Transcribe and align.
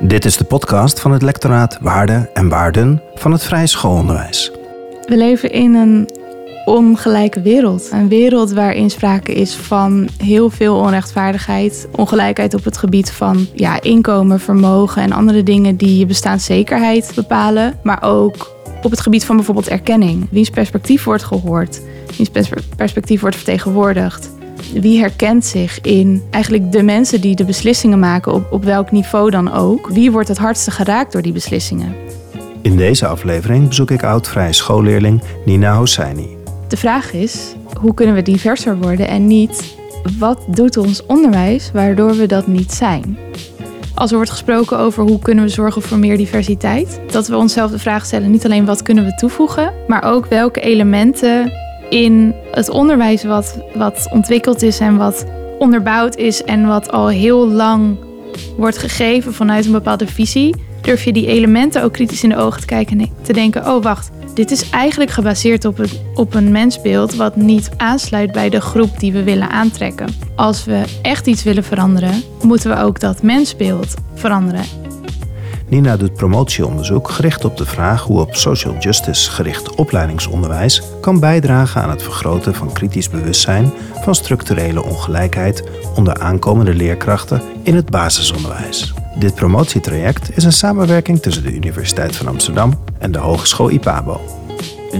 Dit 0.00 0.24
is 0.24 0.36
de 0.36 0.44
podcast 0.44 1.00
van 1.00 1.12
het 1.12 1.22
lectoraat 1.22 1.78
Waarden 1.80 2.28
en 2.34 2.48
Waarden 2.48 3.02
van 3.14 3.32
het 3.32 3.42
Vrije 3.44 3.66
Schoolonderwijs. 3.66 4.50
We 5.06 5.16
leven 5.16 5.52
in 5.52 5.74
een 5.74 6.10
ongelijke 6.64 7.42
wereld. 7.42 7.88
Een 7.92 8.08
wereld 8.08 8.52
waarin 8.52 8.90
sprake 8.90 9.32
is 9.32 9.54
van 9.54 10.08
heel 10.18 10.50
veel 10.50 10.76
onrechtvaardigheid, 10.76 11.88
ongelijkheid 11.90 12.54
op 12.54 12.64
het 12.64 12.76
gebied 12.76 13.10
van 13.10 13.46
ja, 13.54 13.82
inkomen, 13.82 14.40
vermogen 14.40 15.02
en 15.02 15.12
andere 15.12 15.42
dingen 15.42 15.76
die 15.76 15.98
je 15.98 16.06
bestaanszekerheid 16.06 17.12
bepalen, 17.14 17.78
maar 17.82 18.02
ook 18.02 18.56
op 18.82 18.90
het 18.90 19.00
gebied 19.00 19.24
van 19.24 19.36
bijvoorbeeld 19.36 19.68
erkenning. 19.68 20.26
Wiens 20.30 20.50
perspectief 20.50 21.04
wordt 21.04 21.24
gehoord, 21.24 21.80
wiens 22.16 22.30
perspectief 22.76 23.20
wordt 23.20 23.36
vertegenwoordigd. 23.36 24.35
Wie 24.72 24.98
herkent 24.98 25.44
zich 25.44 25.80
in 25.80 26.22
eigenlijk 26.30 26.72
de 26.72 26.82
mensen 26.82 27.20
die 27.20 27.36
de 27.36 27.44
beslissingen 27.44 27.98
maken, 27.98 28.32
op, 28.32 28.52
op 28.52 28.64
welk 28.64 28.90
niveau 28.90 29.30
dan 29.30 29.52
ook? 29.52 29.88
Wie 29.88 30.10
wordt 30.10 30.28
het 30.28 30.38
hardste 30.38 30.70
geraakt 30.70 31.12
door 31.12 31.22
die 31.22 31.32
beslissingen? 31.32 31.94
In 32.62 32.76
deze 32.76 33.06
aflevering 33.06 33.68
bezoek 33.68 33.90
ik 33.90 34.02
oud-vrije 34.02 34.52
schoolleerling 34.52 35.22
Nina 35.44 35.76
Hosseini. 35.76 36.36
De 36.68 36.76
vraag 36.76 37.12
is, 37.12 37.54
hoe 37.80 37.94
kunnen 37.94 38.14
we 38.14 38.22
diverser 38.22 38.78
worden 38.78 39.08
en 39.08 39.26
niet 39.26 39.76
wat 40.18 40.38
doet 40.48 40.76
ons 40.76 41.06
onderwijs 41.06 41.70
waardoor 41.72 42.16
we 42.16 42.26
dat 42.26 42.46
niet 42.46 42.72
zijn? 42.72 43.18
Als 43.94 44.10
er 44.10 44.16
wordt 44.16 44.30
gesproken 44.30 44.78
over 44.78 45.02
hoe 45.02 45.18
kunnen 45.18 45.44
we 45.44 45.50
zorgen 45.50 45.82
voor 45.82 45.98
meer 45.98 46.16
diversiteit, 46.16 47.00
dat 47.10 47.26
we 47.26 47.36
onszelf 47.36 47.70
de 47.70 47.78
vraag 47.78 48.04
stellen 48.04 48.30
niet 48.30 48.44
alleen 48.44 48.64
wat 48.64 48.82
kunnen 48.82 49.04
we 49.04 49.14
toevoegen, 49.14 49.72
maar 49.88 50.04
ook 50.04 50.26
welke 50.26 50.60
elementen 50.60 51.52
in 51.88 52.34
het 52.52 52.68
onderwijs 52.70 53.24
wat, 53.24 53.58
wat 53.74 54.08
ontwikkeld 54.12 54.62
is 54.62 54.78
en 54.78 54.96
wat 54.96 55.26
onderbouwd 55.58 56.16
is 56.16 56.44
en 56.44 56.66
wat 56.66 56.92
al 56.92 57.08
heel 57.08 57.48
lang 57.48 57.96
wordt 58.56 58.78
gegeven 58.78 59.34
vanuit 59.34 59.66
een 59.66 59.72
bepaalde 59.72 60.06
visie, 60.06 60.54
durf 60.80 61.04
je 61.04 61.12
die 61.12 61.26
elementen 61.26 61.82
ook 61.82 61.92
kritisch 61.92 62.22
in 62.22 62.28
de 62.28 62.36
ogen 62.36 62.60
te 62.60 62.66
kijken 62.66 63.00
en 63.00 63.10
te 63.22 63.32
denken: 63.32 63.66
oh 63.66 63.82
wacht, 63.82 64.10
dit 64.34 64.50
is 64.50 64.70
eigenlijk 64.70 65.10
gebaseerd 65.10 65.64
op 65.64 65.78
een, 65.78 65.90
op 66.14 66.34
een 66.34 66.52
mensbeeld 66.52 67.14
wat 67.14 67.36
niet 67.36 67.70
aansluit 67.76 68.32
bij 68.32 68.48
de 68.48 68.60
groep 68.60 68.98
die 68.98 69.12
we 69.12 69.22
willen 69.22 69.50
aantrekken. 69.50 70.08
Als 70.34 70.64
we 70.64 70.84
echt 71.02 71.26
iets 71.26 71.42
willen 71.42 71.64
veranderen, 71.64 72.22
moeten 72.42 72.70
we 72.70 72.82
ook 72.82 73.00
dat 73.00 73.22
mensbeeld 73.22 73.94
veranderen. 74.14 74.85
Nina 75.68 75.96
doet 75.96 76.14
promotieonderzoek 76.14 77.10
gericht 77.10 77.44
op 77.44 77.56
de 77.56 77.66
vraag 77.66 78.02
hoe 78.02 78.20
op 78.20 78.34
social 78.34 78.76
justice 78.78 79.30
gericht 79.30 79.74
opleidingsonderwijs 79.74 80.82
kan 81.00 81.20
bijdragen 81.20 81.82
aan 81.82 81.90
het 81.90 82.02
vergroten 82.02 82.54
van 82.54 82.72
kritisch 82.72 83.10
bewustzijn 83.10 83.72
van 84.02 84.14
structurele 84.14 84.82
ongelijkheid 84.82 85.62
onder 85.94 86.18
aankomende 86.18 86.74
leerkrachten 86.74 87.42
in 87.62 87.74
het 87.74 87.90
basisonderwijs. 87.90 88.94
Dit 89.18 89.34
promotietraject 89.34 90.36
is 90.36 90.44
een 90.44 90.52
samenwerking 90.52 91.20
tussen 91.20 91.42
de 91.42 91.54
Universiteit 91.54 92.16
van 92.16 92.26
Amsterdam 92.26 92.72
en 92.98 93.12
de 93.12 93.18
Hogeschool 93.18 93.70
IPABO. 93.70 94.45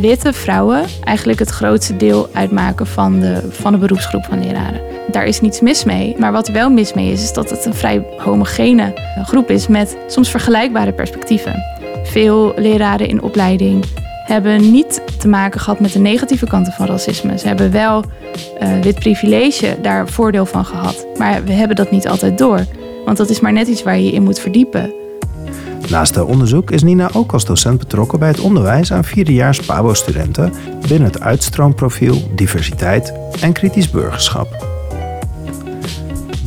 Witte 0.01 0.33
vrouwen 0.33 0.85
eigenlijk 1.05 1.39
het 1.39 1.51
grootste 1.51 1.97
deel 1.97 2.29
uitmaken 2.33 2.87
van 2.87 3.21
de, 3.21 3.49
van 3.51 3.73
de 3.73 3.79
beroepsgroep 3.79 4.25
van 4.25 4.45
leraren. 4.45 4.81
Daar 5.11 5.25
is 5.25 5.41
niets 5.41 5.61
mis 5.61 5.85
mee. 5.85 6.15
Maar 6.19 6.33
wat 6.33 6.49
wel 6.49 6.71
mis 6.71 6.93
mee 6.93 7.13
is, 7.13 7.23
is 7.23 7.33
dat 7.33 7.51
het 7.51 7.65
een 7.65 7.75
vrij 7.75 8.07
homogene 8.19 8.95
groep 9.25 9.51
is 9.51 9.67
met 9.67 9.97
soms 10.07 10.31
vergelijkbare 10.31 10.93
perspectieven. 10.93 11.63
Veel 12.03 12.53
leraren 12.57 13.09
in 13.09 13.23
opleiding 13.23 13.85
hebben 14.25 14.71
niet 14.71 15.03
te 15.19 15.29
maken 15.29 15.61
gehad 15.61 15.81
met 15.81 15.93
de 15.93 15.99
negatieve 15.99 16.47
kanten 16.47 16.73
van 16.73 16.87
racisme. 16.87 17.39
Ze 17.39 17.47
hebben 17.47 17.71
wel 17.71 18.05
uh, 18.63 18.81
wit 18.81 18.99
privilege 18.99 19.77
daar 19.83 20.09
voordeel 20.09 20.47
van 20.47 20.65
gehad. 20.65 21.07
Maar 21.19 21.45
we 21.45 21.53
hebben 21.53 21.77
dat 21.77 21.91
niet 21.91 22.09
altijd 22.09 22.39
door. 22.39 22.65
Want 23.05 23.17
dat 23.17 23.31
is 23.31 23.41
maar 23.41 23.53
net 23.53 23.69
iets 23.69 23.83
waar 23.83 23.99
je 23.99 24.13
in 24.13 24.23
moet 24.23 24.39
verdiepen. 24.39 24.93
Naast 25.91 26.15
het 26.15 26.25
onderzoek 26.25 26.71
is 26.71 26.83
Nina 26.83 27.11
ook 27.13 27.33
als 27.33 27.45
docent 27.45 27.79
betrokken 27.79 28.19
bij 28.19 28.29
het 28.29 28.41
onderwijs 28.41 28.93
aan 28.93 29.05
vierdejaars 29.05 29.61
PABO-studenten 29.61 30.53
binnen 30.89 31.09
het 31.09 31.21
uitstroomprofiel 31.21 32.31
diversiteit 32.35 33.13
en 33.41 33.53
kritisch 33.53 33.91
burgerschap. 33.91 34.67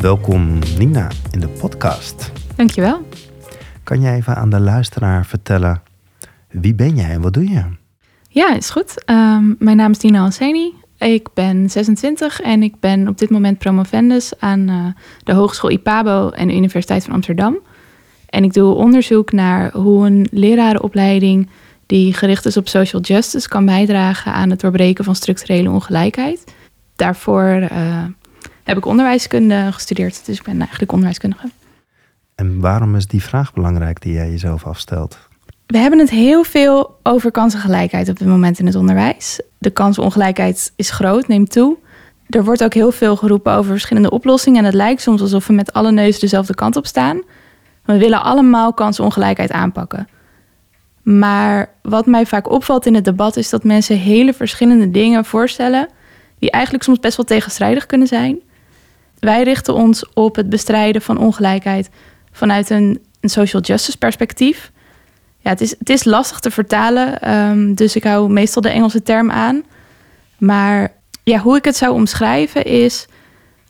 Welkom 0.01 0.59
Nina 0.77 1.07
in 1.31 1.39
de 1.39 1.47
podcast. 1.47 2.31
Dankjewel. 2.55 3.07
Kan 3.83 4.01
jij 4.01 4.15
even 4.15 4.35
aan 4.35 4.49
de 4.49 4.59
luisteraar 4.59 5.25
vertellen 5.25 5.81
wie 6.49 6.75
ben 6.75 6.95
jij 6.95 7.09
en 7.09 7.21
wat 7.21 7.33
doe 7.33 7.49
je? 7.49 7.63
Ja, 8.29 8.55
is 8.55 8.69
goed. 8.69 9.03
Um, 9.05 9.55
mijn 9.59 9.77
naam 9.77 9.91
is 9.91 9.99
Nina 9.99 10.23
Alseni. 10.23 10.73
Ik 10.97 11.27
ben 11.33 11.69
26 11.69 12.41
en 12.41 12.63
ik 12.63 12.79
ben 12.79 13.07
op 13.07 13.17
dit 13.17 13.29
moment 13.29 13.57
promovendus 13.57 14.33
aan 14.39 14.69
uh, 14.69 14.85
de 15.23 15.33
Hogeschool 15.33 15.69
IPABO 15.69 16.29
en 16.29 16.47
de 16.47 16.55
Universiteit 16.55 17.03
van 17.03 17.13
Amsterdam. 17.13 17.57
En 18.29 18.43
ik 18.43 18.53
doe 18.53 18.73
onderzoek 18.73 19.31
naar 19.31 19.71
hoe 19.71 20.05
een 20.05 20.27
lerarenopleiding 20.31 21.49
die 21.85 22.13
gericht 22.13 22.45
is 22.45 22.57
op 22.57 22.67
social 22.67 23.01
justice 23.01 23.47
kan 23.47 23.65
bijdragen 23.65 24.33
aan 24.33 24.49
het 24.49 24.59
doorbreken 24.59 25.03
van 25.03 25.15
structurele 25.15 25.69
ongelijkheid. 25.69 26.43
Daarvoor 26.95 27.45
uh, 27.45 28.03
heb 28.63 28.77
ik 28.77 28.85
onderwijskunde 28.85 29.69
gestudeerd, 29.71 30.25
dus 30.25 30.37
ik 30.37 30.43
ben 30.43 30.59
eigenlijk 30.59 30.91
onderwijskundige. 30.91 31.49
En 32.35 32.59
waarom 32.59 32.95
is 32.95 33.07
die 33.07 33.23
vraag 33.23 33.53
belangrijk 33.53 34.01
die 34.01 34.13
jij 34.13 34.29
jezelf 34.29 34.65
afstelt? 34.65 35.17
We 35.65 35.77
hebben 35.77 35.99
het 35.99 36.09
heel 36.09 36.43
veel 36.43 36.99
over 37.03 37.31
kansengelijkheid 37.31 38.09
op 38.09 38.19
dit 38.19 38.27
moment 38.27 38.59
in 38.59 38.65
het 38.65 38.75
onderwijs. 38.75 39.41
De 39.57 39.69
kansenongelijkheid 39.69 40.73
is 40.75 40.89
groot, 40.89 41.27
neemt 41.27 41.51
toe. 41.51 41.77
Er 42.29 42.43
wordt 42.43 42.63
ook 42.63 42.73
heel 42.73 42.91
veel 42.91 43.15
geroepen 43.15 43.53
over 43.53 43.71
verschillende 43.71 44.09
oplossingen. 44.09 44.59
En 44.59 44.65
het 44.65 44.73
lijkt 44.73 45.01
soms 45.01 45.21
alsof 45.21 45.47
we 45.47 45.53
met 45.53 45.73
alle 45.73 45.91
neuzen 45.91 46.19
dezelfde 46.19 46.55
kant 46.55 46.75
op 46.75 46.85
staan. 46.85 47.21
We 47.85 47.97
willen 47.97 48.23
allemaal 48.23 48.73
kansenongelijkheid 48.73 49.51
aanpakken. 49.51 50.07
Maar 51.01 51.69
wat 51.81 52.05
mij 52.05 52.25
vaak 52.25 52.49
opvalt 52.49 52.85
in 52.85 52.95
het 52.95 53.05
debat 53.05 53.37
is 53.37 53.49
dat 53.49 53.63
mensen 53.63 53.97
hele 53.97 54.33
verschillende 54.33 54.91
dingen 54.91 55.25
voorstellen. 55.25 55.87
die 56.39 56.51
eigenlijk 56.51 56.83
soms 56.83 56.99
best 56.99 57.17
wel 57.17 57.25
tegenstrijdig 57.25 57.85
kunnen 57.85 58.07
zijn. 58.07 58.39
Wij 59.19 59.43
richten 59.43 59.73
ons 59.73 60.13
op 60.13 60.35
het 60.35 60.49
bestrijden 60.49 61.01
van 61.01 61.17
ongelijkheid 61.17 61.89
vanuit 62.31 62.69
een, 62.69 62.99
een 63.21 63.29
social 63.29 63.61
justice 63.61 63.97
perspectief. 63.97 64.71
Ja, 65.39 65.49
het 65.49 65.61
is, 65.61 65.75
het 65.79 65.89
is 65.89 66.03
lastig 66.03 66.39
te 66.39 66.51
vertalen, 66.51 67.21
ehm, 67.21 67.73
dus 67.73 67.95
ik 67.95 68.03
hou 68.03 68.29
meestal 68.29 68.61
de 68.61 68.69
Engelse 68.69 69.03
term 69.03 69.31
aan. 69.31 69.63
Maar 70.37 70.93
ja, 71.23 71.39
hoe 71.39 71.57
ik 71.57 71.65
het 71.65 71.75
zou 71.75 71.93
omschrijven 71.93 72.65
is 72.65 73.07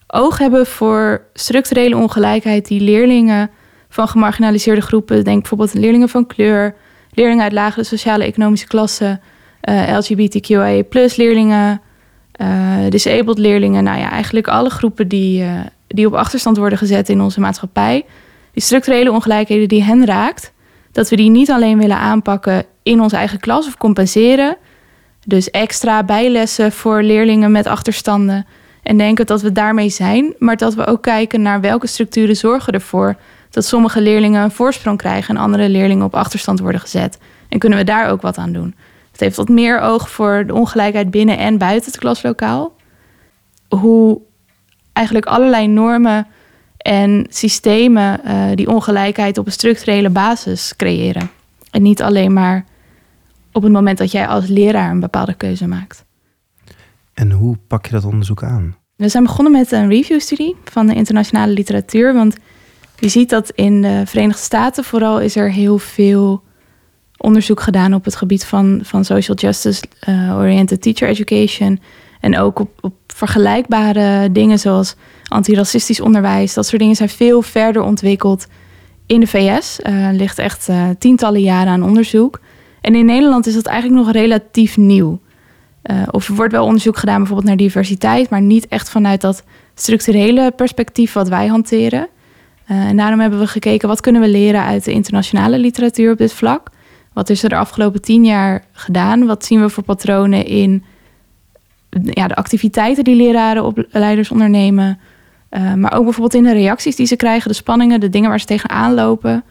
oog 0.08 0.38
hebben 0.38 0.66
voor 0.66 1.22
structurele 1.34 1.98
ongelijkheid 1.98 2.68
die 2.68 2.82
leerlingen 2.82 3.50
van 3.90 4.08
gemarginaliseerde 4.08 4.82
groepen, 4.82 5.24
denk 5.24 5.40
bijvoorbeeld 5.40 5.74
leerlingen 5.74 6.10
van 6.10 6.28
kleur, 6.28 6.76
leerlingen 7.12 7.44
uit 7.44 7.54
lagere 7.54 7.84
sociale 7.84 8.24
economische 8.24 8.68
klassen, 8.68 9.22
uh, 9.70 9.90
eh, 9.90 9.98
LGBTQIA 9.98 10.84
leerlingen, 11.16 11.82
uh, 12.42 12.78
disabled 12.90 13.38
leerlingen, 13.38 13.84
nou 13.84 14.00
ja, 14.00 14.12
eigenlijk 14.12 14.48
alle 14.48 14.70
groepen 14.70 15.08
die, 15.08 15.44
uh, 15.44 15.60
die 15.88 16.06
op 16.08 16.14
achterstand 16.14 16.58
worden 16.58 16.78
gezet 16.78 17.10
in 17.10 17.22
onze 17.22 17.40
maatschappij. 17.40 18.06
Die 18.54 18.64
structurele 18.64 19.12
ongelijkheden 19.12 19.68
die 19.68 19.84
hen 19.84 20.06
raakt, 20.06 20.54
dat 20.92 21.10
we 21.10 21.16
die 21.16 21.30
niet 21.30 21.52
alleen 21.52 21.78
willen 21.78 21.98
aanpakken 21.98 22.66
in 22.84 23.02
onze 23.02 23.16
eigen 23.16 23.40
klas 23.40 23.68
of 23.68 23.78
compenseren. 23.78 24.58
Dus 25.26 25.52
extra 25.52 26.04
bijlessen 26.04 26.72
voor 26.72 27.02
leerlingen 27.04 27.52
met 27.52 27.68
achterstanden. 27.68 28.46
En 28.84 28.98
denken 28.98 29.26
dat 29.26 29.42
we 29.42 29.52
daarmee 29.52 29.90
zijn, 29.90 30.34
maar 30.38 30.58
dat 30.58 30.74
we 30.74 30.86
ook 30.86 31.02
kijken 31.02 31.42
naar 31.42 31.62
welke 31.62 31.88
structuren 31.88 32.36
zorgen 32.36 32.74
ervoor 32.74 33.16
dat 33.50 33.66
sommige 33.66 34.02
leerlingen 34.02 34.44
een 34.44 34.52
voorsprong 34.52 34.98
krijgen 34.98 35.36
en 35.36 35.42
andere 35.42 35.70
leerlingen 35.70 36.06
op 36.06 36.16
achterstand 36.16 36.60
worden 36.60 36.82
gezet. 36.82 37.20
En 37.50 37.60
kunnen 37.60 37.78
we 37.78 37.84
daar 37.84 38.10
ook 38.10 38.22
wat 38.22 38.38
aan 38.38 38.52
doen? 38.52 38.76
Het 39.12 39.20
heeft 39.20 39.36
wat 39.36 39.50
meer 39.50 39.80
oog 39.80 40.10
voor 40.10 40.44
de 40.48 40.54
ongelijkheid 40.54 41.12
binnen 41.12 41.38
en 41.38 41.58
buiten 41.58 41.92
het 41.92 42.00
klaslokaal. 42.00 42.76
Hoe 43.70 44.22
eigenlijk 44.94 45.26
allerlei 45.26 45.68
normen 45.68 46.28
en 46.78 47.26
systemen 47.30 48.20
uh, 48.26 48.46
die 48.56 48.70
ongelijkheid 48.70 49.38
op 49.38 49.46
een 49.46 49.52
structurele 49.52 50.10
basis 50.10 50.76
creëren. 50.76 51.30
En 51.72 51.82
niet 51.82 52.02
alleen 52.02 52.34
maar 52.34 52.66
op 53.52 53.64
het 53.64 53.72
moment 53.72 53.98
dat 53.98 54.12
jij 54.12 54.28
als 54.28 54.48
leraar 54.48 54.92
een 54.92 55.00
bepaalde 55.00 55.34
keuze 55.34 55.68
maakt. 55.68 56.06
En 57.14 57.32
hoe 57.32 57.58
pak 57.68 57.86
je 57.86 57.92
dat 57.92 58.06
onderzoek 58.06 58.44
aan? 58.44 58.76
We 58.96 59.10
zijn 59.10 59.24
begonnen 59.24 59.52
met 59.54 59.72
een 59.72 59.90
reviewstudie 59.90 60.56
van 60.64 60.88
de 60.88 60.94
internationale 60.94 61.54
literatuur. 61.54 62.14
Want 62.14 62.36
je 63.00 63.10
ziet 63.10 63.30
dat 63.30 63.50
in 63.50 63.82
de 63.82 64.02
Verenigde 64.06 64.42
Staten 64.42 64.84
vooral 64.84 65.20
is 65.20 65.36
er 65.36 65.52
heel 65.52 65.78
veel 65.78 66.44
onderzoek 67.18 67.62
gedaan 67.62 67.94
op 67.94 68.06
het 68.06 68.16
gebied 68.16 68.46
van, 68.46 68.80
van 68.84 69.06
social 69.06 69.38
justice 69.38 69.84
uh, 70.10 70.38
oriented 70.38 70.82
teacher 70.82 71.08
education. 71.08 71.80
En 72.20 72.38
ook 72.38 72.60
op, 72.60 72.70
op 72.82 72.94
vergelijkbare 73.08 74.32
dingen 74.32 74.60
zoals 74.60 74.96
antiracistisch 75.28 76.00
onderwijs. 76.00 76.54
Dat 76.54 76.66
soort 76.66 76.82
dingen 76.82 76.96
zijn 76.96 77.10
veel 77.10 77.42
verder 77.42 77.82
ontwikkeld 77.82 78.48
in 79.06 79.20
de 79.20 79.28
VS. 79.28 79.80
Uh, 79.84 80.10
ligt 80.12 80.40
echt 80.40 80.70
uh, 80.70 80.90
tientallen 81.00 81.42
jaren 81.42 81.72
aan 81.72 81.84
onderzoek. 81.84 82.40
En 82.82 82.96
in 82.96 83.06
Nederland 83.06 83.48
is 83.48 83.54
dat 83.54 83.66
eigenlijk 83.66 84.04
nog 84.04 84.14
relatief 84.14 84.78
nieuw. 84.78 85.20
Of 86.12 86.28
er 86.28 86.36
wordt 86.36 86.52
wel 86.52 86.66
onderzoek 86.66 86.98
gedaan 86.98 87.18
bijvoorbeeld 87.18 87.48
naar 87.48 87.58
diversiteit, 87.58 88.30
maar 88.30 88.42
niet 88.42 88.68
echt 88.68 88.90
vanuit 88.90 89.22
dat 89.22 89.44
structurele 89.76 90.52
perspectief 90.52 91.14
wat 91.14 91.28
wij 91.28 91.48
hanteren. 91.48 92.08
En 92.70 92.98
daarom 92.98 93.20
hebben 93.20 93.40
we 93.40 93.48
gekeken 93.48 93.88
wat 93.88 94.02
kunnen 94.02 94.22
we 94.22 94.28
leren 94.28 94.64
uit 94.64 94.86
de 94.86 94.92
internationale 94.92 95.60
literatuur 95.60 96.12
op 96.12 96.18
dit 96.18 96.34
vlak. 96.34 96.70
Wat 97.14 97.30
is 97.30 97.44
er 97.44 97.50
de 97.50 97.56
afgelopen 97.56 98.02
tien 98.02 98.26
jaar 98.26 98.64
gedaan? 98.72 99.26
Wat 99.26 99.46
zien 99.46 99.62
we 99.62 99.70
voor 99.70 99.84
patronen 99.84 100.46
in 100.46 100.84
ja, 102.04 102.28
de 102.28 102.36
activiteiten 102.36 103.04
die 103.04 103.16
leraren 103.16 103.66
op 103.66 103.86
leiders 103.90 104.32
ondernemen? 104.32 105.00
Uh, 105.52 105.74
maar 105.74 105.94
ook 105.94 106.04
bijvoorbeeld 106.04 106.34
in 106.34 106.44
de 106.44 106.54
reacties 106.54 106.96
die 106.96 107.06
ze 107.06 107.16
krijgen, 107.16 107.50
de 107.50 107.56
spanningen, 107.56 108.00
de 108.00 108.10
dingen 108.10 108.30
waar 108.30 108.40
ze 108.40 108.46
tegenaan 108.46 108.94
lopen. 108.94 109.44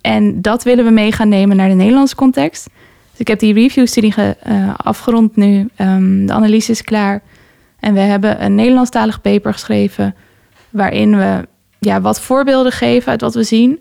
En 0.00 0.42
dat 0.42 0.62
willen 0.62 0.84
we 0.84 0.90
mee 0.90 1.12
gaan 1.12 1.28
nemen 1.28 1.56
naar 1.56 1.68
de 1.68 1.74
Nederlandse 1.74 2.14
context. 2.14 2.68
Dus 3.10 3.20
ik 3.20 3.28
heb 3.28 3.38
die 3.38 3.54
review-studie 3.54 4.14
uh, 4.16 4.74
afgerond 4.76 5.36
nu. 5.36 5.68
Um, 5.76 6.26
de 6.26 6.32
analyse 6.32 6.70
is 6.70 6.82
klaar. 6.82 7.22
En 7.78 7.94
we 7.94 8.00
hebben 8.00 8.44
een 8.44 8.54
Nederlandstalig 8.54 9.20
paper 9.20 9.52
geschreven... 9.52 10.14
waarin 10.70 11.16
we 11.16 11.48
ja, 11.80 12.00
wat 12.00 12.20
voorbeelden 12.20 12.72
geven 12.72 13.10
uit 13.10 13.20
wat 13.20 13.34
we 13.34 13.42
zien. 13.42 13.78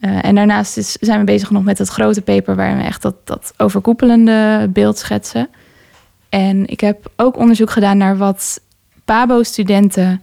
Uh, 0.00 0.24
en 0.24 0.34
daarnaast 0.34 0.76
is, 0.76 0.92
zijn 0.92 1.18
we 1.18 1.24
bezig 1.24 1.50
nog 1.50 1.64
met 1.64 1.78
het 1.78 1.88
grote 1.88 2.22
paper... 2.22 2.56
waarin 2.56 2.76
we 2.76 2.82
echt 2.82 3.02
dat, 3.02 3.14
dat 3.24 3.54
overkoepelende 3.56 4.68
beeld 4.72 4.98
schetsen. 4.98 5.48
En 6.28 6.66
ik 6.66 6.80
heb 6.80 7.10
ook 7.16 7.36
onderzoek 7.36 7.70
gedaan 7.70 7.96
naar 7.96 8.16
wat 8.16 8.60
PABO-studenten 9.04 10.22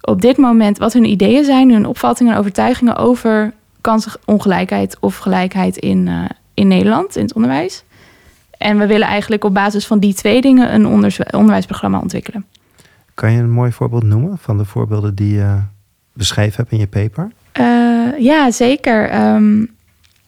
op 0.00 0.20
dit 0.20 0.36
moment... 0.36 0.78
wat 0.78 0.92
hun 0.92 1.04
ideeën 1.04 1.44
zijn, 1.44 1.72
hun 1.72 1.86
opvattingen 1.86 2.32
en 2.32 2.38
overtuigingen 2.38 2.96
over 2.96 3.52
kansongelijkheid 3.80 4.96
of 5.00 5.16
gelijkheid 5.16 5.76
in, 5.76 6.06
uh, 6.06 6.24
in 6.54 6.68
Nederland, 6.68 7.16
in 7.16 7.22
het 7.22 7.34
onderwijs. 7.34 7.84
En 8.58 8.78
we 8.78 8.86
willen 8.86 9.06
eigenlijk 9.06 9.44
op 9.44 9.54
basis 9.54 9.86
van 9.86 9.98
die 9.98 10.14
twee 10.14 10.40
dingen 10.40 10.74
een 10.74 10.86
onderwijsprogramma 11.32 12.00
ontwikkelen. 12.00 12.46
Kan 13.14 13.32
je 13.32 13.38
een 13.38 13.50
mooi 13.50 13.72
voorbeeld 13.72 14.02
noemen 14.02 14.38
van 14.38 14.58
de 14.58 14.64
voorbeelden 14.64 15.14
die 15.14 15.34
je 15.34 15.60
beschreven 16.14 16.56
hebt 16.56 16.72
in 16.72 16.78
je 16.78 16.86
paper? 16.86 17.30
Uh, 17.60 18.18
ja, 18.18 18.50
zeker. 18.50 19.24
Um, 19.34 19.74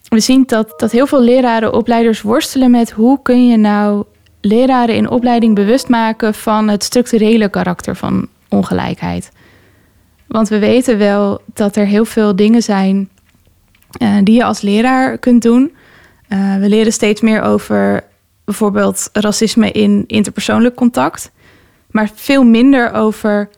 we 0.09 0.19
zien 0.19 0.43
dat, 0.45 0.73
dat 0.77 0.91
heel 0.91 1.07
veel 1.07 1.21
leraren, 1.21 1.73
opleiders 1.73 2.21
worstelen 2.21 2.71
met 2.71 2.91
hoe 2.91 3.21
kun 3.21 3.47
je 3.47 3.57
nou 3.57 4.03
leraren 4.41 4.95
in 4.95 5.09
opleiding 5.09 5.55
bewust 5.55 5.89
maken 5.89 6.33
van 6.33 6.67
het 6.67 6.83
structurele 6.83 7.49
karakter 7.49 7.95
van 7.95 8.27
ongelijkheid. 8.49 9.31
Want 10.27 10.49
we 10.49 10.59
weten 10.59 10.97
wel 10.97 11.41
dat 11.53 11.75
er 11.75 11.85
heel 11.85 12.05
veel 12.05 12.35
dingen 12.35 12.63
zijn 12.63 13.09
uh, 14.01 14.17
die 14.23 14.35
je 14.35 14.43
als 14.43 14.61
leraar 14.61 15.17
kunt 15.17 15.41
doen. 15.41 15.75
Uh, 16.29 16.55
we 16.55 16.69
leren 16.69 16.93
steeds 16.93 17.21
meer 17.21 17.41
over 17.41 18.03
bijvoorbeeld 18.45 19.09
racisme 19.13 19.71
in 19.71 20.03
interpersoonlijk 20.07 20.75
contact, 20.75 21.31
maar 21.91 22.09
veel 22.15 22.43
minder 22.43 22.91
over 22.91 23.49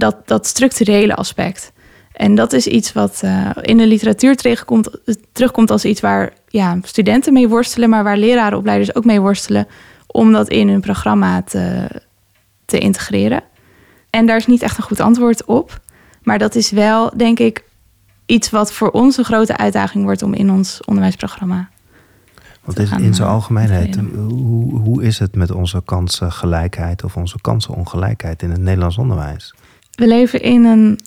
dat, 0.00 0.16
dat 0.28 0.46
structurele 0.46 1.14
aspect. 1.14 1.72
En 2.12 2.34
dat 2.34 2.52
is 2.52 2.66
iets 2.66 2.92
wat 2.92 3.20
uh, 3.24 3.50
in 3.60 3.76
de 3.76 3.86
literatuur 3.86 4.36
terugkomt, 4.36 4.90
terugkomt 5.32 5.70
als 5.70 5.84
iets 5.84 6.00
waar 6.00 6.32
ja, 6.48 6.78
studenten 6.82 7.32
mee 7.32 7.48
worstelen, 7.48 7.90
maar 7.90 8.04
waar 8.04 8.16
lerarenopleiders 8.16 8.94
ook 8.94 9.04
mee 9.04 9.20
worstelen 9.20 9.66
om 10.06 10.32
dat 10.32 10.48
in 10.48 10.68
hun 10.68 10.80
programma 10.80 11.42
te, 11.42 11.88
te 12.64 12.78
integreren. 12.78 13.42
En 14.10 14.26
daar 14.26 14.36
is 14.36 14.46
niet 14.46 14.62
echt 14.62 14.76
een 14.76 14.84
goed 14.84 15.00
antwoord 15.00 15.44
op. 15.44 15.80
Maar 16.22 16.38
dat 16.38 16.54
is 16.54 16.70
wel, 16.70 17.12
denk 17.16 17.38
ik, 17.38 17.64
iets 18.26 18.50
wat 18.50 18.72
voor 18.72 18.90
ons 18.90 19.16
een 19.16 19.24
grote 19.24 19.56
uitdaging 19.56 20.04
wordt 20.04 20.22
om 20.22 20.34
in 20.34 20.50
ons 20.50 20.80
onderwijsprogramma. 20.84 21.68
Wat 22.64 22.78
is 22.78 22.90
in 22.90 23.14
zijn 23.14 23.28
eh, 23.28 23.34
algemeenheid, 23.34 23.98
hoe, 24.14 24.78
hoe 24.78 25.02
is 25.02 25.18
het 25.18 25.34
met 25.34 25.50
onze 25.50 25.82
kansengelijkheid 25.84 27.04
of 27.04 27.16
onze 27.16 27.40
kansenongelijkheid 27.40 28.42
in 28.42 28.50
het 28.50 28.60
Nederlands 28.60 28.98
onderwijs? 28.98 29.54
We 30.00 30.06
leven 30.06 30.42
in 30.42 30.64
een 30.64 30.98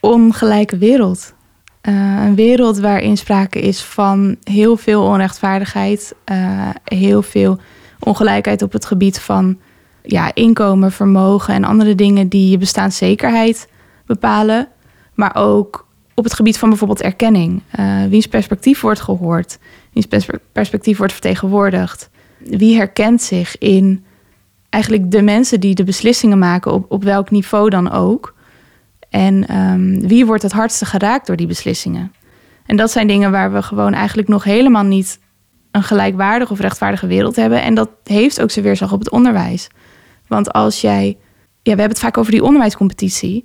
ongelijke 0.00 0.78
wereld. 0.78 1.34
Uh, 1.82 2.24
een 2.24 2.34
wereld 2.34 2.78
waarin 2.78 3.16
sprake 3.16 3.60
is 3.60 3.82
van 3.82 4.36
heel 4.42 4.76
veel 4.76 5.02
onrechtvaardigheid, 5.02 6.14
uh, 6.32 6.68
heel 6.84 7.22
veel 7.22 7.58
ongelijkheid 7.98 8.62
op 8.62 8.72
het 8.72 8.84
gebied 8.84 9.20
van 9.20 9.58
ja, 10.02 10.34
inkomen, 10.34 10.92
vermogen 10.92 11.54
en 11.54 11.64
andere 11.64 11.94
dingen 11.94 12.28
die 12.28 12.50
je 12.50 12.58
bestaanszekerheid 12.58 13.68
bepalen. 14.06 14.68
Maar 15.14 15.34
ook 15.34 15.86
op 16.14 16.24
het 16.24 16.34
gebied 16.34 16.58
van 16.58 16.68
bijvoorbeeld 16.68 17.02
erkenning. 17.02 17.62
Uh, 17.78 18.04
wiens 18.04 18.26
perspectief 18.26 18.80
wordt 18.80 19.00
gehoord, 19.00 19.58
wiens 19.92 20.08
perspectief 20.52 20.98
wordt 20.98 21.12
vertegenwoordigd. 21.12 22.10
Wie 22.38 22.76
herkent 22.76 23.22
zich 23.22 23.58
in 23.58 24.04
eigenlijk 24.70 25.10
de 25.10 25.22
mensen 25.22 25.60
die 25.60 25.74
de 25.74 25.84
beslissingen 25.84 26.38
maken, 26.38 26.72
op, 26.72 26.84
op 26.88 27.04
welk 27.04 27.30
niveau 27.30 27.70
dan 27.70 27.90
ook. 27.90 28.34
En 29.10 29.56
um, 29.56 30.08
wie 30.08 30.26
wordt 30.26 30.42
het 30.42 30.52
hardste 30.52 30.84
geraakt 30.84 31.26
door 31.26 31.36
die 31.36 31.46
beslissingen? 31.46 32.12
En 32.66 32.76
dat 32.76 32.90
zijn 32.90 33.06
dingen 33.06 33.30
waar 33.30 33.52
we 33.52 33.62
gewoon 33.62 33.92
eigenlijk 33.92 34.28
nog 34.28 34.44
helemaal 34.44 34.84
niet 34.84 35.18
een 35.70 35.82
gelijkwaardige 35.82 36.52
of 36.52 36.60
rechtvaardige 36.60 37.06
wereld 37.06 37.36
hebben. 37.36 37.62
En 37.62 37.74
dat 37.74 37.90
heeft 38.04 38.40
ook 38.40 38.50
zijn 38.50 38.64
weerslag 38.64 38.92
op 38.92 38.98
het 38.98 39.10
onderwijs. 39.10 39.68
Want 40.26 40.52
als 40.52 40.80
jij, 40.80 41.06
ja, 41.06 41.16
we 41.62 41.68
hebben 41.68 41.88
het 41.88 41.98
vaak 41.98 42.18
over 42.18 42.32
die 42.32 42.44
onderwijscompetitie. 42.44 43.44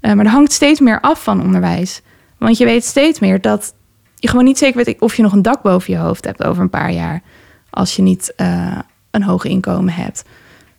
Uh, 0.00 0.12
maar 0.12 0.24
dat 0.24 0.32
hangt 0.32 0.52
steeds 0.52 0.80
meer 0.80 1.00
af 1.00 1.22
van 1.22 1.42
onderwijs. 1.42 2.02
Want 2.38 2.58
je 2.58 2.64
weet 2.64 2.84
steeds 2.84 3.20
meer 3.20 3.40
dat 3.40 3.74
je 4.14 4.28
gewoon 4.28 4.44
niet 4.44 4.58
zeker 4.58 4.84
weet 4.84 5.00
of 5.00 5.16
je 5.16 5.22
nog 5.22 5.32
een 5.32 5.42
dak 5.42 5.62
boven 5.62 5.92
je 5.92 5.98
hoofd 5.98 6.24
hebt 6.24 6.44
over 6.44 6.62
een 6.62 6.70
paar 6.70 6.92
jaar. 6.92 7.22
Als 7.70 7.96
je 7.96 8.02
niet 8.02 8.32
uh, 8.36 8.78
een 9.10 9.22
hoog 9.22 9.44
inkomen 9.44 9.94
hebt. 9.94 10.24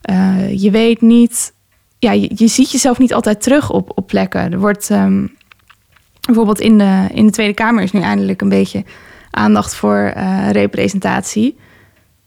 Uh, 0.09 0.61
je 0.61 0.71
weet 0.71 1.01
niet, 1.01 1.53
ja, 1.99 2.11
je, 2.11 2.47
ziet 2.47 2.71
jezelf 2.71 2.97
niet 2.97 3.13
altijd 3.13 3.41
terug 3.41 3.69
op, 3.69 3.91
op 3.95 4.07
plekken. 4.07 4.51
Er 4.51 4.59
wordt 4.59 4.89
um, 4.89 5.35
bijvoorbeeld 6.25 6.59
in 6.59 6.77
de, 6.77 7.07
in 7.13 7.25
de 7.25 7.31
Tweede 7.31 7.53
Kamer 7.53 7.83
is 7.83 7.91
nu 7.91 8.01
eindelijk 8.01 8.41
een 8.41 8.49
beetje 8.49 8.83
aandacht 9.31 9.75
voor 9.75 10.13
uh, 10.17 10.49
representatie. 10.51 11.57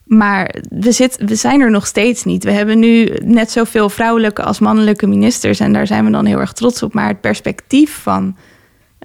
Maar 0.04 0.54
we, 0.68 0.92
zit, 0.92 1.16
we 1.24 1.34
zijn 1.34 1.60
er 1.60 1.70
nog 1.70 1.86
steeds 1.86 2.24
niet. 2.24 2.44
We 2.44 2.50
hebben 2.50 2.78
nu 2.78 3.04
net 3.24 3.50
zoveel 3.50 3.88
vrouwelijke 3.88 4.42
als 4.42 4.58
mannelijke 4.58 5.06
ministers. 5.06 5.60
En 5.60 5.72
daar 5.72 5.86
zijn 5.86 6.04
we 6.04 6.10
dan 6.10 6.24
heel 6.24 6.40
erg 6.40 6.52
trots 6.52 6.82
op. 6.82 6.94
Maar 6.94 7.08
het 7.08 7.20
perspectief 7.20 8.02
van 8.02 8.36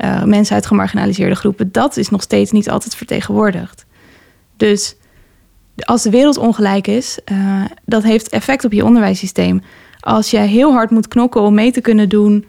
uh, 0.03 0.23
mensen 0.23 0.55
uit 0.55 0.65
gemarginaliseerde 0.65 1.35
groepen, 1.35 1.71
dat 1.71 1.97
is 1.97 2.09
nog 2.09 2.21
steeds 2.21 2.51
niet 2.51 2.69
altijd 2.69 2.95
vertegenwoordigd. 2.95 3.85
Dus 4.57 4.95
als 5.75 6.03
de 6.03 6.09
wereld 6.09 6.37
ongelijk 6.37 6.87
is, 6.87 7.19
uh, 7.31 7.65
dat 7.85 8.03
heeft 8.03 8.29
effect 8.29 8.65
op 8.65 8.71
je 8.71 8.85
onderwijssysteem. 8.85 9.61
Als 10.05 10.31
je 10.31 10.37
heel 10.37 10.73
hard 10.73 10.89
moet 10.89 11.07
knokken 11.07 11.41
om 11.41 11.53
mee 11.53 11.71
te 11.71 11.81
kunnen 11.81 12.09
doen, 12.09 12.45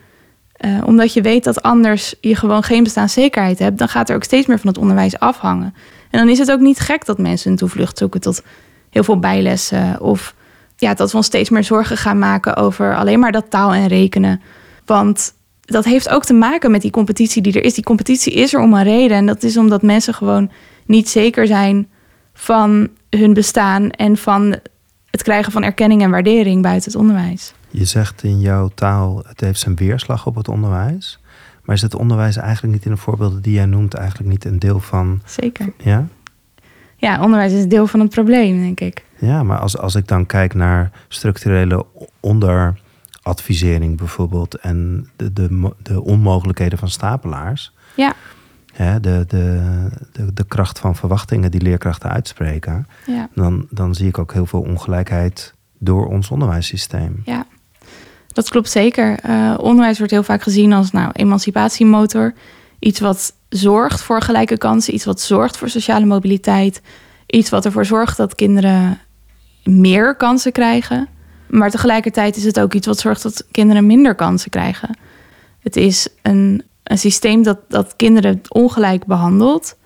uh, 0.65 0.83
omdat 0.85 1.13
je 1.13 1.21
weet 1.21 1.45
dat 1.45 1.63
anders 1.63 2.15
je 2.21 2.37
gewoon 2.37 2.63
geen 2.63 2.83
bestaanszekerheid 2.83 3.59
hebt, 3.59 3.79
dan 3.79 3.89
gaat 3.89 4.09
er 4.09 4.17
ook 4.17 4.25
steeds 4.25 4.47
meer 4.47 4.59
van 4.59 4.69
het 4.69 4.79
onderwijs 4.79 5.19
afhangen. 5.19 5.75
En 6.11 6.19
dan 6.19 6.29
is 6.29 6.39
het 6.39 6.51
ook 6.51 6.61
niet 6.61 6.81
gek 6.81 7.05
dat 7.05 7.19
mensen 7.19 7.51
een 7.51 7.57
toevlucht 7.57 7.99
zoeken 7.99 8.21
tot 8.21 8.43
heel 8.91 9.05
veel 9.05 9.19
bijlessen. 9.19 10.01
Of 10.01 10.35
ja, 10.77 10.95
dat 10.95 11.11
we 11.11 11.17
ons 11.17 11.27
steeds 11.27 11.51
meer 11.51 11.65
zorgen 11.65 11.97
gaan 11.97 12.19
maken 12.19 12.57
over 12.57 12.97
alleen 12.97 13.19
maar 13.19 13.33
dat 13.33 13.51
taal 13.51 13.75
en 13.75 13.87
rekenen. 13.87 14.41
Want 14.85 15.35
dat 15.61 15.85
heeft 15.85 16.09
ook 16.09 16.25
te 16.25 16.35
maken 16.35 16.71
met 16.71 16.83
die 16.83 16.91
competitie 16.91 17.43
die 17.43 17.53
er 17.53 17.65
is. 17.65 17.75
Die 17.75 17.85
competitie 17.85 18.33
is 18.33 18.55
er 18.55 18.61
om 18.61 18.75
een 18.75 18.83
reden. 18.83 19.17
En 19.17 19.27
dat 19.27 19.43
is 19.43 19.57
omdat 19.57 19.83
mensen 19.83 20.15
gewoon 20.15 20.51
niet 20.87 21.09
zeker 21.09 21.47
zijn 21.47 21.89
van 22.35 22.89
hun 23.11 23.35
bestaan 23.35 23.91
en 23.91 24.17
van 24.17 24.59
het 25.17 25.25
krijgen 25.25 25.53
van 25.53 25.63
erkenning 25.63 26.03
en 26.03 26.11
waardering 26.11 26.63
buiten 26.63 26.91
het 26.91 27.01
onderwijs. 27.01 27.55
Je 27.71 27.85
zegt 27.85 28.23
in 28.23 28.41
jouw 28.41 28.71
taal, 28.75 29.23
het 29.27 29.41
heeft 29.41 29.61
zijn 29.61 29.77
weerslag 29.77 30.27
op 30.27 30.35
het 30.35 30.49
onderwijs. 30.49 31.19
Maar 31.63 31.77
is 31.77 31.83
het 31.83 31.95
onderwijs 31.95 32.37
eigenlijk 32.37 32.73
niet 32.73 32.85
in 32.85 32.91
de 32.91 32.97
voorbeelden 32.97 33.43
die 33.43 33.53
jij 33.53 33.67
noemt, 33.67 33.95
eigenlijk 33.95 34.31
niet 34.31 34.45
een 34.45 34.59
deel 34.59 34.81
van. 34.81 35.23
Zeker. 35.25 35.73
Ja? 35.77 36.07
Ja, 36.97 37.23
onderwijs 37.23 37.53
is 37.53 37.67
deel 37.67 37.87
van 37.87 38.01
het 38.01 38.11
probleem, 38.11 38.61
denk 38.61 38.81
ik. 38.81 39.05
Ja, 39.19 39.43
maar 39.43 39.59
als, 39.59 39.79
als 39.79 39.95
ik 39.95 40.09
dan 40.09 40.27
kijk 40.27 40.55
naar 40.55 40.91
structurele 41.09 41.87
onderadvisering 42.21 43.97
bijvoorbeeld 43.97 44.55
en 44.55 45.09
de, 45.17 45.33
de, 45.33 45.73
de 45.83 46.03
onmogelijkheden 46.03 46.79
van 46.79 46.91
stapelaars. 46.91 47.73
Ja. 47.95 48.15
Hè, 48.77 49.01
de, 49.01 49.25
de, 49.29 49.61
de, 50.13 50.33
de 50.33 50.45
kracht 50.45 50.79
van 50.79 50.97
verwachtingen 50.97 51.51
die 51.51 51.61
leerkrachten 51.61 52.11
uitspreken. 52.11 52.87
Ja. 53.07 53.29
Dan, 53.35 53.67
dan 53.71 53.95
zie 53.95 54.09
ik 54.09 54.19
ook 54.19 54.33
heel 54.33 54.47
veel 54.47 54.61
ongelijkheid 54.61 55.55
door 55.79 56.07
ons 56.07 56.31
onderwijssysteem. 56.31 57.23
Ja, 57.25 57.47
dat 58.27 58.49
klopt 58.49 58.71
zeker. 58.71 59.19
Uh, 59.29 59.55
onderwijs 59.59 59.99
wordt 59.99 60.13
heel 60.13 60.23
vaak 60.23 60.43
gezien 60.43 60.73
als 60.73 60.91
nou, 60.91 61.11
emancipatiemotor. 61.13 62.35
Iets 62.79 63.01
wat 63.01 63.35
zorgt 63.49 64.03
voor 64.03 64.21
gelijke 64.21 64.59
kansen, 64.59 64.95
iets 64.95 65.05
wat 65.05 65.21
zorgt 65.21 65.57
voor 65.57 65.69
sociale 65.69 66.07
mobiliteit. 66.07 66.83
Iets 67.27 67.51
wat 67.51 67.65
ervoor 67.65 67.85
zorgt 67.85 68.17
dat 68.17 68.35
kinderen 68.35 68.99
meer 69.65 70.17
kansen 70.17 70.53
krijgen. 70.53 71.09
Maar 71.47 71.71
tegelijkertijd 71.71 72.37
is 72.37 72.45
het 72.45 72.61
ook 72.61 72.75
iets 72.75 72.87
wat 72.87 72.99
zorgt 72.99 73.23
dat 73.23 73.47
kinderen 73.51 73.87
minder 73.87 74.15
kansen 74.15 74.51
krijgen. 74.51 74.99
Het 75.61 75.77
is 75.77 76.09
een, 76.23 76.63
een 76.87 76.99
systeem 76.99 77.43
dat, 77.43 77.59
dat 77.69 77.97
kinderen 77.97 78.41
ongelijk 78.49 79.07
behandelt. 79.07 79.77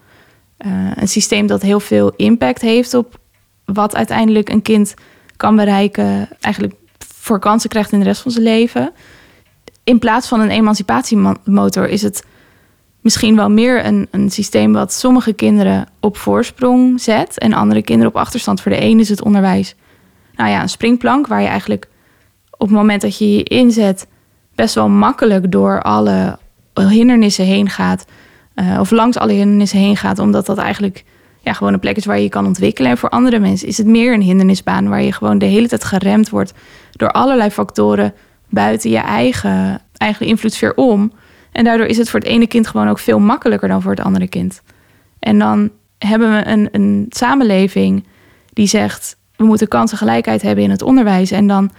Uh, 0.59 0.90
een 0.95 1.09
systeem 1.09 1.47
dat 1.47 1.62
heel 1.62 1.80
veel 1.80 2.12
impact 2.16 2.61
heeft 2.61 2.95
op 2.95 3.19
wat 3.64 3.95
uiteindelijk 3.95 4.49
een 4.49 4.62
kind 4.62 4.95
kan 5.37 5.57
bereiken. 5.57 6.28
Eigenlijk 6.40 6.75
voor 6.99 7.38
kansen 7.38 7.71
krijgt 7.71 7.92
in 7.92 7.99
de 7.99 8.04
rest 8.04 8.23
van 8.23 8.30
zijn 8.30 8.45
leven. 8.45 8.92
In 9.85 9.99
plaats 9.99 10.28
van 10.28 10.40
een 10.40 10.50
emancipatiemotor 10.50 11.88
is 11.88 12.02
het 12.02 12.25
misschien 13.00 13.37
wel 13.37 13.50
meer 13.50 13.85
een, 13.87 14.09
een 14.11 14.30
systeem 14.30 14.73
wat 14.73 14.92
sommige 14.92 15.33
kinderen 15.33 15.88
op 16.00 16.16
voorsprong 16.16 17.00
zet 17.00 17.38
en 17.38 17.52
andere 17.52 17.83
kinderen 17.83 18.12
op 18.12 18.21
achterstand. 18.21 18.61
Voor 18.61 18.73
de 18.73 18.78
ene 18.78 19.00
is 19.00 19.09
het 19.09 19.23
onderwijs, 19.23 19.75
nou 20.35 20.50
ja, 20.50 20.62
een 20.62 20.69
springplank 20.69 21.26
waar 21.26 21.42
je 21.42 21.49
eigenlijk 21.49 21.88
op 22.50 22.66
het 22.69 22.76
moment 22.76 23.00
dat 23.00 23.19
je 23.19 23.37
je 23.37 23.42
inzet 23.42 24.07
best 24.54 24.75
wel 24.75 24.88
makkelijk 24.88 25.52
door 25.52 25.83
alle 25.83 26.38
hindernissen 26.89 27.45
heen 27.45 27.69
gaat. 27.69 28.05
Uh, 28.55 28.79
of 28.81 28.91
langs 28.91 29.19
alle 29.19 29.33
hindernissen 29.33 29.79
heen 29.79 29.97
gaat, 29.97 30.19
omdat 30.19 30.47
dat 30.47 30.59
eigenlijk 30.59 31.05
ja, 31.41 31.53
gewoon 31.53 31.73
een 31.73 31.81
plek 31.81 31.97
is 31.97 32.05
waar 32.05 32.17
je 32.17 32.23
je 32.23 32.29
kan 32.29 32.47
ontwikkelen. 32.47 32.91
En 32.91 32.99
voor 32.99 33.09
andere 33.09 33.39
mensen 33.39 33.69
is 33.69 33.79
het 33.79 33.87
meer 33.87 34.15
een 34.15 34.23
hindernisbaan 34.23 34.89
waar 34.89 35.03
je 35.03 35.13
gewoon 35.13 35.39
de 35.39 35.47
hele 35.47 35.69
tijd 35.69 35.85
geremd 35.85 36.29
wordt 36.29 36.55
door 36.93 37.11
allerlei 37.11 37.51
factoren 37.51 38.15
buiten 38.49 38.91
je 38.91 38.99
eigen, 38.99 39.81
eigen 39.97 40.27
invloedssfeer 40.27 40.75
om. 40.75 41.13
En 41.53 41.65
daardoor 41.65 41.87
is 41.87 41.97
het 41.97 42.11
voor 42.11 42.21
het 42.21 42.29
ene 42.29 42.47
kind 42.47 42.67
gewoon 42.67 42.89
ook 42.89 42.99
veel 42.99 43.19
makkelijker 43.19 43.69
dan 43.69 43.83
voor 43.83 43.91
het 43.91 44.05
andere 44.05 44.29
kind. 44.29 44.63
En 45.19 45.39
dan 45.39 45.71
hebben 45.99 46.31
we 46.31 46.47
een, 46.47 46.69
een 46.73 47.07
samenleving 47.09 48.07
die 48.53 48.67
zegt: 48.67 49.17
we 49.37 49.45
moeten 49.45 49.69
kansengelijkheid 49.69 50.43
hebben 50.43 50.65
in 50.65 50.71
het 50.71 50.83
onderwijs. 50.83 51.31
En 51.31 51.47
dan 51.47 51.71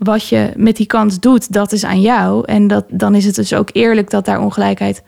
wat 0.00 0.28
je 0.28 0.52
met 0.56 0.76
die 0.76 0.86
kans 0.86 1.20
doet, 1.20 1.52
dat 1.52 1.72
is 1.72 1.84
aan 1.84 2.00
jou. 2.00 2.44
En 2.44 2.66
dat, 2.66 2.84
dan 2.88 3.14
is 3.14 3.24
het 3.24 3.34
dus 3.34 3.54
ook 3.54 3.68
eerlijk 3.72 4.10
dat 4.10 4.24
daar 4.24 4.40
ongelijkheid 4.40 5.02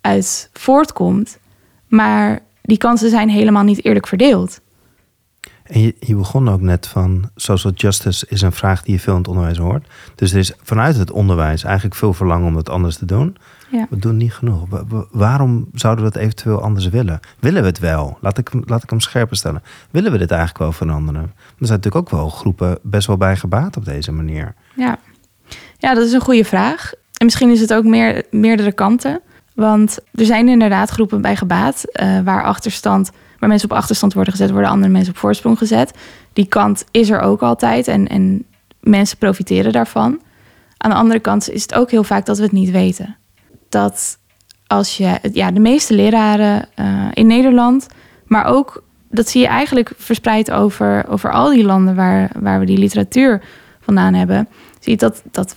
uit 0.00 0.50
voortkomt. 0.52 1.38
Maar 1.86 2.40
die 2.62 2.78
kansen 2.78 3.10
zijn 3.10 3.28
helemaal 3.28 3.62
niet 3.62 3.84
eerlijk 3.84 4.06
verdeeld. 4.06 4.60
En 5.62 5.80
je, 5.80 5.94
je, 6.00 6.14
begon 6.14 6.48
ook 6.48 6.60
net 6.60 6.86
van 6.86 7.30
social 7.36 7.72
justice 7.72 8.26
is 8.28 8.40
een 8.40 8.52
vraag 8.52 8.82
die 8.82 8.94
je 8.94 9.00
veel 9.00 9.12
in 9.12 9.18
het 9.18 9.28
onderwijs 9.28 9.58
hoort. 9.58 9.86
Dus 10.14 10.32
er 10.32 10.38
is 10.38 10.52
vanuit 10.62 10.96
het 10.96 11.10
onderwijs 11.10 11.64
eigenlijk 11.64 11.94
veel 11.94 12.12
verlangen 12.12 12.46
om 12.46 12.56
het 12.56 12.68
anders 12.68 12.96
te 12.96 13.04
doen. 13.06 13.36
Ja. 13.70 13.86
We 13.90 13.96
doen 13.96 14.16
niet 14.16 14.32
genoeg. 14.32 14.64
Waarom 15.10 15.68
zouden 15.72 16.04
we 16.04 16.10
het 16.10 16.20
eventueel 16.20 16.62
anders 16.62 16.88
willen? 16.88 17.20
Willen 17.38 17.62
we 17.62 17.68
het 17.68 17.78
wel? 17.78 18.18
Laat 18.20 18.38
ik, 18.38 18.50
laat 18.64 18.82
ik 18.82 18.90
hem 18.90 19.00
scherper 19.00 19.36
stellen. 19.36 19.62
Willen 19.90 20.12
we 20.12 20.18
dit 20.18 20.30
eigenlijk 20.30 20.60
wel 20.60 20.72
veranderen? 20.72 21.22
Er 21.22 21.66
zijn 21.66 21.80
natuurlijk 21.80 21.96
ook 21.96 22.10
wel 22.10 22.28
groepen 22.28 22.78
best 22.82 23.06
wel 23.06 23.16
bij 23.16 23.36
gebaat 23.36 23.76
op 23.76 23.84
deze 23.84 24.12
manier. 24.12 24.54
Ja, 24.74 24.98
ja 25.78 25.94
dat 25.94 26.06
is 26.06 26.12
een 26.12 26.20
goede 26.20 26.44
vraag. 26.44 26.92
En 26.92 27.24
misschien 27.24 27.50
is 27.50 27.60
het 27.60 27.74
ook 27.74 27.84
meer, 27.84 28.24
meerdere 28.30 28.72
kanten. 28.72 29.20
Want 29.54 29.98
er 30.14 30.24
zijn 30.24 30.48
inderdaad 30.48 30.90
groepen 30.90 31.20
bij 31.20 31.36
gebaat 31.36 31.84
uh, 31.92 32.20
waar 32.20 32.44
achterstand, 32.44 33.10
waar 33.38 33.48
mensen 33.48 33.70
op 33.70 33.76
achterstand 33.76 34.14
worden 34.14 34.32
gezet, 34.32 34.50
worden 34.50 34.70
andere 34.70 34.92
mensen 34.92 35.12
op 35.12 35.18
voorsprong 35.18 35.58
gezet. 35.58 35.92
Die 36.32 36.46
kant 36.46 36.84
is 36.90 37.10
er 37.10 37.20
ook 37.20 37.42
altijd 37.42 37.88
en, 37.88 38.08
en 38.08 38.44
mensen 38.80 39.18
profiteren 39.18 39.72
daarvan. 39.72 40.20
Aan 40.76 40.90
de 40.90 40.96
andere 40.96 41.20
kant 41.20 41.50
is 41.50 41.62
het 41.62 41.74
ook 41.74 41.90
heel 41.90 42.04
vaak 42.04 42.26
dat 42.26 42.36
we 42.36 42.42
het 42.42 42.52
niet 42.52 42.70
weten. 42.70 43.16
Dat 43.68 44.18
als 44.66 44.96
je, 44.96 45.18
ja, 45.32 45.50
de 45.50 45.60
meeste 45.60 45.94
leraren 45.94 46.68
uh, 46.76 47.04
in 47.12 47.26
Nederland, 47.26 47.86
maar 48.26 48.44
ook, 48.44 48.82
dat 49.10 49.28
zie 49.28 49.40
je 49.40 49.46
eigenlijk 49.46 49.92
verspreid 49.96 50.50
over, 50.50 51.08
over 51.08 51.32
al 51.32 51.50
die 51.50 51.64
landen 51.64 51.94
waar, 51.94 52.30
waar 52.38 52.60
we 52.60 52.66
die 52.66 52.78
literatuur 52.78 53.42
vandaan 53.80 54.14
hebben, 54.14 54.48
zie 54.80 54.92
je 54.92 54.98
dat, 54.98 55.22
dat 55.30 55.54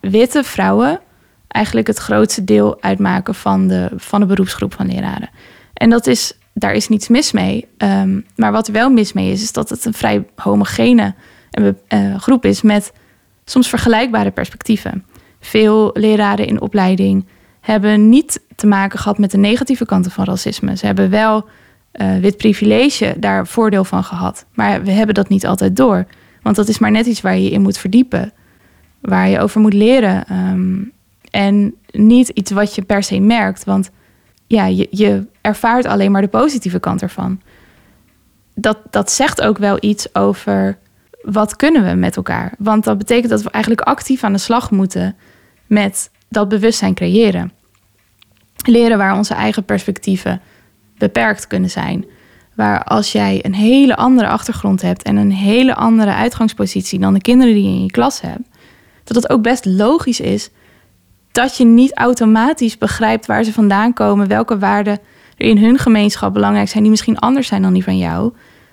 witte 0.00 0.44
vrouwen 0.44 1.00
eigenlijk 1.48 1.86
het 1.86 1.98
grootste 1.98 2.44
deel 2.44 2.82
uitmaken 2.82 3.34
van 3.34 3.68
de, 3.68 3.90
van 3.96 4.20
de 4.20 4.26
beroepsgroep 4.26 4.74
van 4.74 4.86
leraren. 4.86 5.30
En 5.74 5.90
dat 5.90 6.06
is, 6.06 6.38
daar 6.52 6.74
is 6.74 6.88
niets 6.88 7.08
mis 7.08 7.32
mee. 7.32 7.68
Ehm, 7.76 8.20
maar 8.36 8.52
wat 8.52 8.68
wel 8.68 8.90
mis 8.90 9.12
mee 9.12 9.30
is, 9.30 9.42
is 9.42 9.52
dat 9.52 9.68
het 9.68 9.84
een 9.84 9.94
vrij 9.94 10.26
homogene 10.36 11.14
uh, 11.58 12.18
groep 12.18 12.44
is 12.44 12.62
met 12.62 12.92
soms 13.44 13.68
vergelijkbare 13.68 14.30
perspectieven. 14.30 15.04
Veel 15.40 15.90
leraren 15.92 16.46
in 16.46 16.60
opleiding 16.60 17.26
hebben 17.64 18.08
niet 18.08 18.40
te 18.56 18.66
maken 18.66 18.98
gehad 18.98 19.18
met 19.18 19.30
de 19.30 19.38
negatieve 19.38 19.86
kanten 19.86 20.10
van 20.10 20.24
racisme. 20.24 20.76
Ze 20.76 20.86
hebben 20.86 21.10
wel 21.10 21.48
uh, 21.92 22.18
wit 22.18 22.36
privilege 22.36 23.14
daar 23.18 23.46
voordeel 23.46 23.84
van 23.84 24.04
gehad. 24.04 24.44
Maar 24.54 24.82
we 24.82 24.90
hebben 24.90 25.14
dat 25.14 25.28
niet 25.28 25.46
altijd 25.46 25.76
door. 25.76 26.06
Want 26.42 26.56
dat 26.56 26.68
is 26.68 26.78
maar 26.78 26.90
net 26.90 27.06
iets 27.06 27.20
waar 27.20 27.38
je 27.38 27.50
in 27.50 27.62
moet 27.62 27.78
verdiepen. 27.78 28.32
Waar 29.00 29.28
je 29.28 29.40
over 29.40 29.60
moet 29.60 29.72
leren. 29.72 30.24
Um, 30.32 30.92
en 31.30 31.74
niet 31.90 32.28
iets 32.28 32.50
wat 32.50 32.74
je 32.74 32.82
per 32.82 33.02
se 33.02 33.20
merkt. 33.20 33.64
Want 33.64 33.90
ja, 34.46 34.66
je, 34.66 34.88
je 34.90 35.26
ervaart 35.40 35.86
alleen 35.86 36.10
maar 36.10 36.22
de 36.22 36.28
positieve 36.28 36.80
kant 36.80 37.02
ervan. 37.02 37.40
Dat, 38.54 38.78
dat 38.90 39.10
zegt 39.10 39.42
ook 39.42 39.58
wel 39.58 39.76
iets 39.80 40.14
over 40.14 40.78
wat 41.22 41.56
kunnen 41.56 41.84
we 41.84 41.94
met 41.94 42.16
elkaar. 42.16 42.54
Want 42.58 42.84
dat 42.84 42.98
betekent 42.98 43.30
dat 43.30 43.42
we 43.42 43.50
eigenlijk 43.50 43.86
actief 43.86 44.24
aan 44.24 44.32
de 44.32 44.38
slag 44.38 44.70
moeten 44.70 45.16
met 45.66 46.10
dat 46.28 46.48
bewustzijn 46.48 46.94
creëren. 46.94 47.52
Leren 48.66 48.98
waar 48.98 49.16
onze 49.16 49.34
eigen 49.34 49.64
perspectieven 49.64 50.40
beperkt 50.98 51.46
kunnen 51.46 51.70
zijn. 51.70 52.04
Waar 52.54 52.84
als 52.84 53.12
jij 53.12 53.38
een 53.42 53.54
hele 53.54 53.96
andere 53.96 54.28
achtergrond 54.28 54.82
hebt 54.82 55.02
en 55.02 55.16
een 55.16 55.32
hele 55.32 55.74
andere 55.74 56.14
uitgangspositie 56.14 56.98
dan 56.98 57.14
de 57.14 57.20
kinderen 57.20 57.54
die 57.54 57.62
je 57.62 57.68
in 57.68 57.82
je 57.82 57.90
klas 57.90 58.20
hebt, 58.20 58.48
dat 59.04 59.16
het 59.16 59.30
ook 59.30 59.42
best 59.42 59.64
logisch 59.64 60.20
is 60.20 60.50
dat 61.34 61.56
je 61.56 61.64
niet 61.64 61.96
automatisch 61.96 62.78
begrijpt 62.78 63.26
waar 63.26 63.44
ze 63.44 63.52
vandaan 63.52 63.92
komen, 63.92 64.28
welke 64.28 64.58
waarden 64.58 64.98
er 65.36 65.46
in 65.46 65.58
hun 65.58 65.78
gemeenschap 65.78 66.32
belangrijk 66.32 66.68
zijn, 66.68 66.82
die 66.82 66.90
misschien 66.90 67.18
anders 67.18 67.46
zijn 67.46 67.62
dan 67.62 67.72
die 67.72 67.84
van 67.84 67.98
jou, 67.98 68.32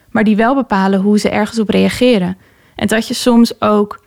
maar 0.09 0.23
die 0.23 0.35
wel 0.35 0.55
bepalen 0.55 0.99
hoe 0.99 1.19
ze 1.19 1.29
ergens 1.29 1.59
op 1.59 1.69
reageren. 1.69 2.37
En 2.75 2.87
dat 2.87 3.07
je 3.07 3.13
soms 3.13 3.61
ook 3.61 4.00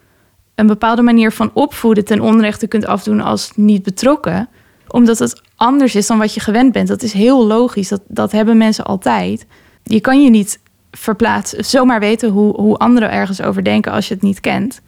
een 0.54 0.66
bepaalde 0.66 1.02
manier 1.02 1.32
van 1.32 1.50
opvoeden 1.52 2.04
ten 2.04 2.20
onrechte 2.20 2.66
kunt 2.66 2.87
afdoen 2.87 3.20
als 3.20 3.52
niet 3.56 3.82
betrokken, 3.82 4.49
omdat 4.88 5.18
het 5.18 5.42
anders 5.56 5.94
is 5.94 6.06
dan 6.06 6.18
wat 6.18 6.34
je 6.34 6.40
gewend 6.40 6.73
bent. 6.73 6.88
Dat 6.88 7.02
is 7.02 7.12
heel 7.12 7.46
logisch, 7.46 7.88
dat, 7.88 8.00
dat 8.08 8.32
hebben 8.32 8.56
mensen 8.56 8.84
altijd. 8.84 9.46
Je 9.82 10.00
kan 10.00 10.23
je 10.23 10.30
niet 10.30 10.61
verplaatsen, 10.90 11.64
zomaar 11.64 12.00
weten 12.00 12.30
hoe, 12.30 12.61
hoe 12.61 12.76
anderen 12.76 13.11
ergens 13.11 13.42
over 13.42 13.64
denken 13.64 13.92
als 13.92 14.08
je 14.08 14.14
het 14.14 14.23
niet 14.23 14.40
kent. 14.40 14.80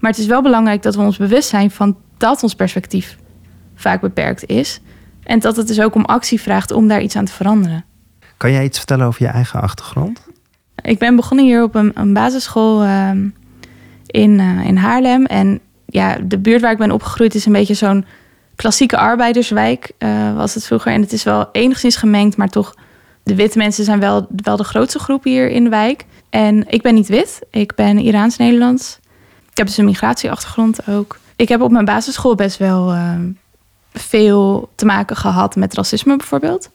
Maar 0.00 0.10
het 0.10 0.20
is 0.20 0.26
wel 0.26 0.42
belangrijk 0.42 0.82
dat 0.82 0.94
we 0.94 1.02
ons 1.02 1.16
bewust 1.16 1.48
zijn 1.48 1.70
van 1.70 1.96
dat 2.16 2.42
ons 2.42 2.54
perspectief 2.54 3.16
vaak 3.74 4.00
beperkt 4.00 4.46
is. 4.46 4.80
En 5.22 5.38
dat 5.38 5.56
het 5.56 5.66
dus 5.66 5.80
ook 5.80 5.94
om 5.94 6.04
actie 6.04 6.40
vraagt 6.40 6.70
om 6.70 6.88
daar 6.88 7.02
iets 7.02 7.16
aan 7.16 7.24
te 7.24 7.32
veranderen. 7.32 7.84
Kan 8.36 8.52
jij 8.52 8.64
iets 8.64 8.78
vertellen 8.78 9.06
over 9.06 9.22
je 9.22 9.28
eigen 9.28 9.60
achtergrond? 9.60 10.26
Ik 10.82 10.98
ben 10.98 11.16
begonnen 11.16 11.46
hier 11.46 11.62
op 11.62 11.74
een, 11.74 11.90
een 11.94 12.12
basisschool 12.12 12.82
ehm, 12.82 13.28
in, 14.14 14.38
uh, 14.38 14.66
in 14.66 14.76
Haarlem. 14.76 15.26
En 15.26 15.60
ja, 15.86 16.18
de 16.24 16.38
buurt 16.38 16.60
waar 16.60 16.72
ik 16.72 16.78
ben 16.78 16.90
opgegroeid 16.90 17.34
is 17.34 17.46
een 17.46 17.52
beetje 17.52 17.74
zo'n 17.74 18.04
klassieke 18.56 18.96
arbeiderswijk, 18.96 19.92
uh, 19.98 20.36
was 20.36 20.54
het 20.54 20.66
vroeger. 20.66 20.92
En 20.92 21.00
het 21.00 21.12
is 21.12 21.22
wel 21.22 21.48
enigszins 21.52 21.96
gemengd, 21.96 22.36
maar 22.36 22.48
toch, 22.48 22.74
de 23.22 23.34
witte 23.34 23.58
mensen 23.58 23.84
zijn 23.84 24.00
wel, 24.00 24.26
wel 24.36 24.56
de 24.56 24.64
grootste 24.64 24.98
groep 24.98 25.24
hier 25.24 25.48
in 25.50 25.64
de 25.64 25.70
wijk. 25.70 26.04
En 26.30 26.64
ik 26.68 26.82
ben 26.82 26.94
niet 26.94 27.08
wit, 27.08 27.40
ik 27.50 27.74
ben 27.74 27.98
Iraans-Nederlands. 27.98 28.98
Ik 29.50 29.56
heb 29.56 29.66
dus 29.66 29.76
een 29.76 29.84
migratieachtergrond 29.84 30.88
ook 30.88 31.18
ik 31.36 31.48
heb 31.48 31.60
op 31.60 31.70
mijn 31.70 31.84
basisschool 31.84 32.34
best 32.34 32.58
wel 32.58 32.92
ehm, 32.92 33.30
veel 33.92 34.68
te 34.74 34.84
maken 34.84 35.16
gehad 35.16 35.56
met 35.56 35.74
racisme 35.74 36.16
bijvoorbeeld. 36.16 36.70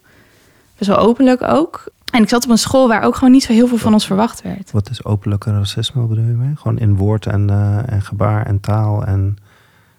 Best 0.78 0.90
wel 0.90 0.98
openlijk 0.98 1.42
ook. 1.42 1.84
En 2.10 2.22
ik 2.22 2.28
zat 2.28 2.44
op 2.44 2.50
een 2.50 2.58
school 2.58 2.88
waar 2.88 3.02
ook 3.02 3.14
gewoon 3.14 3.32
niet 3.32 3.42
zo 3.42 3.52
heel 3.52 3.66
veel 3.66 3.76
van 3.76 3.92
ons 3.92 4.06
verwacht 4.06 4.42
werd. 4.42 4.70
Wat 4.70 4.90
is 4.90 5.04
openlijke 5.04 5.50
racisme, 5.50 6.02
bedoel 6.02 6.24
je 6.24 6.30
mee? 6.30 6.56
Gewoon 6.56 6.78
in 6.78 6.96
woord 6.96 7.26
en, 7.26 7.48
uh, 7.50 7.92
en 7.92 8.02
gebaar 8.02 8.46
en 8.46 8.60
taal 8.60 9.04
en 9.04 9.36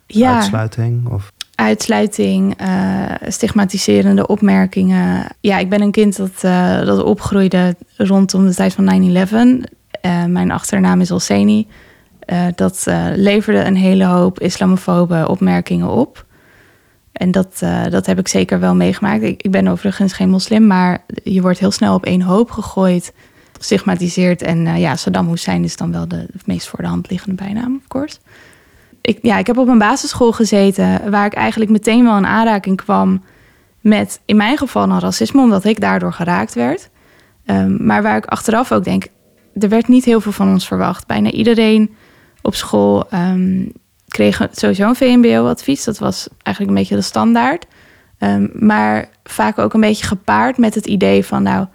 ja, 0.06 0.36
uitsluiting? 0.36 1.08
Of? 1.10 1.32
Uitsluiting, 1.56 2.62
uh, 2.62 3.06
stigmatiserende 3.28 4.28
opmerkingen. 4.28 5.26
Ja, 5.40 5.58
ik 5.58 5.70
ben 5.70 5.82
een 5.82 5.92
kind 5.92 6.18
dat, 6.18 6.44
uh, 6.46 6.86
dat 6.86 7.04
opgroeide 7.04 7.76
rondom 7.98 8.46
de 8.46 8.54
tijd 8.54 8.74
van 8.74 8.84
9-11. 8.86 9.66
mijn 10.28 10.52
achternaam 10.52 11.02
is 11.02 11.12
Olseni. 11.12 11.68
Dat 12.56 12.86
leverde 13.16 13.64
een 13.64 13.76
hele 13.76 14.06
hoop 14.06 14.40
islamofobe 14.40 15.28
opmerkingen 15.28 15.90
op. 15.90 16.26
En 17.12 17.32
dat, 17.32 17.60
uh, 17.64 17.86
dat 17.90 18.06
heb 18.06 18.20
ik 18.20 18.28
zeker 18.28 18.60
wel 18.60 18.76
meegemaakt. 18.76 19.24
Ik, 19.24 19.42
ik, 19.42 19.52
ben 19.52 19.68
overigens 19.68 20.14
geen 20.14 20.30
moslim, 20.30 20.68
maar 20.68 21.04
je 21.24 21.42
wordt 21.42 21.60
heel 21.60 21.72
snel 21.72 21.96
op 21.96 22.06
één 22.06 22.22
hoop 22.22 22.52
gegooid, 22.52 23.14
gestigmatiseerd. 23.58 24.42
En 24.42 24.80
ja, 24.80 24.96
Saddam 24.96 25.30
Hussein 25.30 25.64
is 25.64 25.78
dan 25.78 25.92
wel 25.92 26.08
de, 26.08 26.28
meest 26.46 26.68
voor 26.68 26.82
de 26.82 26.88
hand 26.88 27.10
liggende 27.10 27.36
bijnaam, 27.36 27.76
of 27.76 27.88
course. 27.88 28.18
Ik, 29.02 29.20
ja, 29.22 29.38
ik 29.38 29.48
heb 29.48 29.58
op 29.58 29.68
een 29.68 29.78
basisschool 29.78 30.32
gezeten 30.32 31.12
waar 31.12 31.26
ik 31.26 31.34
eigenlijk 31.34 31.72
meteen 31.72 32.04
wel 32.04 32.18
in 32.18 32.26
aanraking 32.26 32.78
kwam 32.78 33.24
met, 33.80 34.20
in 34.26 34.36
mijn 34.36 34.58
geval, 34.58 34.88
dan 34.88 35.00
racisme, 35.00 35.42
omdat 35.42 35.66
ik 35.66 35.80
daardoor 35.80 36.14
geraakt 36.14 36.54
werd. 36.54 36.90
Um, 37.46 37.86
maar 37.86 38.02
waar 38.02 38.18
ik 38.18 38.26
achteraf 38.26 38.72
ook 38.72 38.84
denk, 38.84 39.08
er 39.60 39.70
werd 39.70 39.88
niet 39.88 40.06
heel 40.06 40.22
veel 40.22 40.32
van 40.32 40.50
ons 40.50 40.68
verwacht. 40.68 41.08
Bijna 41.08 41.32
iedereen 41.32 41.96
op 42.42 42.56
school 42.56 43.08
um, 43.14 43.72
kregen 44.12 44.50
sowieso 44.52 44.88
een 44.88 44.96
VMBO-advies. 44.96 45.84
Dat 45.84 45.98
was 45.98 46.28
eigenlijk 46.44 46.76
een 46.76 46.82
beetje 46.82 46.96
de 46.96 47.02
standaard. 47.02 47.66
Um, 48.20 48.52
maar 48.54 49.10
vaak 49.24 49.60
ook 49.60 49.74
een 49.74 49.82
beetje 49.82 50.06
gepaard 50.06 50.58
met 50.58 50.76
het 50.76 50.86
idee 50.86 51.26
van, 51.26 51.44
nou, 51.44 51.68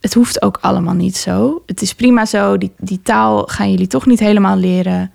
het 0.00 0.14
hoeft 0.14 0.42
ook 0.42 0.58
allemaal 0.60 0.94
niet 0.94 1.16
zo. 1.16 1.62
Het 1.66 1.82
is 1.82 1.94
prima 1.94 2.24
zo, 2.26 2.58
die, 2.58 2.72
die 2.78 3.02
taal 3.02 3.42
gaan 3.46 3.70
jullie 3.70 3.86
toch 3.86 4.06
niet 4.06 4.20
helemaal 4.20 4.56
leren. 4.56 5.12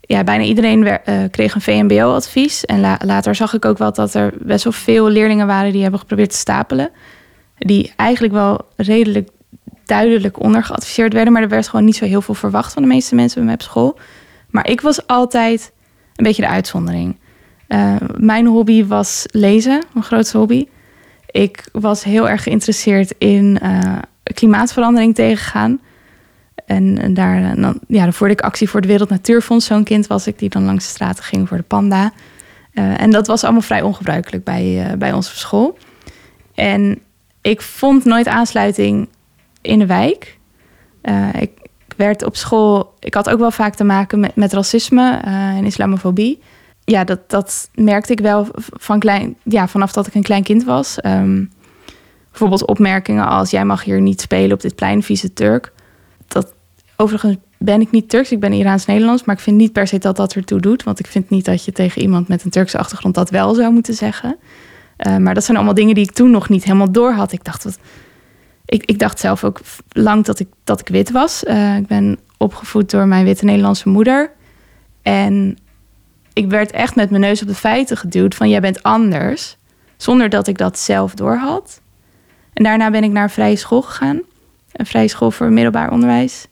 ja, 0.00 0.24
bijna 0.24 0.44
iedereen 0.44 0.86
eh, 0.86 1.14
kreeg 1.30 1.54
een 1.54 1.60
VMBO-advies. 1.60 2.64
En 2.64 2.80
la- 2.80 2.98
later 3.04 3.34
zag 3.34 3.54
ik 3.54 3.64
ook 3.64 3.78
wel 3.78 3.92
dat 3.92 4.14
er 4.14 4.34
best 4.42 4.64
wel 4.64 4.72
veel 4.72 5.08
leerlingen 5.08 5.46
waren 5.46 5.72
die 5.72 5.82
hebben 5.82 6.00
geprobeerd 6.00 6.30
te 6.30 6.36
stapelen. 6.36 6.90
Die 7.58 7.92
eigenlijk 7.96 8.34
wel 8.34 8.60
redelijk 8.76 9.28
duidelijk 9.84 10.40
ondergeadviseerd 10.40 11.12
werden. 11.12 11.32
Maar 11.32 11.42
er 11.42 11.48
werd 11.48 11.68
gewoon 11.68 11.84
niet 11.84 11.96
zo 11.96 12.04
heel 12.04 12.22
veel 12.22 12.34
verwacht 12.34 12.72
van 12.72 12.82
de 12.82 12.88
meeste 12.88 13.14
mensen 13.14 13.36
bij 13.36 13.44
mij 13.44 13.54
op 13.54 13.62
school. 13.62 13.98
Maar 14.50 14.68
ik 14.68 14.80
was 14.80 15.06
altijd 15.06 15.72
een 16.18 16.24
beetje 16.24 16.42
de 16.42 16.48
uitzondering. 16.48 17.16
Eh, 17.66 17.96
mijn 18.16 18.46
hobby 18.46 18.86
was 18.86 19.26
lezen, 19.30 19.84
mijn 19.92 20.04
grootste 20.04 20.38
hobby. 20.38 20.66
Ik 21.30 21.68
was 21.72 22.04
heel 22.04 22.28
erg 22.28 22.42
geïnteresseerd 22.42 23.14
in 23.18 23.58
eh, 23.62 23.98
klimaatverandering 24.22 25.14
tegengaan. 25.14 25.80
En, 26.66 27.14
daar, 27.14 27.36
en 27.36 27.62
dan, 27.62 27.80
ja, 27.86 28.02
dan 28.02 28.12
voerde 28.12 28.32
ik 28.32 28.40
actie 28.40 28.68
voor 28.68 28.80
het 28.80 28.88
Wereld 28.88 29.08
Natuurfonds. 29.08 29.66
Zo'n 29.66 29.84
kind 29.84 30.06
was 30.06 30.26
ik 30.26 30.38
die 30.38 30.48
dan 30.48 30.64
langs 30.64 30.84
de 30.84 30.90
straten 30.90 31.24
ging 31.24 31.48
voor 31.48 31.56
de 31.56 31.62
panda. 31.62 32.12
Eh, 32.72 33.00
en 33.00 33.10
dat 33.10 33.26
was 33.26 33.44
allemaal 33.44 33.62
vrij 33.62 33.82
ongebruikelijk 33.82 34.44
bij, 34.44 34.84
eh, 34.84 34.96
bij 34.96 35.12
onze 35.12 35.36
school. 35.36 35.78
En 36.54 36.98
ik 37.42 37.62
vond 37.62 38.04
nooit 38.04 38.26
aansluiting 38.26 39.08
in 39.60 39.78
de 39.78 39.86
wijk. 39.86 40.38
Eh, 41.00 41.28
ik 41.40 41.50
werd 41.98 42.24
op 42.24 42.36
school... 42.36 42.94
Ik 42.98 43.14
had 43.14 43.30
ook 43.30 43.38
wel 43.38 43.50
vaak 43.50 43.74
te 43.74 43.84
maken 43.84 44.20
met, 44.20 44.36
met 44.36 44.52
racisme 44.52 45.20
eh, 45.24 45.32
en 45.32 45.64
islamofobie. 45.64 46.40
Ja, 46.84 47.04
dat, 47.04 47.30
dat 47.30 47.70
merkte 47.74 48.12
ik 48.12 48.20
wel 48.20 48.48
van 48.56 48.98
klein, 48.98 49.36
ja, 49.42 49.68
vanaf 49.68 49.92
dat 49.92 50.06
ik 50.06 50.14
een 50.14 50.22
klein 50.22 50.42
kind 50.42 50.64
was. 50.64 51.00
Ehm, 51.00 51.44
bijvoorbeeld 52.30 52.66
opmerkingen 52.66 53.26
als... 53.26 53.50
jij 53.50 53.64
mag 53.64 53.84
hier 53.84 54.00
niet 54.00 54.20
spelen 54.20 54.52
op 54.52 54.60
dit 54.60 54.74
plein, 54.74 55.02
vieze 55.02 55.32
Turk. 55.32 55.72
Dat, 56.28 56.54
overigens 56.96 57.36
ben 57.58 57.80
ik 57.80 57.90
niet 57.90 58.08
Turks, 58.08 58.32
ik 58.32 58.40
ben 58.40 58.52
Iraans-Nederlands... 58.52 59.24
maar 59.24 59.34
ik 59.34 59.40
vind 59.40 59.56
niet 59.56 59.72
per 59.72 59.86
se 59.86 59.98
dat 59.98 60.16
dat 60.16 60.34
ertoe 60.34 60.60
doet. 60.60 60.82
Want 60.82 60.98
ik 60.98 61.06
vind 61.06 61.30
niet 61.30 61.44
dat 61.44 61.64
je 61.64 61.72
tegen 61.72 62.02
iemand 62.02 62.28
met 62.28 62.44
een 62.44 62.50
Turkse 62.50 62.78
achtergrond... 62.78 63.14
dat 63.14 63.30
wel 63.30 63.54
zou 63.54 63.72
moeten 63.72 63.94
zeggen. 63.94 64.36
Uh, 65.06 65.16
maar 65.16 65.34
dat 65.34 65.44
zijn 65.44 65.56
allemaal 65.56 65.74
dingen 65.74 65.94
die 65.94 66.04
ik 66.04 66.12
toen 66.12 66.30
nog 66.30 66.48
niet 66.48 66.64
helemaal 66.64 66.92
door 66.92 67.12
had. 67.12 67.32
Ik 67.32 67.44
dacht, 67.44 67.64
wat, 67.64 67.78
ik, 68.68 68.84
ik 68.84 68.98
dacht 68.98 69.20
zelf 69.20 69.44
ook 69.44 69.60
lang 69.88 70.24
dat 70.24 70.38
ik, 70.38 70.48
dat 70.64 70.80
ik 70.80 70.88
wit 70.88 71.10
was. 71.10 71.44
Uh, 71.44 71.76
ik 71.76 71.86
ben 71.86 72.18
opgevoed 72.36 72.90
door 72.90 73.06
mijn 73.06 73.24
witte 73.24 73.44
Nederlandse 73.44 73.88
moeder. 73.88 74.32
En 75.02 75.58
ik 76.32 76.50
werd 76.50 76.70
echt 76.70 76.94
met 76.94 77.10
mijn 77.10 77.22
neus 77.22 77.42
op 77.42 77.48
de 77.48 77.54
feiten 77.54 77.96
geduwd 77.96 78.34
van 78.34 78.48
jij 78.48 78.60
bent 78.60 78.82
anders. 78.82 79.56
Zonder 79.96 80.28
dat 80.28 80.46
ik 80.46 80.58
dat 80.58 80.78
zelf 80.78 81.14
door 81.14 81.36
had. 81.36 81.80
En 82.52 82.64
daarna 82.64 82.90
ben 82.90 83.04
ik 83.04 83.10
naar 83.10 83.22
een 83.22 83.30
vrije 83.30 83.56
school 83.56 83.82
gegaan. 83.82 84.20
Een 84.72 84.86
vrije 84.86 85.08
school 85.08 85.30
voor 85.30 85.52
middelbaar 85.52 85.90
onderwijs. 85.90 86.46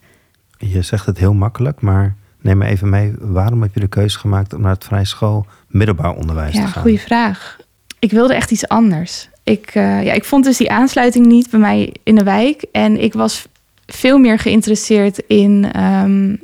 Je 0.59 0.83
zegt 0.83 1.07
het 1.07 1.19
heel 1.19 1.35
makkelijk, 1.35 1.81
maar 1.81 2.17
neem 2.41 2.59
me 2.59 2.67
even 2.67 2.89
mee. 2.89 3.15
Waarom 3.19 3.63
heb 3.63 3.75
je 3.75 3.81
de 3.81 3.89
keuze 3.89 4.19
gemaakt 4.19 4.55
om 4.55 4.61
naar 4.61 4.73
het 4.73 4.85
vrije 4.85 5.05
school 5.05 5.47
middelbaar 5.69 6.15
onderwijs 6.15 6.55
ja, 6.55 6.65
te 6.65 6.71
gaan? 6.71 6.83
goede 6.83 6.99
vraag. 6.99 7.57
Ik 7.99 8.11
wilde 8.11 8.35
echt 8.35 8.51
iets 8.51 8.69
anders. 8.69 9.29
Ik, 9.47 9.75
uh, 9.75 10.05
ja, 10.05 10.13
ik 10.13 10.25
vond 10.25 10.45
dus 10.45 10.57
die 10.57 10.71
aansluiting 10.71 11.27
niet 11.27 11.51
bij 11.51 11.61
mij 11.61 11.95
in 12.03 12.15
de 12.15 12.25
wijk. 12.25 12.65
En 12.73 13.03
ik 13.03 13.13
was 13.13 13.47
veel 13.87 14.19
meer 14.19 14.39
geïnteresseerd 14.39 15.23
in... 15.27 15.81
Um, 15.83 16.41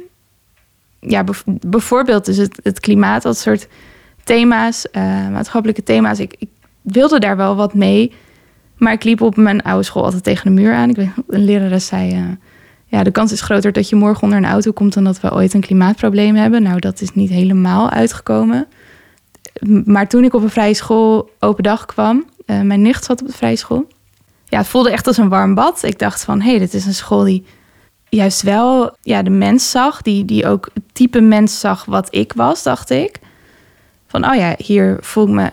ja, 1.00 1.24
bijvoorbeeld 1.44 2.24
dus 2.24 2.36
het, 2.36 2.60
het, 2.62 2.80
klimaat, 2.80 3.22
dat 3.22 3.38
soort 3.38 3.68
thema's, 4.24 4.86
uh, 4.92 5.28
maatschappelijke 5.28 5.82
thema's. 5.82 6.18
Ik, 6.18 6.34
ik, 6.38 6.48
wilde 6.82 7.20
daar 7.20 7.36
wel 7.36 7.56
wat 7.56 7.74
mee. 7.74 8.12
Maar 8.76 8.92
ik 8.92 9.04
liep 9.04 9.20
op 9.20 9.36
mijn 9.36 9.62
oude 9.62 9.84
school 9.84 10.04
altijd 10.04 10.24
tegen 10.24 10.54
de 10.54 10.60
muur 10.60 10.74
aan. 10.74 10.90
Ik 10.90 10.96
weet, 10.96 11.10
een 11.28 11.44
lerares 11.44 11.86
zei... 11.86 12.14
Uh, 12.14 12.28
ja, 12.86 13.02
de 13.02 13.10
kans 13.10 13.32
is 13.32 13.40
groter 13.40 13.72
dat 13.72 13.88
je 13.88 13.96
morgen 13.96 14.22
onder 14.22 14.38
een 14.38 14.44
auto 14.44 14.72
komt... 14.72 14.94
dan 14.94 15.04
dat 15.04 15.20
we 15.20 15.34
ooit 15.34 15.54
een 15.54 15.60
klimaatprobleem 15.60 16.34
hebben. 16.34 16.62
Nou, 16.62 16.78
dat 16.78 17.00
is 17.00 17.14
niet 17.14 17.30
helemaal 17.30 17.90
uitgekomen. 17.90 18.66
Maar 19.84 20.08
toen 20.08 20.24
ik 20.24 20.34
op 20.34 20.42
een 20.42 20.50
vrije 20.50 20.74
school 20.74 21.30
open 21.38 21.62
dag 21.62 21.86
kwam... 21.86 22.24
Uh, 22.46 22.60
mijn 22.60 22.82
nicht 22.82 23.04
zat 23.04 23.20
op 23.20 23.26
de 23.26 23.32
vrije 23.32 23.56
school. 23.56 23.86
Ja, 24.44 24.58
het 24.58 24.66
voelde 24.66 24.90
echt 24.90 25.06
als 25.06 25.16
een 25.16 25.28
warm 25.28 25.54
bad. 25.54 25.82
Ik 25.82 25.98
dacht 25.98 26.24
van, 26.24 26.40
hé, 26.40 26.50
hey, 26.50 26.58
dit 26.58 26.74
is 26.74 26.86
een 26.86 26.94
school 26.94 27.24
die 27.24 27.44
juist 28.08 28.42
wel 28.42 28.96
ja, 29.02 29.22
de 29.22 29.30
mens 29.30 29.70
zag. 29.70 30.02
Die, 30.02 30.24
die 30.24 30.46
ook 30.46 30.70
het 30.74 30.82
type 30.92 31.20
mens 31.20 31.60
zag 31.60 31.84
wat 31.84 32.14
ik 32.14 32.32
was, 32.32 32.62
dacht 32.62 32.90
ik. 32.90 33.18
Van, 34.06 34.30
oh 34.30 34.34
ja, 34.34 34.54
hier 34.58 34.96
voel 35.00 35.26
ik 35.26 35.32
me 35.32 35.50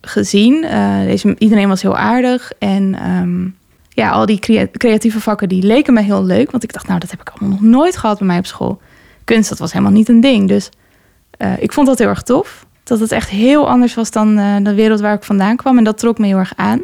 gezien. 0.00 0.64
Uh, 0.64 1.00
deze, 1.00 1.34
iedereen 1.38 1.68
was 1.68 1.82
heel 1.82 1.96
aardig. 1.96 2.52
En 2.58 3.10
um, 3.10 3.56
ja, 3.88 4.10
al 4.10 4.26
die 4.26 4.68
creatieve 4.70 5.20
vakken, 5.20 5.48
die 5.48 5.62
leken 5.62 5.94
me 5.94 6.02
heel 6.02 6.24
leuk. 6.24 6.50
Want 6.50 6.62
ik 6.62 6.72
dacht, 6.72 6.86
nou, 6.86 7.00
dat 7.00 7.10
heb 7.10 7.20
ik 7.20 7.28
allemaal 7.28 7.58
nog 7.58 7.60
nooit 7.60 7.96
gehad 7.96 8.18
bij 8.18 8.26
mij 8.26 8.38
op 8.38 8.46
school. 8.46 8.80
Kunst, 9.24 9.48
dat 9.48 9.58
was 9.58 9.72
helemaal 9.72 9.92
niet 9.92 10.08
een 10.08 10.20
ding. 10.20 10.48
Dus 10.48 10.70
uh, 11.38 11.62
ik 11.62 11.72
vond 11.72 11.86
dat 11.86 11.98
heel 11.98 12.08
erg 12.08 12.22
tof. 12.22 12.66
Dat 12.90 13.00
het 13.00 13.12
echt 13.12 13.28
heel 13.28 13.68
anders 13.68 13.94
was 13.94 14.10
dan 14.10 14.38
uh, 14.38 14.56
de 14.62 14.74
wereld 14.74 15.00
waar 15.00 15.14
ik 15.14 15.22
vandaan 15.22 15.56
kwam. 15.56 15.78
En 15.78 15.84
dat 15.84 15.98
trok 15.98 16.18
me 16.18 16.26
heel 16.26 16.38
erg 16.38 16.52
aan. 16.56 16.82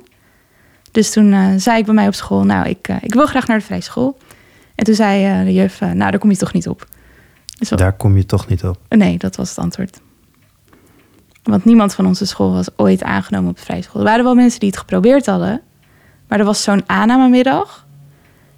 Dus 0.91 1.11
toen 1.13 1.33
uh, 1.33 1.47
zei 1.57 1.79
ik 1.79 1.85
bij 1.85 1.95
mij 1.95 2.07
op 2.07 2.15
school, 2.15 2.45
nou, 2.45 2.69
ik, 2.69 2.89
uh, 2.89 2.97
ik 3.01 3.15
wil 3.15 3.27
graag 3.27 3.47
naar 3.47 3.59
de 3.59 3.65
vrije 3.65 3.81
school. 3.81 4.19
En 4.75 4.85
toen 4.85 4.95
zei 4.95 5.45
de 5.45 5.53
juf, 5.53 5.81
nou, 5.81 5.97
daar 5.97 6.19
kom 6.19 6.31
je 6.31 6.37
toch 6.37 6.53
niet 6.53 6.69
op. 6.69 6.87
Dus 7.59 7.69
daar 7.69 7.93
kom 7.93 8.17
je 8.17 8.27
toch 8.27 8.49
niet 8.49 8.65
op? 8.65 8.79
Nee, 8.89 9.19
dat 9.19 9.37
was 9.37 9.49
het 9.49 9.59
antwoord. 9.59 10.01
Want 11.43 11.65
niemand 11.65 11.95
van 11.95 12.07
onze 12.07 12.27
school 12.27 12.53
was 12.53 12.69
ooit 12.77 13.03
aangenomen 13.03 13.51
op 13.51 13.57
de 13.57 13.63
vrije 13.63 13.83
school. 13.83 14.01
Er 14.01 14.09
waren 14.09 14.25
wel 14.25 14.35
mensen 14.35 14.61
die 14.61 14.69
het 14.69 14.79
geprobeerd 14.79 15.27
hadden. 15.27 15.61
Maar 16.29 16.39
er 16.39 16.45
was 16.45 16.63
zo'n 16.63 16.83
aannamemiddag. 16.87 17.87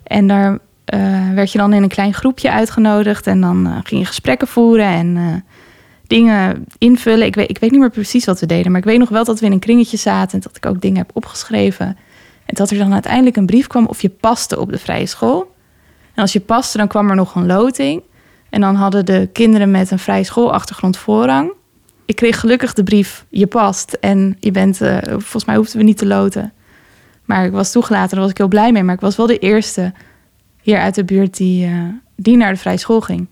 En 0.02 0.26
daar 0.26 0.58
werd 1.34 1.52
je 1.52 1.58
dan 1.58 1.72
in 1.72 1.82
een 1.82 1.88
klein 1.88 2.14
groepje 2.14 2.50
uitgenodigd. 2.50 3.26
En 3.26 3.40
dan 3.40 3.80
ging 3.84 4.00
je 4.00 4.06
gesprekken 4.06 4.48
voeren 4.48 4.86
en 4.86 5.44
dingen 6.08 6.64
invullen. 6.78 7.26
Ik 7.26 7.34
weet, 7.34 7.50
ik 7.50 7.58
weet 7.58 7.70
niet 7.70 7.80
meer 7.80 7.90
precies 7.90 8.24
wat 8.24 8.40
we 8.40 8.46
deden, 8.46 8.70
maar 8.70 8.80
ik 8.80 8.86
weet 8.86 8.98
nog 8.98 9.08
wel 9.08 9.24
dat 9.24 9.40
we 9.40 9.46
in 9.46 9.52
een 9.52 9.58
kringetje 9.58 9.96
zaten 9.96 10.32
en 10.32 10.40
dat 10.40 10.56
ik 10.56 10.66
ook 10.66 10.80
dingen 10.80 10.98
heb 10.98 11.10
opgeschreven. 11.12 11.86
En 12.44 12.54
dat 12.54 12.70
er 12.70 12.78
dan 12.78 12.92
uiteindelijk 12.92 13.36
een 13.36 13.46
brief 13.46 13.66
kwam 13.66 13.86
of 13.86 14.02
je 14.02 14.08
paste 14.08 14.60
op 14.60 14.70
de 14.70 14.78
vrije 14.78 15.06
school. 15.06 15.54
En 16.14 16.22
als 16.22 16.32
je 16.32 16.40
paste, 16.40 16.78
dan 16.78 16.88
kwam 16.88 17.10
er 17.10 17.16
nog 17.16 17.34
een 17.34 17.46
loting. 17.46 18.02
En 18.50 18.60
dan 18.60 18.74
hadden 18.74 19.06
de 19.06 19.28
kinderen 19.32 19.70
met 19.70 19.90
een 19.90 19.98
vrije 19.98 20.24
schoolachtergrond 20.24 20.96
voorrang. 20.96 21.52
Ik 22.04 22.16
kreeg 22.16 22.40
gelukkig 22.40 22.72
de 22.72 22.82
brief, 22.82 23.24
je 23.28 23.46
past 23.46 23.92
en 23.92 24.36
je 24.40 24.50
bent, 24.50 24.80
uh, 24.80 24.98
volgens 25.02 25.44
mij 25.44 25.56
hoefden 25.56 25.78
we 25.78 25.84
niet 25.84 25.98
te 25.98 26.06
loten. 26.06 26.52
Maar 27.24 27.44
ik 27.44 27.52
was 27.52 27.72
toegelaten, 27.72 28.10
daar 28.10 28.20
was 28.20 28.30
ik 28.30 28.38
heel 28.38 28.48
blij 28.48 28.72
mee. 28.72 28.82
Maar 28.82 28.94
ik 28.94 29.00
was 29.00 29.16
wel 29.16 29.26
de 29.26 29.38
eerste 29.38 29.92
hier 30.62 30.78
uit 30.78 30.94
de 30.94 31.04
buurt 31.04 31.36
die, 31.36 31.68
uh, 31.68 31.84
die 32.16 32.36
naar 32.36 32.52
de 32.52 32.58
vrije 32.58 32.76
school 32.76 33.00
ging. 33.00 33.26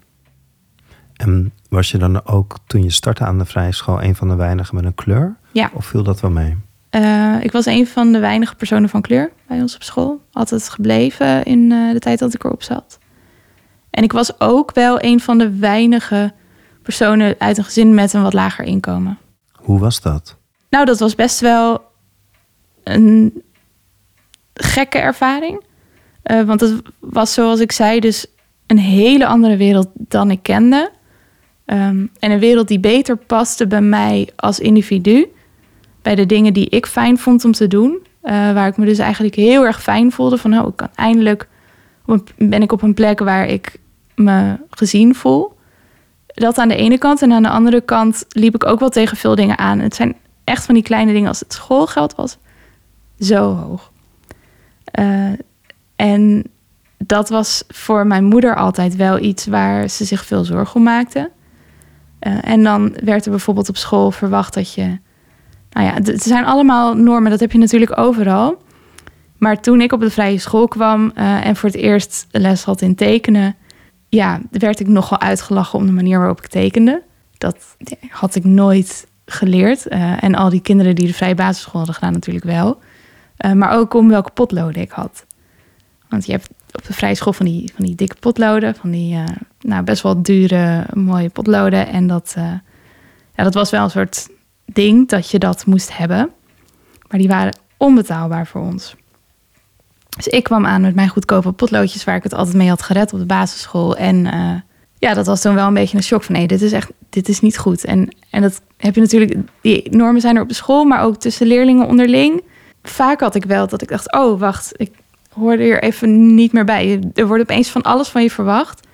En 1.17 1.53
was 1.69 1.91
je 1.91 1.99
dan 1.99 2.27
ook 2.27 2.57
toen 2.67 2.83
je 2.83 2.91
startte 2.91 3.25
aan 3.25 3.39
de 3.39 3.45
vrije 3.45 3.73
school 3.73 4.03
een 4.03 4.17
van 4.17 4.29
de 4.29 4.35
weinigen 4.35 4.75
met 4.75 4.85
een 4.85 4.95
kleur? 4.95 5.37
Ja. 5.53 5.71
Of 5.75 5.87
viel 5.87 6.03
dat 6.03 6.21
wel 6.21 6.31
mee? 6.31 6.57
Uh, 6.91 7.37
ik 7.41 7.53
was 7.53 7.67
een 7.67 7.87
van 7.87 8.13
de 8.13 8.19
weinige 8.19 8.55
personen 8.55 8.89
van 8.89 9.01
kleur 9.01 9.33
bij 9.47 9.61
ons 9.61 9.75
op 9.75 9.83
school. 9.83 10.21
Altijd 10.33 10.69
gebleven 10.69 11.45
in 11.45 11.71
uh, 11.71 11.93
de 11.93 11.99
tijd 11.99 12.19
dat 12.19 12.35
ik 12.35 12.45
erop 12.45 12.63
zat. 12.63 12.99
En 13.91 14.03
ik 14.03 14.13
was 14.13 14.41
ook 14.41 14.75
wel 14.75 15.03
een 15.03 15.21
van 15.21 15.39
de 15.39 15.57
weinige 15.57 16.33
personen 16.83 17.35
uit 17.39 17.59
een 17.59 17.65
gezin 17.65 17.95
met 17.95 18.13
een 18.13 18.23
wat 18.23 18.33
lager 18.33 18.65
inkomen. 18.65 19.19
Hoe 19.53 19.79
was 19.79 20.01
dat? 20.01 20.37
Nou, 20.71 20.85
dat 20.85 20.99
was 20.99 21.15
best 21.15 21.41
wel 21.41 21.85
een 22.85 23.43
gekke 24.55 24.99
ervaring. 24.99 25.65
Uh, 26.25 26.43
want 26.43 26.61
het 26.61 26.83
was 26.99 27.33
zoals 27.33 27.61
ik 27.61 27.73
zei, 27.73 28.01
dus 28.01 28.27
een 28.67 28.79
hele 28.79 29.27
andere 29.27 29.57
wereld 29.57 29.89
dan 29.95 30.31
ik 30.31 30.43
kende. 30.43 30.91
Um, 31.67 32.11
en 32.19 32.31
een 32.31 32.39
wereld 32.39 32.69
die 32.69 32.81
beter 32.81 33.17
paste 33.17 33.67
bij 33.67 33.81
mij 33.81 34.29
als 34.37 34.61
individu. 34.61 35.27
Bij 36.03 36.15
de 36.15 36.27
dingen 36.27 36.53
die 36.53 36.69
ik 36.69 36.87
fijn 36.87 37.19
vond 37.19 37.45
om 37.45 37.53
te 37.53 37.67
doen. 37.67 37.99
Uh, 38.23 38.33
waar 38.33 38.67
ik 38.67 38.77
me 38.77 38.85
dus 38.85 38.99
eigenlijk 38.99 39.35
heel 39.35 39.65
erg 39.65 39.83
fijn 39.83 40.13
voelde. 40.13 40.39
Van 40.39 40.59
oh, 40.59 40.69
ik 40.69 40.77
kan 40.77 40.89
eindelijk 40.95 41.49
ben 42.37 42.63
ik 42.63 42.73
op 42.73 42.83
een 42.83 42.95
plek 42.95 43.19
waar 43.19 43.47
ik 43.47 43.79
me 44.15 44.57
gezien 44.71 45.15
voel. 45.15 45.55
Dat 46.27 46.59
aan 46.59 46.69
de 46.69 46.77
ene 46.77 46.99
kant. 46.99 47.23
En 47.23 47.33
aan 47.33 47.43
de 47.43 47.49
andere 47.49 47.81
kant 47.81 48.25
liep 48.29 48.55
ik 48.55 48.67
ook 48.67 48.81
wel 48.81 48.89
tegen 48.89 49.17
veel 49.17 49.35
dingen 49.35 49.59
aan. 49.59 49.79
Het 49.79 49.95
zijn 49.95 50.17
echt 50.45 50.65
van 50.65 50.75
die 50.75 50.83
kleine 50.83 51.13
dingen 51.13 51.29
als 51.29 51.41
het 51.41 51.53
schoolgeld 51.53 52.15
was. 52.15 52.37
Zo 53.19 53.55
hoog. 53.55 53.93
Uh, 54.99 55.33
en 55.97 56.45
dat 56.99 57.29
was 57.29 57.65
voor 57.69 58.07
mijn 58.07 58.25
moeder 58.25 58.57
altijd 58.57 58.97
wel 58.97 59.19
iets 59.19 59.47
waar 59.47 59.89
ze 59.89 60.05
zich 60.05 60.25
veel 60.25 60.45
zorgen 60.45 60.77
om 60.77 60.83
maakte. 60.83 61.31
Uh, 62.21 62.39
en 62.41 62.63
dan 62.63 62.97
werd 63.05 63.25
er 63.25 63.31
bijvoorbeeld 63.31 63.69
op 63.69 63.77
school 63.77 64.11
verwacht 64.11 64.55
dat 64.55 64.75
je. 64.75 64.99
Nou 65.71 65.87
ja, 65.87 65.93
het 65.93 66.23
zijn 66.23 66.45
allemaal 66.45 66.95
normen, 66.95 67.31
dat 67.31 67.41
heb 67.41 67.53
je 67.53 67.59
natuurlijk 67.59 67.99
overal. 67.99 68.63
Maar 69.37 69.61
toen 69.61 69.81
ik 69.81 69.93
op 69.93 70.01
de 70.01 70.11
vrije 70.11 70.39
school 70.39 70.69
kwam 70.69 71.13
uh, 71.15 71.47
en 71.47 71.57
voor 71.57 71.69
het 71.69 71.79
eerst 71.79 72.27
les 72.31 72.65
had 72.65 72.81
in 72.81 72.95
tekenen, 72.95 73.57
ja, 74.09 74.41
werd 74.51 74.81
ik 74.81 74.89
nogal 74.89 75.21
uitgelachen 75.21 75.79
om 75.79 75.87
de 75.87 75.93
manier 75.93 76.19
waarop 76.19 76.39
ik 76.39 76.47
tekende. 76.47 77.03
Dat 77.39 77.77
had 78.09 78.35
ik 78.35 78.45
nooit 78.45 79.07
geleerd. 79.27 79.93
Uh, 79.93 80.23
en 80.23 80.35
al 80.35 80.51
die 80.51 80.61
kinderen 80.61 80.95
die 80.95 81.07
de 81.07 81.15
vrije 81.15 81.35
basisschool 81.35 81.77
hadden 81.77 81.95
gedaan, 81.95 82.13
natuurlijk 82.13 82.45
wel. 82.45 82.79
maar 83.55 83.71
ook 83.71 83.95
om 83.95 84.09
welke 84.09 84.31
potloden 84.31 84.83
ik 84.83 84.91
had. 84.91 85.27
Want 86.09 86.27
je 86.27 86.33
hebt 86.33 86.49
op 86.77 86.87
de 86.87 86.93
vrije 86.93 87.15
school 87.15 87.33
van 87.33 87.47
die, 87.47 87.73
van 87.75 87.85
die 87.85 87.95
dikke 87.95 88.17
potloden. 88.21 88.75
Van 88.75 88.91
die 88.91 89.15
uh, 89.15 89.25
nou, 89.61 89.83
best 89.83 90.03
wel 90.03 90.23
dure, 90.23 90.87
mooie 90.95 91.29
potloden. 91.29 91.87
En 91.87 92.07
dat, 92.07 92.35
uh, 92.39 92.45
ja, 93.35 93.45
dat 93.45 93.55
was 93.55 93.71
wel 93.71 93.85
een 93.85 93.91
soort 93.91 94.29
ding 94.65 95.09
dat 95.09 95.31
je 95.31 95.39
dat 95.39 95.67
moest 95.67 95.97
hebben. 95.97 96.31
Maar 97.09 97.19
die 97.19 97.29
waren 97.29 97.59
onbetaalbaar 97.77 98.47
voor 98.47 98.61
ons. 98.61 98.95
Dus 100.17 100.27
ik 100.27 100.45
kwam 100.45 100.67
aan 100.67 100.81
met 100.81 100.95
mijn 100.95 101.09
goedkope 101.09 101.53
potloodjes 101.53 102.05
waar 102.05 102.17
ik 102.17 102.23
het 102.23 102.35
altijd 102.35 102.57
mee 102.57 102.69
had 102.69 102.83
gered 102.83 103.13
op 103.13 103.19
de 103.19 103.27
basisschool. 103.27 103.97
En 103.97 104.25
uh, 104.25 104.55
ja, 104.99 105.15
dat 105.15 105.27
was 105.27 105.41
toen 105.41 105.55
wel 105.55 105.67
een 105.67 105.75
beetje 105.75 105.97
een 105.97 106.03
shock 106.03 106.23
van 106.23 106.35
nee, 106.35 106.47
dit 106.47 106.63
is 106.63 106.73
echt, 106.73 106.91
dit 107.11 107.29
is 107.29 107.41
niet 107.41 107.59
goed. 107.59 107.85
En, 107.85 108.17
en 108.31 108.43
dat 108.43 108.61
heb 108.77 108.95
je 108.95 109.01
natuurlijk, 109.01 109.35
die 109.61 109.97
normen 109.97 110.21
zijn 110.21 110.37
er 110.37 110.43
op 110.43 110.49
de 110.49 110.55
school, 110.55 110.85
maar 110.85 111.03
ook 111.03 111.17
tussen 111.17 111.47
leerlingen 111.47 111.87
onderling. 111.87 112.43
Vaak 112.83 113.21
had 113.21 113.35
ik 113.35 113.45
wel 113.45 113.67
dat 113.67 113.83
ik 113.83 113.89
dacht, 113.89 114.13
oh 114.13 114.41
wacht, 114.41 114.73
ik 114.77 114.91
hoorde 115.39 115.63
er 115.63 115.83
even 115.83 116.35
niet 116.35 116.53
meer 116.53 116.65
bij. 116.65 117.01
Er 117.15 117.27
wordt 117.27 117.43
opeens 117.43 117.71
van 117.71 117.83
alles 117.83 118.09
van 118.09 118.23
je 118.23 118.31
verwacht. 118.31 118.87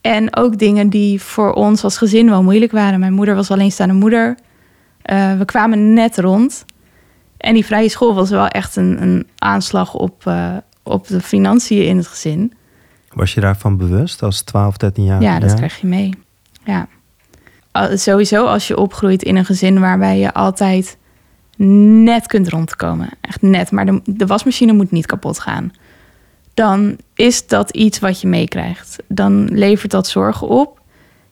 En 0.00 0.36
ook 0.36 0.58
dingen 0.58 0.88
die 0.88 1.20
voor 1.20 1.52
ons 1.52 1.84
als 1.84 1.98
gezin 1.98 2.30
wel 2.30 2.42
moeilijk 2.42 2.72
waren. 2.72 3.00
Mijn 3.00 3.12
moeder 3.12 3.34
was 3.34 3.50
alleenstaande 3.50 3.94
moeder. 3.94 4.36
Uh, 5.12 5.38
we 5.38 5.44
kwamen 5.44 5.92
net 5.92 6.18
rond. 6.18 6.64
En 7.36 7.54
die 7.54 7.64
vrije 7.64 7.88
school 7.88 8.14
was 8.14 8.30
wel 8.30 8.48
echt 8.48 8.76
een, 8.76 9.02
een 9.02 9.26
aanslag 9.38 9.94
op, 9.94 10.24
uh, 10.28 10.56
op 10.82 11.06
de 11.06 11.20
financiën 11.20 11.86
in 11.86 11.96
het 11.96 12.06
gezin. 12.06 12.52
Was 13.12 13.34
je 13.34 13.40
daarvan 13.40 13.76
bewust 13.76 14.22
als 14.22 14.42
12, 14.42 14.76
13 14.76 15.04
jaar? 15.04 15.22
Ja, 15.22 15.38
dat 15.38 15.54
krijg 15.54 15.80
je 15.80 15.86
mee. 15.86 16.10
Ja. 16.64 16.88
Sowieso 17.96 18.46
als 18.46 18.68
je 18.68 18.76
opgroeit 18.76 19.22
in 19.22 19.36
een 19.36 19.44
gezin 19.44 19.80
waarbij 19.80 20.18
je 20.18 20.32
altijd 20.34 20.96
net 21.56 22.26
kunt 22.26 22.48
rondkomen. 22.48 23.08
Echt 23.20 23.42
net. 23.42 23.70
Maar 23.70 23.86
de, 23.86 24.00
de 24.04 24.26
wasmachine 24.26 24.72
moet 24.72 24.90
niet 24.90 25.06
kapot 25.06 25.38
gaan. 25.38 25.72
Dan 26.54 26.96
is 27.14 27.46
dat 27.46 27.70
iets 27.70 27.98
wat 27.98 28.20
je 28.20 28.28
meekrijgt. 28.28 28.96
Dan 29.06 29.44
levert 29.44 29.90
dat 29.90 30.06
zorgen 30.06 30.48
op. 30.48 30.80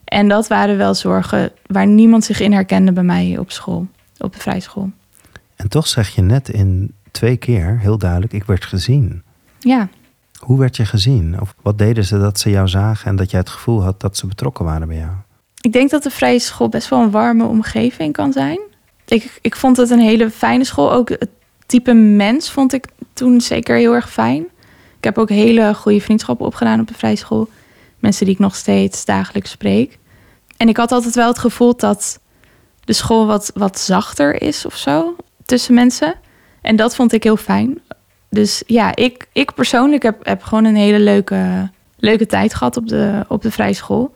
En 0.05 0.29
dat 0.29 0.49
waren 0.49 0.77
wel 0.77 0.95
zorgen 0.95 1.53
waar 1.67 1.87
niemand 1.87 2.25
zich 2.25 2.41
in 2.41 2.53
herkende 2.53 2.93
bij 2.93 3.03
mij 3.03 3.39
op 3.39 3.51
school, 3.51 3.87
op 4.19 4.33
de 4.33 4.41
vrijschool. 4.41 4.91
En 5.57 5.69
toch 5.69 5.87
zeg 5.87 6.09
je 6.09 6.23
net 6.23 6.49
in 6.49 6.95
twee 7.11 7.37
keer 7.37 7.79
heel 7.79 7.99
duidelijk: 7.99 8.33
ik 8.33 8.45
werd 8.45 8.65
gezien. 8.65 9.23
Ja. 9.59 9.89
Hoe 10.39 10.59
werd 10.59 10.77
je 10.77 10.85
gezien? 10.85 11.41
Of 11.41 11.55
wat 11.63 11.79
deden 11.79 12.05
ze 12.05 12.19
dat 12.19 12.39
ze 12.39 12.51
jou 12.51 12.69
zagen 12.69 13.11
en 13.11 13.17
dat 13.17 13.31
jij 13.31 13.41
het 13.41 13.49
gevoel 13.49 13.83
had 13.83 14.01
dat 14.01 14.17
ze 14.17 14.27
betrokken 14.27 14.65
waren 14.65 14.89
bij 14.89 14.97
jou? 14.97 15.13
Ik 15.61 15.73
denk 15.73 15.91
dat 15.91 16.03
de 16.03 16.11
vrije 16.11 16.39
school 16.39 16.69
best 16.69 16.89
wel 16.89 17.01
een 17.03 17.11
warme 17.11 17.45
omgeving 17.45 18.13
kan 18.13 18.33
zijn. 18.33 18.61
Ik, 19.13 19.39
ik 19.41 19.57
vond 19.57 19.77
het 19.77 19.91
een 19.91 20.01
hele 20.01 20.31
fijne 20.31 20.65
school. 20.65 20.93
Ook 20.93 21.09
het 21.09 21.29
type 21.67 21.93
mens 21.93 22.51
vond 22.51 22.73
ik 22.73 22.87
toen 23.13 23.41
zeker 23.41 23.77
heel 23.77 23.95
erg 23.95 24.11
fijn. 24.11 24.43
Ik 24.97 25.05
heb 25.05 25.19
ook 25.19 25.29
hele 25.29 25.75
goede 25.75 26.01
vriendschappen 26.01 26.47
opgedaan 26.47 26.81
op 26.81 26.87
de 26.87 26.95
vrije 26.95 27.17
school. 27.17 27.49
Mensen 27.99 28.25
die 28.25 28.35
ik 28.35 28.41
nog 28.41 28.57
steeds 28.57 29.05
dagelijks 29.05 29.51
spreek. 29.51 29.99
En 30.57 30.69
ik 30.69 30.77
had 30.77 30.93
altijd 30.93 31.15
wel 31.15 31.29
het 31.29 31.39
gevoel 31.39 31.77
dat 31.77 32.21
de 32.85 32.93
school 32.93 33.27
wat, 33.27 33.51
wat 33.55 33.79
zachter 33.79 34.43
is 34.43 34.67
of 34.67 34.77
zo 34.77 35.17
tussen 35.45 35.75
mensen. 35.75 36.15
En 36.63 36.77
dat 36.77 36.95
vond 36.95 37.13
ik 37.13 37.23
heel 37.23 37.37
fijn. 37.37 37.81
Dus 38.31 38.63
ja, 38.67 38.97
ik, 38.97 39.29
ik 39.33 39.55
persoonlijk 39.55 40.03
heb, 40.03 40.27
heb 40.27 40.43
gewoon 40.43 40.65
een 40.65 40.77
hele 40.77 41.01
leuke, 41.01 41.71
leuke 41.97 42.27
tijd 42.27 42.55
gehad 42.55 42.77
op 42.77 42.89
de, 42.89 43.25
op 43.29 43.43
de 43.43 43.51
vrije 43.51 43.75
school. 43.75 44.15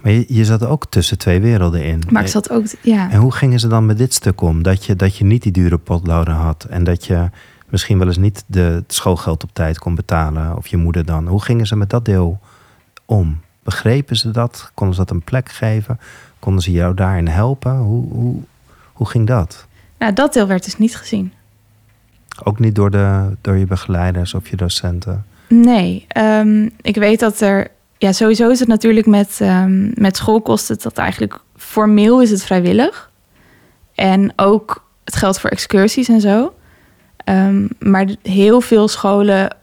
Maar 0.00 0.12
je, 0.12 0.24
je 0.28 0.44
zat 0.44 0.64
ook 0.64 0.86
tussen 0.86 1.18
twee 1.18 1.40
werelden 1.40 1.84
in. 1.84 2.02
Maar 2.10 2.22
ik 2.22 2.28
zat 2.28 2.50
ook, 2.50 2.64
ja. 2.82 3.10
En 3.10 3.18
hoe 3.18 3.32
gingen 3.32 3.60
ze 3.60 3.68
dan 3.68 3.86
met 3.86 3.98
dit 3.98 4.14
stuk 4.14 4.40
om? 4.40 4.62
Dat 4.62 4.84
je, 4.84 4.96
dat 4.96 5.16
je 5.16 5.24
niet 5.24 5.42
die 5.42 5.52
dure 5.52 5.78
potloden 5.78 6.34
had 6.34 6.64
en 6.64 6.84
dat 6.84 7.04
je 7.04 7.30
misschien 7.68 7.98
wel 7.98 8.06
eens 8.06 8.16
niet 8.16 8.44
de, 8.46 8.60
het 8.60 8.94
schoolgeld 8.94 9.42
op 9.42 9.50
tijd 9.52 9.78
kon 9.78 9.94
betalen, 9.94 10.56
of 10.56 10.66
je 10.66 10.76
moeder 10.76 11.04
dan. 11.04 11.26
Hoe 11.26 11.42
gingen 11.42 11.66
ze 11.66 11.76
met 11.76 11.90
dat 11.90 12.04
deel 12.04 12.40
om? 13.04 13.40
Begrepen 13.62 14.16
ze 14.16 14.30
dat? 14.30 14.70
Konden 14.74 14.96
ze 14.96 15.04
dat 15.04 15.10
een 15.10 15.24
plek 15.24 15.48
geven? 15.48 16.00
Konden 16.38 16.62
ze 16.62 16.70
jou 16.70 16.94
daarin 16.94 17.28
helpen? 17.28 17.76
Hoe, 17.76 18.12
hoe, 18.12 18.42
hoe 18.92 19.08
ging 19.08 19.26
dat? 19.26 19.66
Nou, 19.98 20.12
dat 20.12 20.32
deel 20.32 20.46
werd 20.46 20.64
dus 20.64 20.78
niet 20.78 20.96
gezien. 20.96 21.32
Ook 22.44 22.58
niet 22.58 22.74
door, 22.74 22.90
de, 22.90 23.36
door 23.40 23.56
je 23.56 23.66
begeleiders 23.66 24.34
of 24.34 24.48
je 24.48 24.56
docenten? 24.56 25.24
Nee, 25.48 26.06
um, 26.16 26.70
ik 26.80 26.96
weet 26.96 27.20
dat 27.20 27.40
er... 27.40 27.70
Ja, 27.98 28.12
sowieso 28.12 28.50
is 28.50 28.58
het 28.58 28.68
natuurlijk 28.68 29.06
met, 29.06 29.38
um, 29.42 29.92
met 29.94 30.16
schoolkosten... 30.16 30.78
dat 30.82 30.98
eigenlijk 30.98 31.38
formeel 31.56 32.22
is 32.22 32.30
het 32.30 32.44
vrijwillig. 32.44 33.10
En 33.94 34.32
ook 34.36 34.84
het 35.04 35.16
geldt 35.16 35.40
voor 35.40 35.50
excursies 35.50 36.08
en 36.08 36.20
zo. 36.20 36.54
Um, 37.24 37.68
maar 37.78 38.06
heel 38.22 38.60
veel 38.60 38.88
scholen 38.88 39.56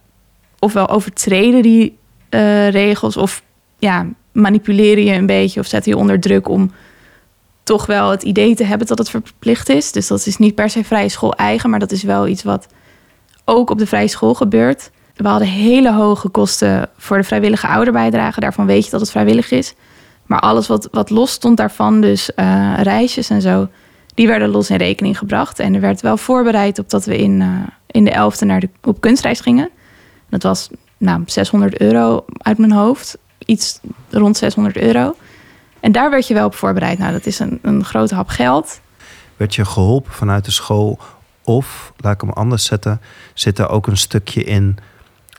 ofwel 0.59 0.89
overtreden 0.89 1.61
die 1.61 1.97
uh, 2.29 2.69
regels... 2.69 3.17
of 3.17 3.43
ja, 3.79 4.07
manipuleren 4.31 5.03
je 5.03 5.13
een 5.13 5.25
beetje 5.25 5.59
of 5.59 5.65
zetten 5.65 5.91
je 5.91 5.97
onder 5.97 6.19
druk 6.19 6.47
om 6.47 6.71
toch 7.63 7.85
wel 7.85 8.09
het 8.09 8.23
idee 8.23 8.55
te 8.55 8.63
hebben 8.63 8.87
dat 8.87 8.97
het 8.97 9.09
verplicht 9.09 9.69
is. 9.69 9.91
Dus 9.91 10.07
dat 10.07 10.25
is 10.25 10.37
niet 10.37 10.55
per 10.55 10.69
se 10.69 10.83
vrije 10.83 11.09
school 11.09 11.33
eigen, 11.33 11.69
maar 11.69 11.79
dat 11.79 11.91
is 11.91 12.03
wel 12.03 12.27
iets 12.27 12.43
wat 12.43 12.67
ook 13.45 13.69
op 13.69 13.77
de 13.77 13.87
vrije 13.87 14.07
school 14.07 14.33
gebeurt. 14.33 14.91
We 15.15 15.27
hadden 15.27 15.47
hele 15.47 15.93
hoge 15.93 16.29
kosten 16.29 16.89
voor 16.97 17.17
de 17.17 17.23
vrijwillige 17.23 17.67
ouderbijdrage. 17.67 18.39
Daarvan 18.39 18.65
weet 18.65 18.85
je 18.85 18.91
dat 18.91 18.99
het 18.99 19.11
vrijwillig 19.11 19.51
is. 19.51 19.73
Maar 20.25 20.39
alles 20.39 20.67
wat, 20.67 20.87
wat 20.91 21.09
los 21.09 21.31
stond 21.31 21.57
daarvan, 21.57 22.01
dus 22.01 22.29
uh, 22.35 22.73
reisjes 22.81 23.29
en 23.29 23.41
zo, 23.41 23.67
die 24.13 24.27
werden 24.27 24.49
los 24.49 24.69
in 24.69 24.77
rekening 24.77 25.17
gebracht. 25.17 25.59
En 25.59 25.73
er 25.73 25.81
werd 25.81 26.01
wel 26.01 26.17
voorbereid 26.17 26.79
op 26.79 26.89
dat 26.89 27.05
we 27.05 27.17
in, 27.17 27.41
uh, 27.41 27.47
in 27.87 28.03
de 28.03 28.11
elfde 28.11 28.45
naar 28.45 28.59
de, 28.59 28.69
op 28.81 29.01
kunstreis 29.01 29.39
gingen. 29.39 29.69
Dat 30.29 30.43
was 30.43 30.69
nou, 30.97 31.23
600 31.25 31.81
euro 31.81 32.25
uit 32.37 32.57
mijn 32.57 32.71
hoofd. 32.71 33.17
Iets 33.45 33.79
rond 34.09 34.37
600 34.37 34.77
euro. 34.77 35.15
En 35.79 35.91
daar 35.91 36.09
werd 36.09 36.27
je 36.27 36.33
wel 36.33 36.45
op 36.45 36.55
voorbereid. 36.55 36.97
Nou, 36.97 37.11
dat 37.11 37.25
is 37.25 37.39
een, 37.39 37.59
een 37.61 37.83
grote 37.83 38.15
hap 38.15 38.27
geld. 38.27 38.81
Werd 39.37 39.55
je 39.55 39.65
geholpen 39.65 40.11
vanuit 40.11 40.45
de 40.45 40.51
school? 40.51 40.99
Of, 41.43 41.93
laat 41.97 42.13
ik 42.13 42.21
hem 42.21 42.29
anders 42.29 42.65
zetten, 42.65 43.01
zit 43.33 43.59
er 43.59 43.69
ook 43.69 43.87
een 43.87 43.97
stukje 43.97 44.43
in 44.43 44.77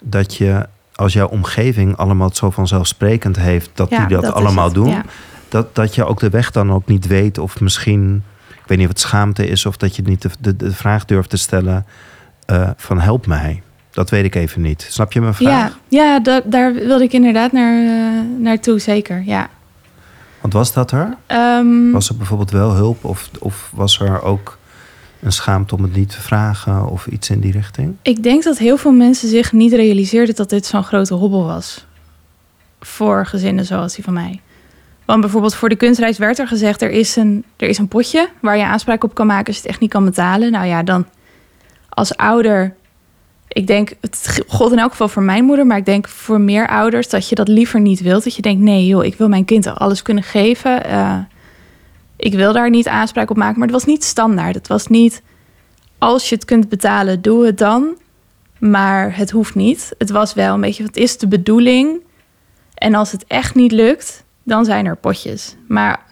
dat 0.04 0.34
je, 0.34 0.66
als 0.94 1.12
jouw 1.12 1.28
omgeving 1.28 1.96
allemaal 1.96 2.28
het 2.28 2.36
zo 2.36 2.50
vanzelfsprekend 2.50 3.36
heeft, 3.36 3.70
dat 3.74 3.88
die 3.88 4.06
dat, 4.06 4.32
allemaal 4.32 4.72
doen, 4.72 4.94
dat, 5.48 5.74
dat 5.74 5.94
je 5.94 6.04
ook 6.04 6.20
de 6.20 6.30
weg 6.30 6.50
dan 6.50 6.72
ook 6.72 6.86
niet 6.86 7.06
weet, 7.06 7.38
of 7.38 7.60
misschien, 7.60 8.22
ik 8.48 8.62
weet 8.66 8.78
niet 8.78 8.86
of 8.86 8.92
het 8.92 9.02
schaamte 9.02 9.46
is, 9.46 9.66
of 9.66 9.76
dat 9.76 9.96
je 9.96 10.02
niet 10.02 10.22
de, 10.22 10.30
de, 10.40 10.56
de 10.56 10.72
vraag 10.72 11.04
durft 11.04 11.30
te 11.30 11.36
stellen 11.36 11.86
uh, 12.50 12.70
van 12.76 13.00
help 13.00 13.26
mij. 13.26 13.62
Dat 13.90 14.10
weet 14.10 14.24
ik 14.24 14.34
even 14.34 14.60
niet. 14.60 14.86
Snap 14.88 15.12
je 15.12 15.20
mijn 15.20 15.34
vraag? 15.34 15.50
Ja, 15.50 15.72
ja 15.88 16.20
da 16.20 16.40
daar 16.44 16.74
wilde 16.74 17.04
ik 17.04 17.12
inderdaad 17.12 17.52
naar, 17.52 17.82
uh, 17.82 18.20
naartoe, 18.38 18.78
zeker. 18.78 19.22
Ja. 19.24 19.48
Want 20.40 20.52
was 20.52 20.72
dat 20.72 20.90
er? 20.90 21.16
Um, 21.26 21.92
was 21.92 22.08
er 22.08 22.16
bijvoorbeeld 22.16 22.50
wel 22.50 22.74
hulp 22.74 23.04
of, 23.04 23.30
of 23.38 23.70
was 23.74 24.00
er 24.00 24.22
ook 24.22 24.58
een 25.24 25.32
schaamte 25.32 25.74
om 25.74 25.82
het 25.82 25.96
niet 25.96 26.08
te 26.08 26.20
vragen 26.20 26.88
of 26.88 27.06
iets 27.06 27.30
in 27.30 27.40
die 27.40 27.52
richting? 27.52 27.96
Ik 28.02 28.22
denk 28.22 28.42
dat 28.42 28.58
heel 28.58 28.76
veel 28.76 28.92
mensen 28.92 29.28
zich 29.28 29.52
niet 29.52 29.72
realiseerden 29.72 30.34
dat 30.34 30.50
dit 30.50 30.66
zo'n 30.66 30.84
grote 30.84 31.14
hobbel 31.14 31.44
was. 31.44 31.86
Voor 32.80 33.26
gezinnen 33.26 33.64
zoals 33.64 33.94
die 33.94 34.04
van 34.04 34.12
mij. 34.12 34.40
Want 35.04 35.20
bijvoorbeeld 35.20 35.54
voor 35.54 35.68
de 35.68 35.76
kunstreis 35.76 36.18
werd 36.18 36.38
er 36.38 36.48
gezegd: 36.48 36.82
er 36.82 36.90
is, 36.90 37.16
een, 37.16 37.44
er 37.56 37.68
is 37.68 37.78
een 37.78 37.88
potje 37.88 38.28
waar 38.40 38.56
je 38.56 38.64
aanspraak 38.64 39.04
op 39.04 39.14
kan 39.14 39.26
maken 39.26 39.46
als 39.46 39.56
je 39.56 39.62
het 39.62 39.70
echt 39.70 39.80
niet 39.80 39.90
kan 39.90 40.04
betalen. 40.04 40.52
Nou 40.52 40.66
ja, 40.66 40.82
dan 40.82 41.06
als 41.88 42.16
ouder 42.16 42.74
ik 43.48 43.66
denk, 43.66 43.92
het 44.00 44.42
god 44.46 44.72
in 44.72 44.78
elk 44.78 44.90
geval 44.90 45.08
voor 45.08 45.22
mijn 45.22 45.44
moeder, 45.44 45.66
maar 45.66 45.76
ik 45.76 45.84
denk 45.84 46.08
voor 46.08 46.40
meer 46.40 46.68
ouders 46.68 47.08
dat 47.08 47.28
je 47.28 47.34
dat 47.34 47.48
liever 47.48 47.80
niet 47.80 48.00
wilt. 48.00 48.24
Dat 48.24 48.34
je 48.36 48.42
denkt, 48.42 48.62
nee 48.62 48.86
joh, 48.86 49.04
ik 49.04 49.14
wil 49.14 49.28
mijn 49.28 49.44
kind 49.44 49.66
alles 49.66 50.02
kunnen 50.02 50.24
geven. 50.24 50.82
Uh, 50.86 51.18
ik 52.24 52.34
wil 52.34 52.52
daar 52.52 52.70
niet 52.70 52.88
aanspraak 52.88 53.30
op 53.30 53.36
maken, 53.36 53.58
maar 53.58 53.68
het 53.68 53.76
was 53.76 53.84
niet 53.84 54.04
standaard. 54.04 54.54
Het 54.54 54.68
was 54.68 54.86
niet, 54.86 55.22
als 55.98 56.28
je 56.28 56.34
het 56.34 56.44
kunt 56.44 56.68
betalen, 56.68 57.22
doe 57.22 57.46
het 57.46 57.58
dan. 57.58 57.96
Maar 58.58 59.16
het 59.16 59.30
hoeft 59.30 59.54
niet. 59.54 59.94
Het 59.98 60.10
was 60.10 60.34
wel 60.34 60.54
een 60.54 60.60
beetje, 60.60 60.82
wat 60.82 60.96
is 60.96 61.18
de 61.18 61.28
bedoeling? 61.28 62.00
En 62.74 62.94
als 62.94 63.12
het 63.12 63.24
echt 63.26 63.54
niet 63.54 63.72
lukt, 63.72 64.24
dan 64.42 64.64
zijn 64.64 64.86
er 64.86 64.96
potjes. 64.96 65.56
Maar 65.68 66.04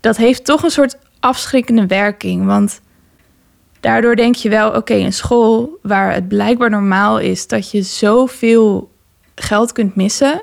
dat 0.00 0.16
heeft 0.16 0.44
toch 0.44 0.62
een 0.62 0.70
soort 0.70 0.98
afschrikkende 1.20 1.86
werking, 1.86 2.46
want 2.46 2.80
daardoor 3.80 4.16
denk 4.16 4.34
je 4.34 4.48
wel, 4.48 4.70
oké, 4.70 4.94
een 4.94 5.12
school 5.12 5.78
waar 5.82 6.12
het 6.12 6.28
blijkbaar 6.28 6.70
normaal 6.70 7.18
is 7.18 7.46
dat 7.46 7.70
je 7.70 7.82
zoveel 7.82 8.90
geld 9.34 9.72
kunt 9.72 9.94
missen. 9.94 10.42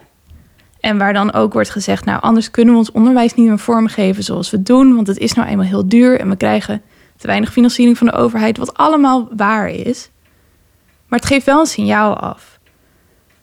En 0.79 0.97
waar 0.97 1.13
dan 1.13 1.33
ook 1.33 1.53
wordt 1.53 1.69
gezegd, 1.69 2.05
nou 2.05 2.21
anders 2.21 2.51
kunnen 2.51 2.73
we 2.73 2.79
ons 2.79 2.91
onderwijs 2.91 3.33
niet 3.33 3.47
meer 3.47 3.59
vormgeven 3.59 4.23
zoals 4.23 4.49
we 4.49 4.63
doen, 4.63 4.95
want 4.95 5.07
het 5.07 5.17
is 5.17 5.33
nou 5.33 5.47
eenmaal 5.47 5.65
heel 5.65 5.87
duur 5.87 6.19
en 6.19 6.29
we 6.29 6.35
krijgen 6.35 6.81
te 7.17 7.27
weinig 7.27 7.51
financiering 7.51 7.97
van 7.97 8.07
de 8.07 8.13
overheid, 8.13 8.57
wat 8.57 8.73
allemaal 8.73 9.27
waar 9.35 9.69
is. 9.69 10.09
Maar 11.07 11.19
het 11.19 11.27
geeft 11.27 11.45
wel 11.45 11.59
een 11.59 11.65
signaal 11.65 12.17
af. 12.17 12.59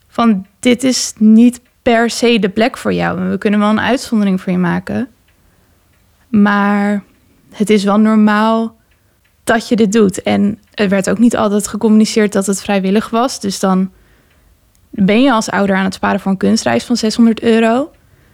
Van 0.09 0.47
dit 0.61 0.85
is 0.85 1.13
niet 1.19 1.61
per 1.83 2.11
se 2.11 2.39
de 2.39 2.49
plek 2.49 2.77
voor 2.77 2.93
jou. 2.93 3.29
We 3.31 3.39
kunnen 3.39 3.61
wel 3.61 3.69
een 3.69 3.81
uitzondering 3.81 4.41
voor 4.41 4.53
je 4.53 4.59
maken. 4.59 5.09
Maar 6.29 7.05
het 7.53 7.71
is 7.71 7.85
wel 7.85 7.99
normaal 7.99 8.77
dat 9.45 9.69
je 9.69 9.77
dit 9.77 9.93
doet. 9.93 10.23
En 10.23 10.59
er 10.75 10.89
werd 10.89 11.11
ook 11.11 11.19
niet 11.19 11.37
altijd 11.37 11.69
gecommuniceerd 11.69 12.33
dat 12.33 12.47
het 12.47 12.63
vrijwillig 12.63 13.11
was. 13.11 13.41
Dus 13.41 13.61
dan 13.61 13.91
Ben 15.05 15.23
je 15.23 15.33
als 15.33 15.51
ouder 15.51 15.77
aan 15.77 15.85
het 15.85 15.95
sparen 15.95 16.21
voor 16.21 16.31
een 16.31 16.37
kunstreis 16.37 16.85
van 16.85 16.97
600 16.97 17.43
euro? 17.43 17.75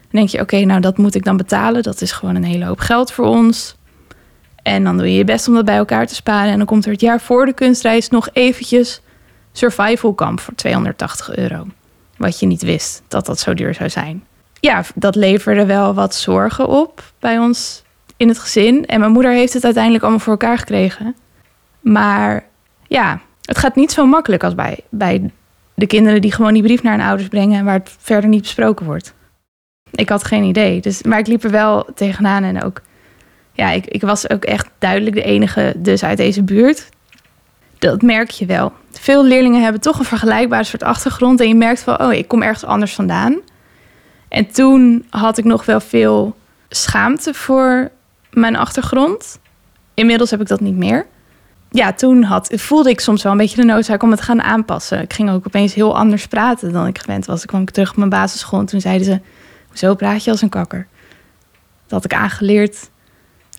Dan 0.00 0.20
denk 0.20 0.28
je, 0.28 0.40
oké, 0.40 0.64
nou 0.64 0.80
dat 0.80 0.98
moet 0.98 1.14
ik 1.14 1.24
dan 1.24 1.36
betalen. 1.36 1.82
Dat 1.82 2.00
is 2.00 2.12
gewoon 2.12 2.34
een 2.34 2.44
hele 2.44 2.64
hoop 2.64 2.80
geld 2.80 3.12
voor 3.12 3.26
ons. 3.26 3.76
En 4.62 4.84
dan 4.84 4.96
doe 4.96 5.06
je 5.06 5.16
je 5.16 5.24
best 5.24 5.48
om 5.48 5.54
dat 5.54 5.64
bij 5.64 5.76
elkaar 5.76 6.06
te 6.06 6.14
sparen. 6.14 6.50
En 6.50 6.56
dan 6.56 6.66
komt 6.66 6.84
er 6.84 6.90
het 6.90 7.00
jaar 7.00 7.20
voor 7.20 7.46
de 7.46 7.52
kunstreis 7.52 8.08
nog 8.08 8.28
eventjes 8.32 9.00
survival 9.52 10.14
camp 10.14 10.40
voor 10.40 10.54
280 10.54 11.36
euro. 11.36 11.66
Wat 12.16 12.40
je 12.40 12.46
niet 12.46 12.62
wist 12.62 13.02
dat 13.08 13.26
dat 13.26 13.38
zo 13.38 13.54
duur 13.54 13.74
zou 13.74 13.90
zijn. 13.90 14.24
Ja, 14.60 14.84
dat 14.94 15.14
leverde 15.14 15.66
wel 15.66 15.94
wat 15.94 16.14
zorgen 16.14 16.68
op 16.68 17.12
bij 17.18 17.38
ons 17.38 17.82
in 18.16 18.28
het 18.28 18.38
gezin. 18.38 18.86
En 18.86 19.00
mijn 19.00 19.12
moeder 19.12 19.32
heeft 19.32 19.52
het 19.52 19.64
uiteindelijk 19.64 20.02
allemaal 20.02 20.20
voor 20.20 20.32
elkaar 20.32 20.58
gekregen. 20.58 21.14
Maar 21.80 22.44
ja, 22.86 23.20
het 23.42 23.58
gaat 23.58 23.76
niet 23.76 23.92
zo 23.92 24.06
makkelijk 24.06 24.44
als 24.44 24.54
bij, 24.54 24.80
bij 24.88 25.30
de 25.82 25.88
kinderen 25.88 26.20
die 26.20 26.32
gewoon 26.32 26.54
die 26.54 26.62
brief 26.62 26.82
naar 26.82 26.96
hun 26.96 27.06
ouders 27.06 27.28
brengen 27.28 27.58
en 27.58 27.64
waar 27.64 27.78
het 27.78 27.96
verder 27.98 28.30
niet 28.30 28.40
besproken 28.40 28.86
wordt. 28.86 29.14
Ik 29.90 30.08
had 30.08 30.24
geen 30.24 30.42
idee. 30.42 30.80
Dus, 30.80 31.02
maar 31.02 31.18
ik 31.18 31.26
liep 31.26 31.44
er 31.44 31.50
wel 31.50 31.86
tegenaan 31.94 32.42
en 32.42 32.62
ook. 32.62 32.80
Ja, 33.52 33.70
ik, 33.70 33.86
ik 33.86 34.00
was 34.00 34.30
ook 34.30 34.44
echt 34.44 34.68
duidelijk 34.78 35.16
de 35.16 35.22
enige 35.22 35.74
dus 35.76 36.04
uit 36.04 36.16
deze 36.16 36.42
buurt. 36.42 36.88
Dat 37.78 38.02
merk 38.02 38.30
je 38.30 38.46
wel. 38.46 38.72
Veel 38.90 39.24
leerlingen 39.24 39.62
hebben 39.62 39.80
toch 39.80 39.98
een 39.98 40.04
vergelijkbare 40.04 40.64
soort 40.64 40.82
achtergrond. 40.82 41.40
En 41.40 41.48
je 41.48 41.54
merkt 41.54 41.80
van, 41.80 42.00
oh, 42.00 42.12
ik 42.12 42.28
kom 42.28 42.42
ergens 42.42 42.64
anders 42.64 42.94
vandaan. 42.94 43.40
En 44.28 44.50
toen 44.50 45.06
had 45.10 45.38
ik 45.38 45.44
nog 45.44 45.64
wel 45.64 45.80
veel 45.80 46.36
schaamte 46.68 47.34
voor 47.34 47.90
mijn 48.30 48.56
achtergrond. 48.56 49.38
Inmiddels 49.94 50.30
heb 50.30 50.40
ik 50.40 50.48
dat 50.48 50.60
niet 50.60 50.76
meer. 50.76 51.06
Ja, 51.72 51.92
toen 51.92 52.22
had, 52.22 52.52
voelde 52.54 52.90
ik 52.90 53.00
soms 53.00 53.22
wel 53.22 53.32
een 53.32 53.38
beetje 53.38 53.56
de 53.56 53.64
noodzaak 53.64 54.02
om 54.02 54.10
het 54.10 54.18
te 54.18 54.24
gaan 54.24 54.42
aanpassen. 54.42 55.00
Ik 55.02 55.12
ging 55.12 55.30
ook 55.30 55.46
opeens 55.46 55.74
heel 55.74 55.96
anders 55.96 56.26
praten 56.26 56.72
dan 56.72 56.86
ik 56.86 56.98
gewend 56.98 57.26
was. 57.26 57.42
Ik 57.42 57.48
kwam 57.48 57.64
terug 57.64 57.90
op 57.90 57.96
mijn 57.96 58.10
basisschool 58.10 58.60
en 58.60 58.66
toen 58.66 58.80
zeiden 58.80 59.06
ze... 59.06 59.20
Zo 59.72 59.94
praat 59.94 60.24
je 60.24 60.30
als 60.30 60.42
een 60.42 60.48
kakker. 60.48 60.86
Dat 61.86 61.90
had 61.90 62.04
ik 62.04 62.14
aangeleerd. 62.14 62.90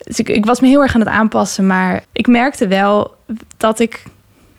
Dus 0.03 0.19
ik, 0.19 0.29
ik 0.29 0.45
was 0.45 0.59
me 0.59 0.67
heel 0.67 0.81
erg 0.81 0.93
aan 0.93 0.99
het 0.99 1.09
aanpassen. 1.09 1.67
Maar 1.67 2.03
ik 2.11 2.27
merkte 2.27 2.67
wel 2.67 3.15
dat 3.57 3.79
ik 3.79 4.03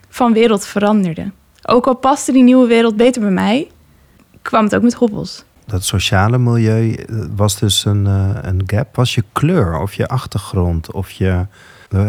van 0.08 0.32
wereld 0.32 0.66
veranderde. 0.66 1.30
Ook 1.62 1.86
al 1.86 1.94
paste 1.94 2.32
die 2.32 2.42
nieuwe 2.42 2.66
wereld 2.66 2.96
beter 2.96 3.20
bij 3.20 3.30
mij... 3.30 3.70
kwam 4.42 4.64
het 4.64 4.74
ook 4.74 4.82
met 4.82 4.94
hobbels 4.94 5.44
dat 5.66 5.84
sociale 5.84 6.38
milieu 6.38 6.92
eh, 6.92 7.16
was 7.36 7.58
dus 7.58 7.84
een, 7.84 8.06
uh, 8.06 8.28
een 8.42 8.62
gap. 8.66 8.96
Was 8.96 9.14
je 9.14 9.24
kleur 9.32 9.78
of 9.78 9.94
je 9.94 10.08
achtergrond 10.08 10.92
of 10.92 11.10
je, 11.10 11.46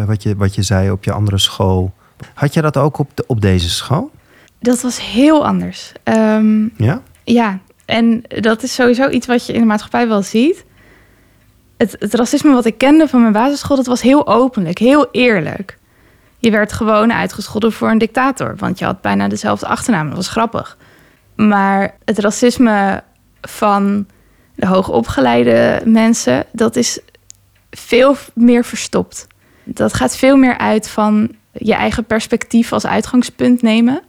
wat, 0.06 0.22
je, 0.22 0.36
wat 0.36 0.54
je 0.54 0.62
zei 0.62 0.90
op 0.90 1.04
je 1.04 1.12
andere 1.12 1.38
school. 1.38 1.92
Had 2.34 2.54
je 2.54 2.62
dat 2.62 2.76
ook 2.76 2.98
op, 2.98 3.10
de, 3.14 3.24
op 3.26 3.40
deze 3.40 3.70
school? 3.70 4.10
Dat 4.58 4.80
was 4.80 5.00
heel 5.00 5.46
anders. 5.46 5.92
Um, 6.04 6.72
ja? 6.76 7.02
Ja, 7.24 7.58
en 7.84 8.22
dat 8.28 8.62
is 8.62 8.74
sowieso 8.74 9.08
iets 9.08 9.26
wat 9.26 9.46
je 9.46 9.52
in 9.52 9.60
de 9.60 9.66
maatschappij 9.66 10.08
wel 10.08 10.22
ziet. 10.22 10.64
Het, 11.76 11.96
het 11.98 12.14
racisme 12.14 12.52
wat 12.52 12.64
ik 12.64 12.78
kende 12.78 13.08
van 13.08 13.20
mijn 13.20 13.32
basisschool, 13.32 13.76
dat 13.76 13.86
was 13.86 14.02
heel 14.02 14.26
openlijk, 14.26 14.78
heel 14.78 15.08
eerlijk. 15.12 15.78
Je 16.38 16.50
werd 16.50 16.72
gewoon 16.72 17.12
uitgescholden 17.12 17.72
voor 17.72 17.90
een 17.90 17.98
dictator, 17.98 18.56
want 18.56 18.78
je 18.78 18.84
had 18.84 19.00
bijna 19.00 19.28
dezelfde 19.28 19.66
achternaam. 19.66 20.06
Dat 20.06 20.16
was 20.16 20.28
grappig. 20.28 20.76
Maar 21.34 21.96
het 22.04 22.18
racisme 22.18 23.02
van 23.40 24.06
de 24.54 24.66
hoogopgeleide 24.66 25.82
mensen, 25.84 26.44
dat 26.52 26.76
is 26.76 27.00
veel 27.70 28.16
meer 28.34 28.64
verstopt. 28.64 29.26
Dat 29.68 29.94
gaat 29.94 30.16
veel 30.16 30.36
meer 30.36 30.58
uit 30.58 30.88
van 30.88 31.30
je 31.52 31.74
eigen 31.74 32.04
perspectief 32.04 32.72
als 32.72 32.86
uitgangspunt 32.86 33.62
nemen. 33.62 34.00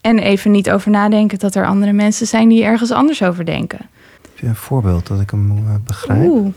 En 0.00 0.18
even 0.18 0.50
niet 0.50 0.70
over 0.70 0.90
nadenken 0.90 1.38
dat 1.38 1.54
er 1.54 1.66
andere 1.66 1.92
mensen 1.92 2.26
zijn 2.26 2.48
die 2.48 2.64
ergens 2.64 2.90
anders 2.90 3.22
over 3.22 3.44
denken. 3.44 3.78
Heb 4.22 4.38
je 4.38 4.46
een 4.46 4.54
voorbeeld 4.54 5.06
dat 5.06 5.20
ik 5.20 5.30
hem 5.30 5.50
uh, 5.50 5.74
begrijp? 5.84 6.30
Oeh. 6.30 6.52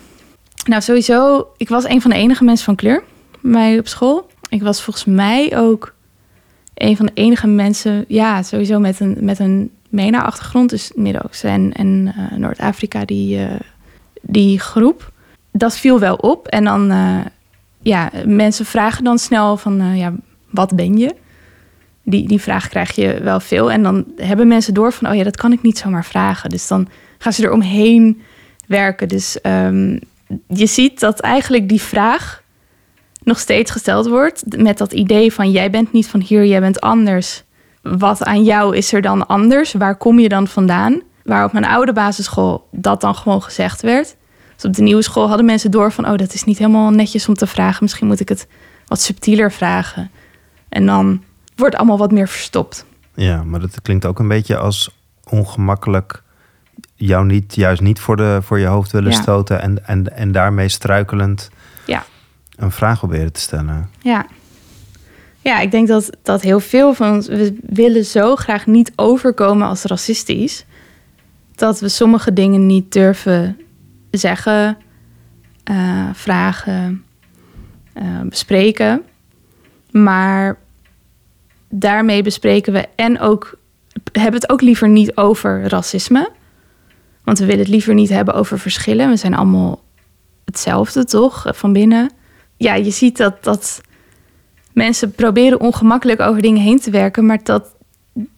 Nou, 0.65 0.82
sowieso, 0.82 1.47
ik 1.58 1.69
was 1.69 1.84
een 1.84 2.01
van 2.01 2.12
de 2.12 2.17
enige 2.17 2.43
mensen 2.43 2.65
van 2.65 2.75
kleur 2.75 3.03
bij 3.41 3.51
mij 3.51 3.80
op 3.80 3.88
school. 3.88 4.30
Ik 4.49 4.62
was 4.62 4.84
volgens 4.84 5.06
mij 5.06 5.58
ook 5.58 5.93
een 6.73 6.97
van 6.97 7.06
de 7.06 7.12
enige 7.13 7.47
mensen, 7.47 8.06
ja, 8.08 8.43
sowieso 8.43 8.80
met 8.80 8.99
een, 8.99 9.17
met 9.19 9.39
een 9.39 9.71
MENA-achtergrond, 9.89 10.69
dus 10.69 10.91
Midden-Oosten 10.95 11.49
en, 11.49 11.73
en 11.73 12.13
uh, 12.17 12.38
Noord-Afrika, 12.38 13.06
die, 13.06 13.38
uh, 13.38 13.51
die 14.21 14.60
groep. 14.60 15.12
Dat 15.51 15.77
viel 15.77 15.99
wel 15.99 16.15
op. 16.15 16.47
En 16.47 16.63
dan, 16.63 16.91
uh, 16.91 17.19
ja, 17.82 18.12
mensen 18.26 18.66
vragen 18.66 19.04
dan 19.04 19.18
snel 19.18 19.58
van, 19.58 19.96
ja, 19.96 20.13
wat 20.50 20.76
ben 20.76 20.98
je? 20.98 21.16
Die, 22.04 22.28
die 22.28 22.42
vraag 22.42 22.70
krijg 22.70 22.96
je 22.96 23.20
wel 23.24 23.40
veel. 23.40 23.72
En 23.72 23.84
dan 23.84 24.06
hebben 24.16 24.48
mensen 24.48 24.74
door 24.74 24.94
van, 24.94 25.10
oh 25.10 25.16
ja, 25.16 25.24
dat 25.24 25.38
kan 25.38 25.52
ik 25.52 25.62
niet 25.62 25.78
zomaar 25.78 26.06
vragen. 26.06 26.50
Dus 26.50 26.68
dan 26.68 26.88
gaan 27.18 27.34
ze 27.34 27.44
er 27.44 27.52
omheen 27.52 28.22
werken. 28.68 29.08
Dus 29.08 29.38
um, 29.44 30.00
je 30.48 30.66
ziet 30.66 31.00
dat 31.00 31.20
eigenlijk 31.20 31.70
die 31.70 31.82
vraag 31.82 32.44
nog 33.24 33.40
steeds 33.40 33.72
gesteld 33.72 34.08
wordt 34.08 34.58
met 34.58 34.78
dat 34.78 34.94
idee 34.94 35.34
van, 35.34 35.52
jij 35.52 35.70
bent 35.70 35.92
niet 35.92 36.08
van 36.08 36.22
hier, 36.22 36.46
jij 36.46 36.60
bent 36.60 36.82
anders 36.82 37.44
wat 37.82 38.24
aan 38.24 38.44
jou 38.44 38.76
is 38.76 38.94
er 38.94 39.02
dan 39.02 39.28
anders? 39.28 39.74
Waar 39.74 39.98
kom 39.98 40.20
je 40.20 40.30
dan 40.30 40.48
vandaan? 40.48 41.02
Waar 41.24 41.46
op 41.46 41.52
mijn 41.52 41.66
oude 41.66 41.94
basisschool 41.94 42.68
dat 42.72 43.02
dan 43.02 43.16
gewoon 43.16 43.44
gezegd 43.44 43.82
werd. 43.82 44.16
Dus 44.58 44.65
op 44.65 44.76
de 44.76 44.82
nieuwe 44.82 45.02
school 45.02 45.28
hadden 45.28 45.46
mensen 45.46 45.72
door 45.72 45.91
van... 45.91 46.06
oh, 46.10 46.17
dat 46.17 46.34
is 46.34 46.43
niet 46.43 46.58
helemaal 46.58 46.89
netjes 46.89 47.28
om 47.28 47.34
te 47.34 47.48
vragen. 47.48 47.84
Misschien 47.84 48.08
moet 48.08 48.20
ik 48.20 48.30
het 48.30 48.48
wat 48.88 49.02
subtieler 49.02 49.52
vragen. 49.52 50.12
En 50.70 50.86
dan 50.86 51.24
wordt 51.56 51.76
allemaal 51.76 51.98
wat 51.98 52.12
meer 52.12 52.28
verstopt. 52.28 52.86
Ja, 53.13 53.43
maar 53.43 53.60
dat 53.60 53.82
klinkt 53.82 54.06
ook 54.06 54.20
een 54.20 54.28
beetje 54.28 54.58
als 54.58 54.89
ongemakkelijk... 55.24 56.24
jou 56.96 57.26
niet, 57.26 57.56
juist 57.56 57.82
niet 57.82 58.00
voor, 58.00 58.17
de, 58.17 58.39
voor 58.41 58.60
je 58.60 58.65
hoofd 58.65 58.91
willen 58.91 59.13
stoten... 59.13 59.62
En, 59.62 59.88
en, 59.88 60.15
en 60.15 60.32
daarmee 60.32 60.70
struikelend 60.70 61.50
ja. 61.86 62.06
een 62.56 62.72
vraag 62.72 62.98
proberen 62.98 63.34
te 63.34 63.39
stellen. 63.39 63.89
Ja. 64.02 64.26
Ja, 65.41 65.60
ik 65.60 65.72
denk 65.72 65.88
dat, 65.88 66.10
dat 66.24 66.41
heel 66.41 66.60
veel 66.60 66.93
van 66.93 67.13
ons... 67.13 67.28
we 67.28 67.58
willen 67.62 68.06
zo 68.06 68.36
graag 68.36 68.65
niet 68.65 68.91
overkomen 68.96 69.67
als 69.67 69.84
racistisch... 69.84 70.65
dat 71.56 71.80
we 71.80 71.89
sommige 71.89 72.34
dingen 72.34 72.65
niet 72.65 72.91
durven 72.91 73.58
zeggen, 74.12 74.78
uh, 75.72 76.10
vragen, 76.13 77.04
uh, 77.98 78.22
bespreken. 78.22 79.04
Maar 79.91 80.58
daarmee 81.70 82.22
bespreken 82.24 82.74
we 82.74 82.88
en 82.96 83.20
ook... 83.20 83.58
hebben 84.12 84.41
het 84.41 84.50
ook 84.50 84.62
liever 84.62 84.89
niet 84.89 85.15
over 85.15 85.67
racisme... 85.67 86.36
Want 87.24 87.39
we 87.39 87.46
willen 87.46 87.62
het 87.62 87.70
liever 87.70 87.93
niet 87.93 88.10
hebben 88.10 88.34
over 88.34 88.60
verschillen. 88.60 89.10
We 89.10 89.15
zijn 89.15 89.34
allemaal 89.34 89.84
hetzelfde, 90.46 91.06
toch? 91.06 91.46
Van 91.50 91.74
binnen. 91.74 92.12
Ja, 92.58 92.74
je 92.74 92.91
ziet 92.91 93.17
dat, 93.17 93.43
dat 93.43 93.82
mensen 94.74 95.12
proberen 95.12 95.60
ongemakkelijk 95.60 96.20
over 96.20 96.41
dingen 96.41 96.62
heen 96.62 96.80
te 96.80 96.91
werken, 96.91 97.26
maar 97.26 97.39
dat, 97.43 97.76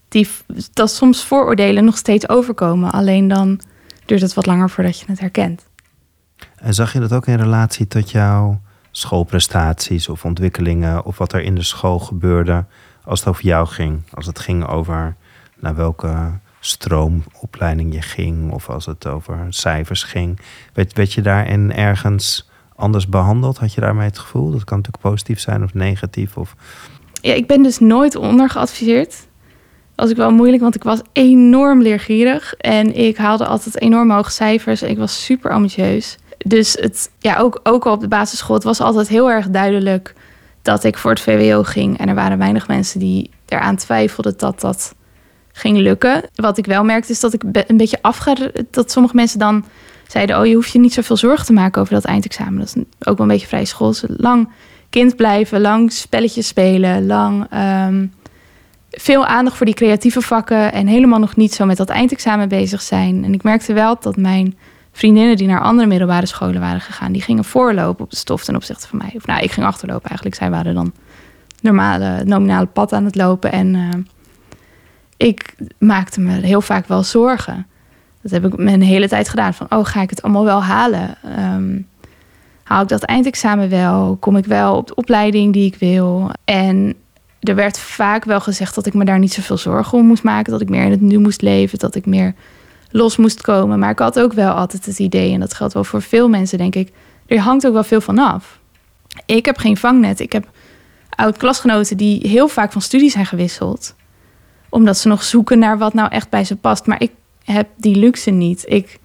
die, 0.08 0.28
dat 0.74 0.92
soms 0.92 1.24
vooroordelen 1.24 1.86
nog 1.86 1.98
steeds 1.98 2.30
overkomen. 2.30 2.92
Alleen 2.92 3.28
dan 3.28 3.60
duurt 4.10 4.22
het 4.22 4.34
wat 4.34 4.46
langer 4.46 4.70
voordat 4.70 5.00
je 5.00 5.06
het 5.08 5.20
herkent. 5.20 5.66
En 6.56 6.74
zag 6.74 6.94
je 6.94 7.00
dat 7.00 7.14
ook 7.14 7.28
in 7.28 7.38
relatie 7.38 7.88
tot 7.88 8.12
jouw 8.12 8.62
schoolprestaties 8.92 10.10
of 10.10 10.26
ontwikkelingen 10.26 11.06
of 11.06 11.18
wat 11.18 11.34
er 11.34 11.42
in 11.42 11.56
de 11.56 11.64
school 11.64 12.00
gebeurde 12.00 12.66
als 13.04 13.20
het 13.20 13.30
over 13.30 13.44
jou 13.44 13.68
ging? 13.68 14.02
Als 14.14 14.26
het 14.26 14.40
ging 14.40 14.68
over 14.68 15.16
naar 15.60 15.76
welke 15.76 16.32
stroomopleiding 16.60 17.94
je 17.94 18.02
ging 18.02 18.52
of 18.52 18.70
als 18.70 18.86
het 18.86 19.08
over 19.08 19.48
cijfers 19.50 20.04
ging. 20.04 20.40
Weet, 20.74 20.94
weet 20.94 21.14
je 21.14 21.22
daarin 21.22 21.74
ergens 21.74 22.50
anders 22.76 23.08
behandeld? 23.08 23.58
Had 23.58 23.74
je 23.74 23.82
daarmee 23.82 24.08
het 24.08 24.20
gevoel? 24.20 24.52
Dat 24.52 24.64
kan 24.64 24.78
natuurlijk 24.78 25.04
positief 25.04 25.40
zijn 25.40 25.64
of 25.64 25.74
negatief. 25.74 26.38
Of... 26.38 26.56
Ja, 27.22 27.34
ik 27.34 27.48
ben 27.48 27.64
dus 27.64 27.80
nooit 27.80 28.16
ondergeadviseerd. 28.16 29.28
Was 30.00 30.10
ik 30.10 30.16
wel 30.16 30.32
moeilijk, 30.32 30.62
want 30.62 30.76
ik 30.76 30.84
was 30.84 31.02
enorm 31.14 31.82
leergierig. 31.82 32.54
En 32.54 32.96
ik 32.96 33.18
haalde 33.18 33.46
altijd 33.46 33.82
enorm 33.82 34.12
hoge 34.12 34.32
cijfers. 34.32 34.82
Ik 34.82 34.98
was 34.98 35.24
super 35.26 35.52
ambitieus. 35.52 36.18
Dus 36.38 36.78
het, 36.80 37.12
ja, 37.20 37.38
ook, 37.38 37.60
ook 37.64 37.86
al 37.86 37.94
op 37.94 38.00
de 38.00 38.08
basisschool, 38.08 38.56
het 38.56 38.64
was 38.64 38.82
altijd 38.82 39.08
heel 39.08 39.32
erg 39.32 39.50
duidelijk 39.50 40.14
dat 40.62 40.84
ik 40.84 40.98
voor 40.98 41.12
het 41.12 41.20
VWO 41.20 41.64
ging. 41.64 41.98
En 41.98 42.10
er 42.10 42.16
waren 42.16 42.38
weinig 42.38 42.68
mensen 42.68 43.00
die 43.00 43.30
eraan 43.46 43.76
twijfelden 43.76 44.34
dat 44.38 44.60
dat 44.60 44.96
ging 45.52 45.78
lukken. 45.78 46.24
Wat 46.36 46.58
ik 46.58 46.66
wel 46.66 46.84
merkte 46.84 47.12
is 47.12 47.20
dat 47.20 47.34
ik 47.34 47.44
een 47.68 47.78
beetje 47.78 48.02
afga... 48.02 48.36
dat 48.72 48.92
sommige 48.92 49.16
mensen 49.16 49.40
dan 49.40 49.66
zeiden: 50.08 50.40
Oh, 50.40 50.46
je 50.46 50.56
hoeft 50.56 50.72
je 50.72 50.80
niet 50.80 50.94
zoveel 50.94 51.18
zorgen 51.18 51.46
te 51.46 51.54
maken 51.54 51.82
over 51.82 51.94
dat 51.94 52.06
eindexamen. 52.06 52.60
Dat 52.60 52.76
is 52.76 52.84
ook 53.08 53.18
wel 53.18 53.28
een 53.28 53.34
beetje 53.34 53.48
vrij 53.48 53.66
school. 53.66 53.94
lang 54.08 54.50
kind 54.90 55.16
blijven, 55.16 55.62
lang 55.62 55.92
spelletjes 55.92 56.48
spelen, 56.48 57.06
lang 57.06 57.48
ehm, 57.50 58.06
veel 58.92 59.26
aandacht 59.26 59.58
voor 59.58 59.66
die 59.66 59.76
creatieve 59.76 60.22
vakken 60.22 60.72
en 60.72 60.88
helemaal 60.88 61.20
nog 61.20 61.36
niet 61.36 61.54
zo 61.54 61.66
met 61.66 61.78
dat 61.78 61.90
eindexamen 61.90 62.50
bezig 62.50 62.82
zijn. 62.82 63.24
En 63.24 63.34
ik 63.34 63.44
merkte 63.44 63.74
wel 63.74 63.98
dat 64.00 64.18
mijn 64.18 64.58
vriendinnen 64.92 65.38
die 65.38 65.48
naar 65.48 65.62
andere 65.62 65.88
middelbare 65.88 66.26
scholen 66.26 66.62
waren 66.62 66.82
gegaan, 66.82 67.12
die 67.12 67.22
gingen 67.22 67.46
voorlopen 67.46 68.04
op 68.04 68.10
de 68.10 68.16
stof 68.16 68.44
ten 68.44 68.56
opzichte 68.56 68.88
van 68.88 68.98
mij. 68.98 69.12
Of 69.16 69.26
nou, 69.26 69.42
ik 69.42 69.52
ging 69.52 69.66
achterlopen 69.66 70.10
eigenlijk. 70.10 70.36
Zij 70.36 70.50
waren 70.50 70.74
dan 70.74 70.94
normale, 71.62 72.24
nominale 72.24 72.66
pad 72.66 72.94
aan 72.94 73.06
het 73.06 73.16
lopen. 73.16 73.52
En 73.52 73.74
uh, 73.74 73.90
ik 75.18 75.56
maakte 75.78 76.22
me 76.22 76.32
heel 76.32 76.62
vaak 76.62 76.88
wel 76.88 77.04
zorgen. 77.04 77.68
Dat 78.22 78.32
heb 78.32 78.46
ik 78.46 78.58
mijn 78.58 78.82
hele 78.82 79.08
tijd 79.08 79.30
gedaan. 79.30 79.54
Van, 79.54 79.68
oh, 79.70 79.86
ga 79.86 80.02
ik 80.02 80.10
het 80.10 80.22
allemaal 80.22 80.44
wel 80.44 80.64
halen? 80.64 81.16
Ehm, 81.24 81.80
haal 82.64 82.82
ik 82.82 82.88
dat 82.88 83.04
eindexamen 83.04 83.70
wel? 83.70 84.18
Kom 84.20 84.38
ik 84.38 84.46
wel 84.46 84.76
op 84.76 84.88
de 84.88 84.96
opleiding 84.96 85.54
die 85.54 85.66
ik 85.66 85.76
wil? 85.76 86.32
En 86.44 86.94
er 87.40 87.56
werd 87.56 87.80
vaak 87.80 88.26
wel 88.26 88.40
gezegd 88.40 88.76
dat 88.76 88.86
ik 88.86 88.94
me 88.94 89.06
daar 89.06 89.20
niet 89.20 89.34
zoveel 89.34 89.58
zorgen 89.58 89.98
om 89.98 90.06
moest 90.06 90.24
maken. 90.24 90.52
Dat 90.52 90.62
ik 90.62 90.70
meer 90.70 90.84
in 90.84 90.92
het 90.92 91.02
nu 91.02 91.18
moest 91.18 91.42
leven. 91.42 91.80
Dat 91.80 91.96
ik 91.96 92.06
meer 92.06 92.34
los 92.92 93.18
moest 93.18 93.42
komen. 93.42 93.80
Maar 93.80 93.92
ik 93.92 94.00
had 94.00 94.20
ook 94.20 94.34
wel 94.34 94.52
altijd 94.52 94.86
het 94.86 95.00
idee, 95.00 95.34
en 95.34 95.40
dat 95.40 95.54
geldt 95.54 95.74
wel 95.74 95.84
voor 95.84 96.02
veel 96.02 96.30
mensen, 96.30 96.58
denk 96.58 96.76
ik. 96.76 96.92
Er 97.26 97.40
hangt 97.40 97.68
ook 97.68 97.74
wel 97.74 97.84
veel 97.84 98.02
van 98.02 98.18
af. 98.20 98.60
Ik 99.26 99.46
heb 99.46 99.58
geen 99.58 99.78
vangnet. 99.78 100.20
Ik 100.20 100.32
heb 100.32 100.48
oud-klasgenoten 101.10 101.98
die 101.98 102.28
heel 102.28 102.48
vaak 102.48 102.72
van 102.72 102.82
studie 102.82 103.10
zijn 103.10 103.26
gewisseld. 103.26 103.96
Omdat 104.70 104.98
ze 104.98 105.08
nog 105.08 105.24
zoeken 105.24 105.60
naar 105.60 105.78
wat 105.78 105.94
nou 105.94 106.10
echt 106.12 106.30
bij 106.30 106.44
ze 106.44 106.56
past. 106.56 106.86
Maar 106.86 107.02
ik 107.02 107.12
heb 107.44 107.68
die 107.78 107.96
luxe 107.96 108.30
niet. 108.30 108.64
Ik 108.68 109.00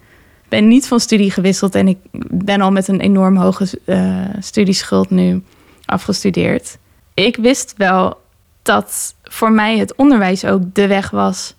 ben 0.49 0.67
niet 0.67 0.87
van 0.87 0.99
studie 0.99 1.31
gewisseld 1.31 1.75
en 1.75 1.87
ik 1.87 1.97
ben 2.29 2.61
al 2.61 2.71
met 2.71 2.87
een 2.87 2.99
enorm 2.99 3.37
hoge 3.37 3.79
uh, 3.85 4.21
studieschuld 4.39 5.09
nu 5.09 5.43
afgestudeerd. 5.85 6.77
Ik 7.13 7.35
wist 7.35 7.73
wel 7.77 8.17
dat 8.65 9.15
voor 9.23 9.51
mij 9.51 9.77
het 9.77 9.95
onderwijs 9.95 10.45
ook 10.45 10.61
de 10.73 10.87
weg 10.87 11.09
was 11.09 11.55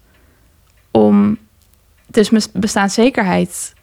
om 0.90 1.38
dus 2.06 2.30
mijn 2.30 2.42
bestaanszekerheid 2.52 3.74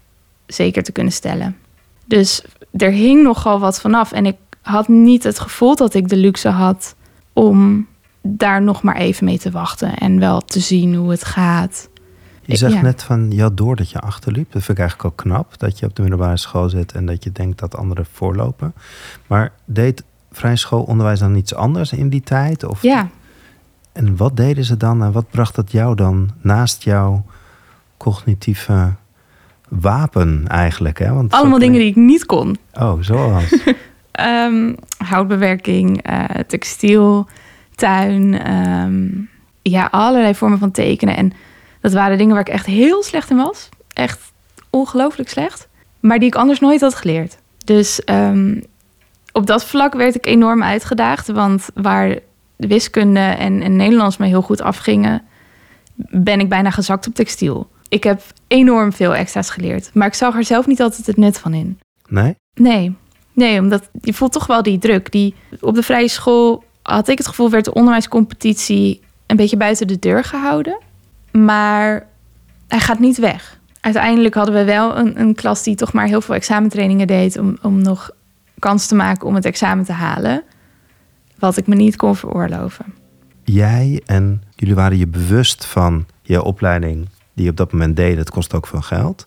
zeker 0.46 0.84
te 0.84 0.92
kunnen 0.92 1.14
stellen. 1.14 1.58
Dus 2.06 2.44
er 2.72 2.92
hing 2.92 3.24
nogal 3.24 3.60
wat 3.60 3.82
vanaf 3.82 4.12
en 4.12 4.26
ik 4.26 4.36
had 4.62 4.88
niet 4.88 5.24
het 5.24 5.40
gevoel 5.40 5.76
dat 5.76 5.94
ik 5.94 6.10
de 6.10 6.16
luxe 6.16 6.50
had 6.50 6.96
om 7.34 7.88
daar 8.22 8.62
nog 8.62 8.82
maar 8.84 8.96
even 8.96 9.26
mee 9.26 9.40
te 9.40 9.52
wachten 9.52 9.96
en 9.96 10.20
wel 10.20 10.42
te 10.42 10.60
zien 10.60 10.96
hoe 10.96 11.12
het 11.12 11.26
gaat. 11.26 11.90
Je 12.46 12.56
zegt 12.56 12.82
net 12.82 13.04
van, 13.04 13.32
ja, 13.32 13.50
door 13.50 13.76
dat 13.76 13.90
je 13.90 14.00
achterliep. 14.00 14.52
Dat 14.52 14.64
vind 14.64 14.78
ik 14.78 14.84
eigenlijk 14.84 15.10
ook 15.10 15.18
knap, 15.18 15.60
dat 15.60 15.80
je 15.80 15.86
op 15.86 15.96
de 15.96 16.02
middelbare 16.02 16.38
school 16.38 16.70
zit 16.70 16.92
en 16.92 17.06
dat 17.06 17.24
je 17.24 17.32
denkt 17.32 17.60
dat 17.60 17.76
anderen 17.76 18.06
voorlopen. 18.12 18.74
Maar 19.28 19.52
deed 19.66 20.04
vrij 20.34 20.56
schoolonderwijs 20.56 21.20
dan 21.20 21.36
iets 21.36 21.56
anders 21.56 21.92
in 21.92 22.10
die 22.10 22.22
tijd? 22.22 22.64
Of... 22.64 22.82
Ja. 22.82 23.10
En 23.92 24.18
wat 24.18 24.38
deden 24.38 24.64
ze 24.64 24.78
dan 24.78 25.04
en 25.04 25.12
wat 25.12 25.30
bracht 25.30 25.56
dat 25.56 25.72
jou 25.72 25.96
dan 25.96 26.30
naast 26.42 26.84
jouw 26.84 27.26
cognitieve 27.98 28.94
wapen 29.70 30.48
eigenlijk? 30.48 31.00
Hè? 31.00 31.14
Want 31.14 31.32
Allemaal 31.32 31.60
dingen 31.60 31.80
die 31.80 31.90
ik 31.90 31.96
niet 31.96 32.26
kon. 32.26 32.58
Oh, 32.74 33.02
zoals? 33.02 33.58
um, 34.20 34.76
houtbewerking, 35.12 36.10
uh, 36.10 36.24
textiel, 36.48 37.28
tuin. 37.76 38.40
Ehm, 38.40 39.08
ja, 39.62 39.88
allerlei 39.92 40.36
vormen 40.36 40.60
van 40.60 40.72
tekenen. 40.72 41.18
En 41.18 41.34
dat 41.82 41.94
waren 41.94 42.18
dingen 42.18 42.34
waar 42.34 42.48
ik 42.48 42.54
echt 42.54 42.66
heel 42.66 43.04
slecht 43.04 43.30
in 43.30 43.38
was. 43.38 43.70
Echt 43.94 44.20
ongelooflijk 44.70 45.30
slecht. 45.30 45.68
Maar 46.00 46.20
die 46.20 46.28
ik 46.28 46.36
anders 46.36 46.60
nooit 46.60 46.82
had 46.82 46.96
geleerd. 46.96 47.38
Dus 47.66 48.04
ehm, 48.04 48.60
op 49.34 49.48
dat 49.48 49.66
vlak 49.66 49.94
werd 49.94 50.16
ik 50.16 50.26
enorm 50.26 50.64
uitgedaagd. 50.64 51.28
Want 51.28 51.68
waar 51.74 52.20
de 52.56 52.68
wiskunde 52.68 53.20
en, 53.20 53.62
en 53.62 53.76
Nederlands 53.76 54.18
me 54.18 54.26
heel 54.26 54.42
goed 54.42 54.62
afgingen, 54.62 55.22
ben 56.10 56.40
ik 56.40 56.50
bijna 56.50 56.70
gezakt 56.70 57.08
op 57.08 57.16
textiel. 57.16 57.70
Ik 57.90 58.04
heb 58.04 58.22
enorm 58.48 58.94
veel 58.94 59.16
extra's 59.16 59.50
geleerd. 59.50 59.90
Maar 59.94 60.08
ik 60.08 60.14
zag 60.14 60.36
er 60.36 60.44
zelf 60.44 60.68
niet 60.68 60.82
altijd 60.82 61.08
het 61.08 61.18
nut 61.18 61.40
van 61.40 61.54
in. 61.54 61.80
Nee? 62.08 62.36
Nee. 62.54 62.96
Nee, 63.34 63.60
omdat 63.60 63.90
je 64.02 64.14
voelt 64.14 64.32
toch 64.32 64.48
wel 64.48 64.64
die 64.64 64.78
druk. 64.78 65.12
Die, 65.12 65.36
op 65.60 65.76
de 65.76 65.84
vrije 65.84 66.08
school 66.08 66.64
had 66.82 67.08
ik 67.08 67.18
het 67.18 67.28
gevoel, 67.28 67.50
werd 67.50 67.66
de 67.66 67.74
onderwijscompetitie 67.74 69.02
een 69.28 69.36
beetje 69.36 69.58
buiten 69.58 69.88
de 69.88 70.00
deur 70.00 70.24
gehouden. 70.24 70.78
Maar 71.32 72.08
hij 72.68 72.80
gaat 72.80 73.00
niet 73.00 73.18
weg. 73.18 73.60
Uiteindelijk 73.82 74.36
hadden 74.36 74.56
we 74.56 74.64
wel 74.64 74.98
een, 74.98 75.20
een 75.20 75.36
klas 75.36 75.64
die 75.64 75.76
toch 75.76 75.94
maar 75.94 76.08
heel 76.08 76.22
veel 76.22 76.36
examentrainingen 76.36 77.08
deed 77.08 77.38
om, 77.38 77.58
om 77.62 77.82
nog 77.82 78.12
kans 78.64 78.88
te 78.88 78.96
maken 78.96 79.28
om 79.28 79.36
het 79.36 79.46
examen 79.46 79.86
te 79.86 79.92
halen. 79.92 80.44
Wat 81.40 81.58
ik 81.58 81.68
me 81.68 81.76
niet 81.76 81.96
kon 81.96 82.16
veroorloven. 82.16 82.86
Jij 83.44 84.02
en 84.06 84.44
jullie 84.56 84.76
waren 84.76 84.98
je 84.98 85.08
bewust 85.08 85.66
van 85.66 86.06
je 86.22 86.44
opleiding 86.44 87.10
die 87.34 87.44
je 87.44 87.50
op 87.50 87.58
dat 87.58 87.72
moment 87.72 87.96
deed. 87.96 88.18
Het 88.18 88.30
kost 88.30 88.54
ook 88.54 88.68
veel 88.68 88.82
geld. 88.82 89.26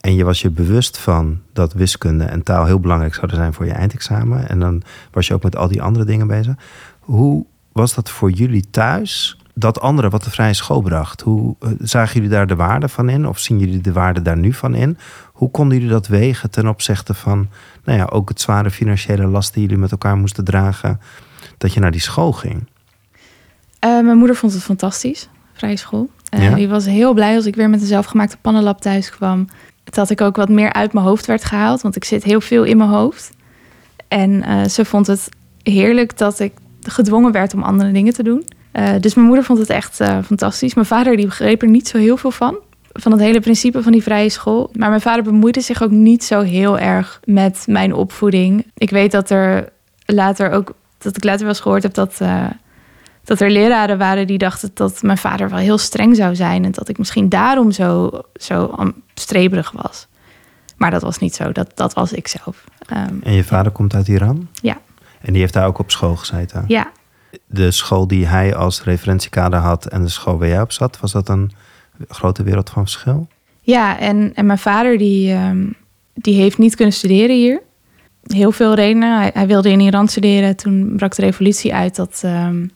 En 0.00 0.14
je 0.14 0.24
was 0.24 0.42
je 0.42 0.50
bewust 0.50 0.98
van 0.98 1.40
dat 1.52 1.72
wiskunde 1.72 2.24
en 2.24 2.42
taal 2.42 2.64
heel 2.64 2.80
belangrijk 2.80 3.14
zouden 3.14 3.36
zijn 3.36 3.52
voor 3.52 3.66
je 3.66 3.72
eindexamen. 3.72 4.48
En 4.48 4.58
dan 4.58 4.82
was 5.10 5.26
je 5.26 5.34
ook 5.34 5.42
met 5.42 5.56
al 5.56 5.68
die 5.68 5.82
andere 5.82 6.04
dingen 6.04 6.26
bezig. 6.26 6.54
Hoe 7.00 7.46
was 7.72 7.94
dat 7.94 8.10
voor 8.10 8.30
jullie 8.30 8.70
thuis? 8.70 9.38
Dat 9.54 9.80
andere 9.80 10.08
wat 10.08 10.24
de 10.24 10.30
vrije 10.30 10.54
school 10.54 10.80
bracht. 10.80 11.20
Hoe 11.20 11.56
eh, 11.60 11.70
zagen 11.78 12.14
jullie 12.14 12.28
daar 12.28 12.46
de 12.46 12.56
waarde 12.56 12.88
van 12.88 13.08
in? 13.08 13.28
Of 13.28 13.38
zien 13.38 13.58
jullie 13.58 13.80
de 13.80 13.92
waarde 13.92 14.22
daar 14.22 14.38
nu 14.38 14.52
van 14.52 14.74
in? 14.74 14.98
Hoe 15.32 15.50
konden 15.50 15.76
jullie 15.76 15.92
dat 15.92 16.06
wegen 16.06 16.50
ten 16.50 16.68
opzichte 16.68 17.14
van 17.14 17.48
nou 17.84 17.98
ja, 17.98 18.04
ook 18.04 18.28
het 18.28 18.40
zware 18.40 18.70
financiële 18.70 19.26
last 19.26 19.54
die 19.54 19.62
jullie 19.62 19.78
met 19.78 19.90
elkaar 19.90 20.16
moesten 20.16 20.44
dragen? 20.44 21.00
Dat 21.58 21.72
je 21.72 21.80
naar 21.80 21.90
die 21.90 22.00
school 22.00 22.32
ging? 22.32 22.68
Uh, 23.84 24.00
mijn 24.00 24.16
moeder 24.16 24.36
vond 24.36 24.52
het 24.52 24.62
fantastisch, 24.62 25.28
vrije 25.52 25.76
school. 25.76 26.08
Uh, 26.34 26.54
Die 26.54 26.68
was 26.68 26.84
heel 26.84 27.12
blij 27.12 27.36
als 27.36 27.46
ik 27.46 27.54
weer 27.54 27.70
met 27.70 27.80
een 27.80 27.86
zelfgemaakte 27.86 28.36
pannenlap 28.40 28.80
thuis 28.80 29.10
kwam 29.10 29.48
dat 29.84 30.10
ik 30.10 30.20
ook 30.20 30.36
wat 30.36 30.48
meer 30.48 30.72
uit 30.72 30.92
mijn 30.92 31.06
hoofd 31.06 31.26
werd 31.26 31.44
gehaald. 31.44 31.82
Want 31.82 31.96
ik 31.96 32.04
zit 32.04 32.24
heel 32.24 32.40
veel 32.40 32.64
in 32.64 32.76
mijn 32.76 32.90
hoofd. 32.90 33.30
En 34.08 34.30
uh, 34.30 34.64
ze 34.64 34.84
vond 34.84 35.06
het 35.06 35.28
heerlijk 35.62 36.18
dat 36.18 36.40
ik 36.40 36.52
gedwongen 36.82 37.32
werd 37.32 37.54
om 37.54 37.62
andere 37.62 37.92
dingen 37.92 38.12
te 38.12 38.22
doen. 38.22 38.44
Uh, 38.74 38.90
dus 39.00 39.14
mijn 39.14 39.26
moeder 39.26 39.44
vond 39.44 39.58
het 39.58 39.70
echt 39.70 40.00
uh, 40.00 40.18
fantastisch. 40.24 40.74
Mijn 40.74 40.86
vader 40.86 41.16
die 41.16 41.26
begreep 41.26 41.62
er 41.62 41.68
niet 41.68 41.88
zo 41.88 41.98
heel 41.98 42.16
veel 42.16 42.30
van. 42.30 42.56
Van 42.92 43.12
het 43.12 43.20
hele 43.20 43.40
principe 43.40 43.82
van 43.82 43.92
die 43.92 44.02
vrije 44.02 44.28
school. 44.28 44.70
Maar 44.72 44.88
mijn 44.88 45.00
vader 45.00 45.24
bemoeide 45.24 45.60
zich 45.60 45.82
ook 45.82 45.90
niet 45.90 46.24
zo 46.24 46.40
heel 46.40 46.78
erg 46.78 47.20
met 47.24 47.64
mijn 47.66 47.94
opvoeding. 47.94 48.66
Ik 48.74 48.90
weet 48.90 49.10
dat 49.10 49.30
er 49.30 49.68
later 50.06 50.50
ook, 50.50 50.74
dat 50.98 51.16
ik 51.16 51.24
later 51.24 51.40
wel 51.40 51.48
eens 51.48 51.60
gehoord 51.60 51.82
heb 51.82 51.94
dat 51.94 52.20
dat 53.24 53.40
er 53.40 53.50
leraren 53.50 53.98
waren 53.98 54.26
die 54.26 54.38
dachten 54.38 54.70
dat 54.74 55.02
mijn 55.02 55.18
vader 55.18 55.50
wel 55.50 55.58
heel 55.58 55.78
streng 55.78 56.16
zou 56.16 56.34
zijn. 56.34 56.64
En 56.64 56.72
dat 56.72 56.88
ik 56.88 56.98
misschien 56.98 57.28
daarom 57.28 57.70
zo, 57.70 58.10
zo 58.34 58.74
streberig 59.14 59.70
was. 59.70 60.06
Maar 60.76 60.90
dat 60.90 61.02
was 61.02 61.18
niet 61.18 61.34
zo. 61.34 61.52
Dat, 61.52 61.70
dat 61.74 61.94
was 61.94 62.12
ik 62.12 62.28
zelf. 62.28 62.64
Um, 62.92 63.20
en 63.22 63.32
je 63.32 63.44
vader 63.44 63.72
komt 63.72 63.94
uit 63.94 64.08
Iran? 64.08 64.48
Ja. 64.52 64.78
En 65.20 65.32
die 65.32 65.40
heeft 65.40 65.52
daar 65.52 65.66
ook 65.66 65.78
op 65.78 65.90
school 65.90 66.16
gezeten? 66.16 66.64
Ja. 66.66 66.90
De 67.46 67.70
school 67.70 68.06
die 68.06 68.26
hij 68.26 68.54
als 68.54 68.82
referentiekader 68.82 69.58
had 69.58 69.86
en 69.86 70.02
de 70.02 70.08
school 70.08 70.38
waar 70.38 70.48
jij 70.48 70.60
op 70.60 70.72
zat, 70.72 71.00
was 71.00 71.12
dat 71.12 71.28
een 71.28 71.52
grote 72.08 72.42
wereld 72.42 72.70
van 72.70 72.82
verschil? 72.82 73.28
Ja, 73.60 73.98
en, 73.98 74.34
en 74.34 74.46
mijn 74.46 74.58
vader 74.58 74.98
die, 74.98 75.32
um, 75.34 75.74
die 76.14 76.34
heeft 76.34 76.58
niet 76.58 76.74
kunnen 76.76 76.94
studeren 76.94 77.36
hier. 77.36 77.62
Heel 78.22 78.52
veel 78.52 78.74
redenen. 78.74 79.30
Hij, 79.34 79.46
wilde 79.46 79.70
in 79.70 79.80
Iran 79.80 80.08
studeren. 80.08 80.56
Toen 80.56 80.92
brak 80.96 81.14
de 81.14 81.22
revolutie 81.22 81.74
uit 81.74 81.96
dat, 81.96 82.22
um, 82.24 82.70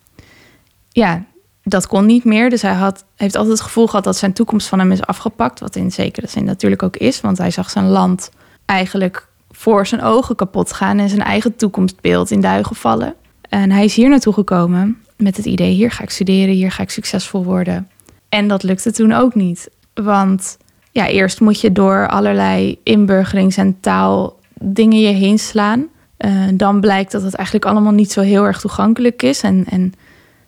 ja, 0.88 1.24
dat 1.62 1.86
kon 1.86 2.06
niet 2.06 2.24
meer. 2.24 2.50
Dus 2.50 2.62
hij 2.62 2.74
had, 2.74 3.04
heeft 3.16 3.34
altijd 3.34 3.54
het 3.54 3.66
gevoel 3.66 3.86
gehad 3.86 4.04
dat 4.04 4.16
zijn 4.16 4.32
toekomst 4.32 4.68
van 4.68 4.78
hem 4.78 4.92
is 4.92 5.02
afgepakt. 5.02 5.60
Wat 5.60 5.76
in 5.76 5.92
zekere 5.92 6.26
zin 6.26 6.44
natuurlijk 6.44 6.82
ook 6.82 6.96
is. 6.96 7.20
Want 7.20 7.38
hij 7.38 7.50
zag 7.50 7.70
zijn 7.70 7.88
land 7.88 8.30
eigenlijk 8.64 9.28
voor 9.50 9.86
zijn 9.86 10.02
ogen 10.02 10.36
kapot 10.36 10.72
gaan 10.72 10.98
en 10.98 11.08
zijn 11.08 11.22
eigen 11.22 11.56
toekomstbeeld 11.56 12.30
in 12.30 12.40
duigen 12.40 12.76
vallen. 12.76 13.14
En 13.48 13.70
hij 13.70 13.84
is 13.84 13.94
hier 13.94 14.08
naartoe 14.08 14.32
gekomen 14.32 15.02
met 15.16 15.36
het 15.36 15.46
idee: 15.46 15.72
hier 15.72 15.90
ga 15.90 16.02
ik 16.02 16.10
studeren, 16.10 16.54
hier 16.54 16.72
ga 16.72 16.82
ik 16.82 16.90
succesvol 16.90 17.44
worden. 17.44 17.88
En 18.28 18.48
dat 18.48 18.62
lukte 18.62 18.92
toen 18.92 19.12
ook 19.12 19.34
niet. 19.34 19.70
Want 19.94 20.56
ja, 20.92 21.06
eerst 21.06 21.40
moet 21.40 21.60
je 21.60 21.72
door 21.72 22.08
allerlei 22.08 22.78
inburgerings- 22.82 23.56
en 23.56 23.80
taaldingen 23.80 25.00
je 25.00 25.12
heen 25.12 25.38
slaan. 25.38 25.86
Uh, 26.18 26.48
dan 26.54 26.80
blijkt 26.80 27.12
dat 27.12 27.22
het 27.22 27.34
eigenlijk 27.34 27.66
allemaal 27.66 27.92
niet 27.92 28.12
zo 28.12 28.20
heel 28.20 28.44
erg 28.44 28.60
toegankelijk 28.60 29.22
is. 29.22 29.40
En, 29.40 29.64
en 29.70 29.92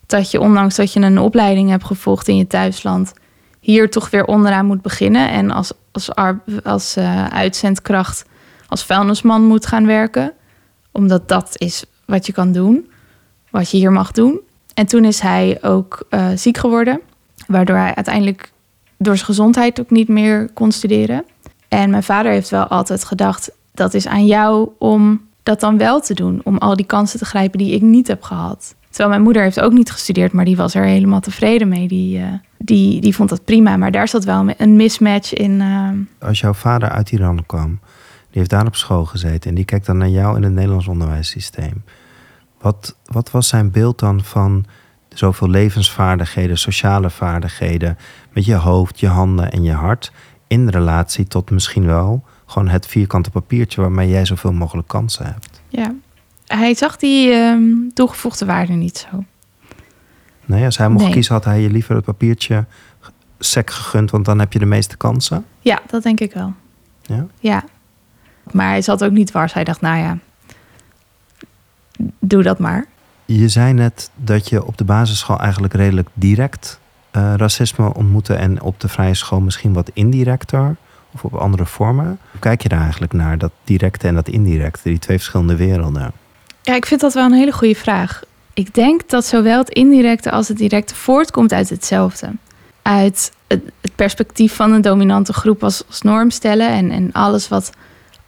dat 0.06 0.30
je, 0.30 0.40
ondanks 0.40 0.76
dat 0.76 0.92
je 0.92 1.00
een 1.00 1.18
opleiding 1.18 1.70
hebt 1.70 1.84
gevolgd 1.84 2.28
in 2.28 2.36
je 2.36 2.46
thuisland, 2.46 3.12
hier 3.60 3.90
toch 3.90 4.10
weer 4.10 4.24
onderaan 4.24 4.66
moet 4.66 4.82
beginnen. 4.82 5.30
En 5.30 5.50
als, 5.50 5.72
als, 5.92 6.10
als 6.62 6.96
uh, 6.96 7.24
uitzendkracht, 7.24 8.24
als 8.66 8.84
vuilnisman 8.84 9.42
moet 9.42 9.66
gaan 9.66 9.86
werken. 9.86 10.32
Omdat 10.92 11.28
dat 11.28 11.54
is 11.56 11.84
wat 12.04 12.26
je 12.26 12.32
kan 12.32 12.52
doen, 12.52 12.89
wat 13.50 13.70
je 13.70 13.76
hier 13.76 13.92
mag 13.92 14.12
doen. 14.12 14.40
En 14.74 14.86
toen 14.86 15.04
is 15.04 15.20
hij 15.20 15.58
ook 15.62 16.06
uh, 16.10 16.28
ziek 16.34 16.58
geworden, 16.58 17.00
waardoor 17.46 17.76
hij 17.76 17.94
uiteindelijk 17.94 18.52
door 18.96 19.14
zijn 19.14 19.26
gezondheid 19.26 19.80
ook 19.80 19.90
niet 19.90 20.08
meer 20.08 20.50
kon 20.54 20.72
studeren. 20.72 21.24
En 21.68 21.90
mijn 21.90 22.02
vader 22.02 22.32
heeft 22.32 22.50
wel 22.50 22.66
altijd 22.66 23.04
gedacht: 23.04 23.50
dat 23.74 23.94
is 23.94 24.06
aan 24.06 24.26
jou 24.26 24.68
om 24.78 25.20
dat 25.42 25.60
dan 25.60 25.78
wel 25.78 26.00
te 26.00 26.14
doen, 26.14 26.40
om 26.44 26.58
al 26.58 26.76
die 26.76 26.86
kansen 26.86 27.18
te 27.18 27.24
grijpen 27.24 27.58
die 27.58 27.74
ik 27.74 27.82
niet 27.82 28.06
heb 28.06 28.22
gehad. 28.22 28.74
Terwijl 28.88 29.08
mijn 29.08 29.22
moeder 29.22 29.42
heeft 29.42 29.60
ook 29.60 29.72
niet 29.72 29.90
gestudeerd, 29.90 30.32
maar 30.32 30.44
die 30.44 30.56
was 30.56 30.74
er 30.74 30.84
helemaal 30.84 31.20
tevreden 31.20 31.68
mee. 31.68 31.88
Die, 31.88 32.18
uh, 32.18 32.26
die, 32.58 33.00
die 33.00 33.14
vond 33.14 33.28
dat 33.28 33.44
prima, 33.44 33.76
maar 33.76 33.90
daar 33.90 34.08
zat 34.08 34.24
wel 34.24 34.52
een 34.56 34.76
mismatch 34.76 35.32
in. 35.32 35.60
Uh... 35.60 35.88
Als 36.28 36.40
jouw 36.40 36.52
vader 36.52 36.88
uit 36.88 37.12
Iran 37.12 37.46
kwam, 37.46 37.78
die 38.30 38.38
heeft 38.38 38.50
daar 38.50 38.66
op 38.66 38.76
school 38.76 39.04
gezeten 39.04 39.50
en 39.50 39.56
die 39.56 39.64
kijkt 39.64 39.86
dan 39.86 39.96
naar 39.96 40.08
jou 40.08 40.36
in 40.36 40.42
het 40.42 40.52
Nederlands 40.52 40.88
onderwijssysteem. 40.88 41.82
Wat, 42.60 42.96
wat 43.04 43.30
was 43.30 43.48
zijn 43.48 43.70
beeld 43.70 43.98
dan 43.98 44.24
van 44.24 44.64
zoveel 45.08 45.48
levensvaardigheden, 45.48 46.58
sociale 46.58 47.10
vaardigheden 47.10 47.98
met 48.32 48.44
je 48.44 48.54
hoofd, 48.54 49.00
je 49.00 49.06
handen 49.08 49.50
en 49.52 49.62
je 49.62 49.72
hart 49.72 50.12
in 50.46 50.68
relatie 50.68 51.26
tot 51.26 51.50
misschien 51.50 51.86
wel 51.86 52.24
gewoon 52.46 52.68
het 52.68 52.86
vierkante 52.86 53.30
papiertje 53.30 53.80
waarmee 53.80 54.08
jij 54.08 54.24
zoveel 54.24 54.52
mogelijk 54.52 54.88
kansen 54.88 55.26
hebt. 55.26 55.60
Ja, 55.68 55.94
hij 56.46 56.74
zag 56.74 56.96
die 56.96 57.32
ehm, 57.32 57.62
toegevoegde 57.94 58.44
waarde 58.44 58.72
niet 58.72 59.06
zo. 59.10 59.24
Nee, 60.44 60.64
als 60.64 60.78
hij 60.78 60.88
mocht 60.88 61.04
Nee. 61.04 61.12
kiezen, 61.12 61.34
had 61.34 61.44
hij 61.44 61.60
je 61.60 61.70
liever 61.70 61.94
het 61.96 62.04
papiertje 62.04 62.64
sec 63.38 63.70
gegund, 63.70 64.10
want 64.10 64.24
dan 64.24 64.38
heb 64.38 64.52
je 64.52 64.58
de 64.58 64.66
meeste 64.66 64.96
kansen. 64.96 65.44
Ja, 65.60 65.78
dat 65.86 66.02
denk 66.02 66.20
ik 66.20 66.32
wel. 66.32 66.52
Ja? 67.02 67.26
Ja. 67.38 67.64
Maar 68.52 68.68
hij 68.68 68.82
zat 68.82 69.04
ook 69.04 69.10
niet 69.12 69.30
wars. 69.32 69.52
Hij 69.52 69.64
dacht, 69.64 69.80
nou 69.80 69.98
ja, 69.98 70.18
doe 72.18 72.42
dat 72.42 72.58
maar. 72.58 72.86
Je 73.24 73.48
zei 73.48 73.72
net 73.72 74.10
dat 74.14 74.48
je 74.48 74.66
op 74.66 74.78
de 74.78 74.84
basisschool 74.84 75.38
eigenlijk 75.38 75.74
redelijk 75.74 76.08
direct 76.14 76.80
eh, 77.10 77.34
racisme 77.36 77.94
ontmoette 77.94 78.34
en 78.34 78.62
op 78.62 78.80
de 78.80 78.88
vrije 78.88 79.14
school 79.14 79.40
misschien 79.40 79.72
wat 79.72 79.90
indirecter 79.94 80.76
of 81.12 81.24
op 81.24 81.34
andere 81.34 81.66
vormen. 81.66 82.18
Hoe 82.30 82.40
kijk 82.40 82.62
je 82.62 82.68
daar 82.68 82.80
eigenlijk 82.80 83.12
naar, 83.12 83.38
dat 83.38 83.52
directe 83.64 84.06
en 84.06 84.14
dat 84.14 84.28
indirecte, 84.28 84.88
die 84.88 84.98
twee 84.98 85.16
verschillende 85.16 85.56
werelden? 85.56 86.12
Ja, 86.62 86.74
ik 86.74 86.86
vind 86.86 87.00
dat 87.00 87.14
wel 87.14 87.24
een 87.24 87.32
hele 87.32 87.52
goede 87.52 87.74
vraag. 87.74 88.22
Ik 88.54 88.74
denk 88.74 89.08
dat 89.08 89.26
zowel 89.26 89.58
het 89.58 89.70
indirecte 89.70 90.30
als 90.30 90.48
het 90.48 90.56
directe 90.56 90.94
voortkomt 90.94 91.52
uit 91.52 91.68
hetzelfde. 91.68 92.30
Uit 92.82 93.32
het, 93.46 93.62
het 93.80 93.94
perspectief 93.94 94.54
van 94.54 94.72
een 94.72 94.80
dominante 94.80 95.32
groep 95.32 95.64
als, 95.64 95.86
als 95.86 96.02
norm 96.02 96.30
stellen 96.30 96.68
en, 96.68 96.90
en 96.90 97.12
alles 97.12 97.48
wat 97.48 97.70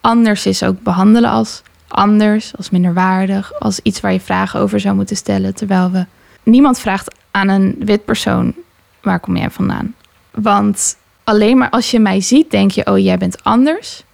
anders 0.00 0.46
is 0.46 0.62
ook 0.62 0.82
behandelen 0.82 1.30
als 1.30 1.62
anders, 1.92 2.56
als 2.56 2.70
minderwaardig, 2.70 3.60
als 3.60 3.80
iets 3.82 4.00
waar 4.00 4.12
je 4.12 4.20
vragen 4.20 4.60
over 4.60 4.80
zou 4.80 4.94
moeten 4.94 5.16
stellen. 5.16 5.54
Terwijl 5.54 5.90
we 5.90 6.06
niemand 6.42 6.78
vraagt 6.78 7.14
aan 7.30 7.48
een 7.48 7.76
wit 7.78 8.04
persoon 8.04 8.54
waar 9.02 9.20
kom 9.20 9.36
jij 9.36 9.50
vandaan. 9.50 9.94
Want 10.30 10.96
alleen 11.24 11.58
maar 11.58 11.70
als 11.70 11.90
je 11.90 11.98
mij 11.98 12.20
ziet, 12.20 12.50
denk 12.50 12.70
je, 12.70 12.86
oh 12.86 12.98
jij 12.98 13.18
bent 13.18 13.44
anders. 13.44 14.04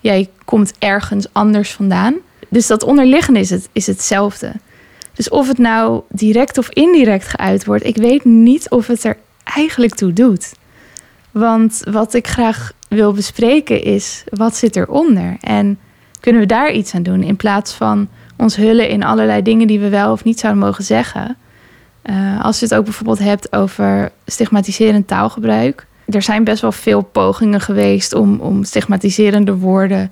Jij 0.00 0.28
komt 0.44 0.72
ergens 0.78 1.26
anders 1.32 1.72
vandaan. 1.72 2.14
Dus 2.48 2.66
dat 2.66 2.82
onderliggende 2.82 3.40
is, 3.40 3.50
het, 3.50 3.68
is 3.72 3.86
hetzelfde. 3.86 4.52
Dus 5.14 5.28
of 5.28 5.48
het 5.48 5.58
nou 5.58 6.02
direct 6.08 6.58
of 6.58 6.70
indirect 6.70 7.28
geuit 7.28 7.64
wordt, 7.64 7.84
ik 7.84 7.96
weet 7.96 8.24
niet 8.24 8.70
of 8.70 8.86
het 8.86 9.04
er 9.04 9.16
eigenlijk 9.44 9.94
toe 9.94 10.12
doet. 10.12 10.52
Want 11.30 11.82
wat 11.90 12.14
ik 12.14 12.26
graag 12.26 12.72
wil 12.88 13.12
bespreken 13.12 13.82
is, 13.82 14.24
wat 14.30 14.56
zit 14.56 14.76
eronder? 14.76 15.36
En 15.40 15.78
kunnen 16.20 16.40
we 16.40 16.46
daar 16.46 16.72
iets 16.72 16.94
aan 16.94 17.02
doen 17.02 17.22
in 17.22 17.36
plaats 17.36 17.72
van 17.72 18.08
ons 18.36 18.56
hullen 18.56 18.88
in 18.88 19.04
allerlei 19.04 19.42
dingen 19.42 19.66
die 19.66 19.80
we 19.80 19.88
wel 19.88 20.12
of 20.12 20.24
niet 20.24 20.40
zouden 20.40 20.62
mogen 20.62 20.84
zeggen? 20.84 21.36
Uh, 22.04 22.44
als 22.44 22.58
je 22.58 22.64
het 22.64 22.74
ook 22.74 22.84
bijvoorbeeld 22.84 23.18
hebt 23.18 23.52
over 23.52 24.12
stigmatiserend 24.26 25.06
taalgebruik. 25.06 25.86
Er 26.06 26.22
zijn 26.22 26.44
best 26.44 26.62
wel 26.62 26.72
veel 26.72 27.02
pogingen 27.02 27.60
geweest 27.60 28.14
om, 28.14 28.40
om 28.40 28.64
stigmatiserende 28.64 29.56
woorden 29.56 30.10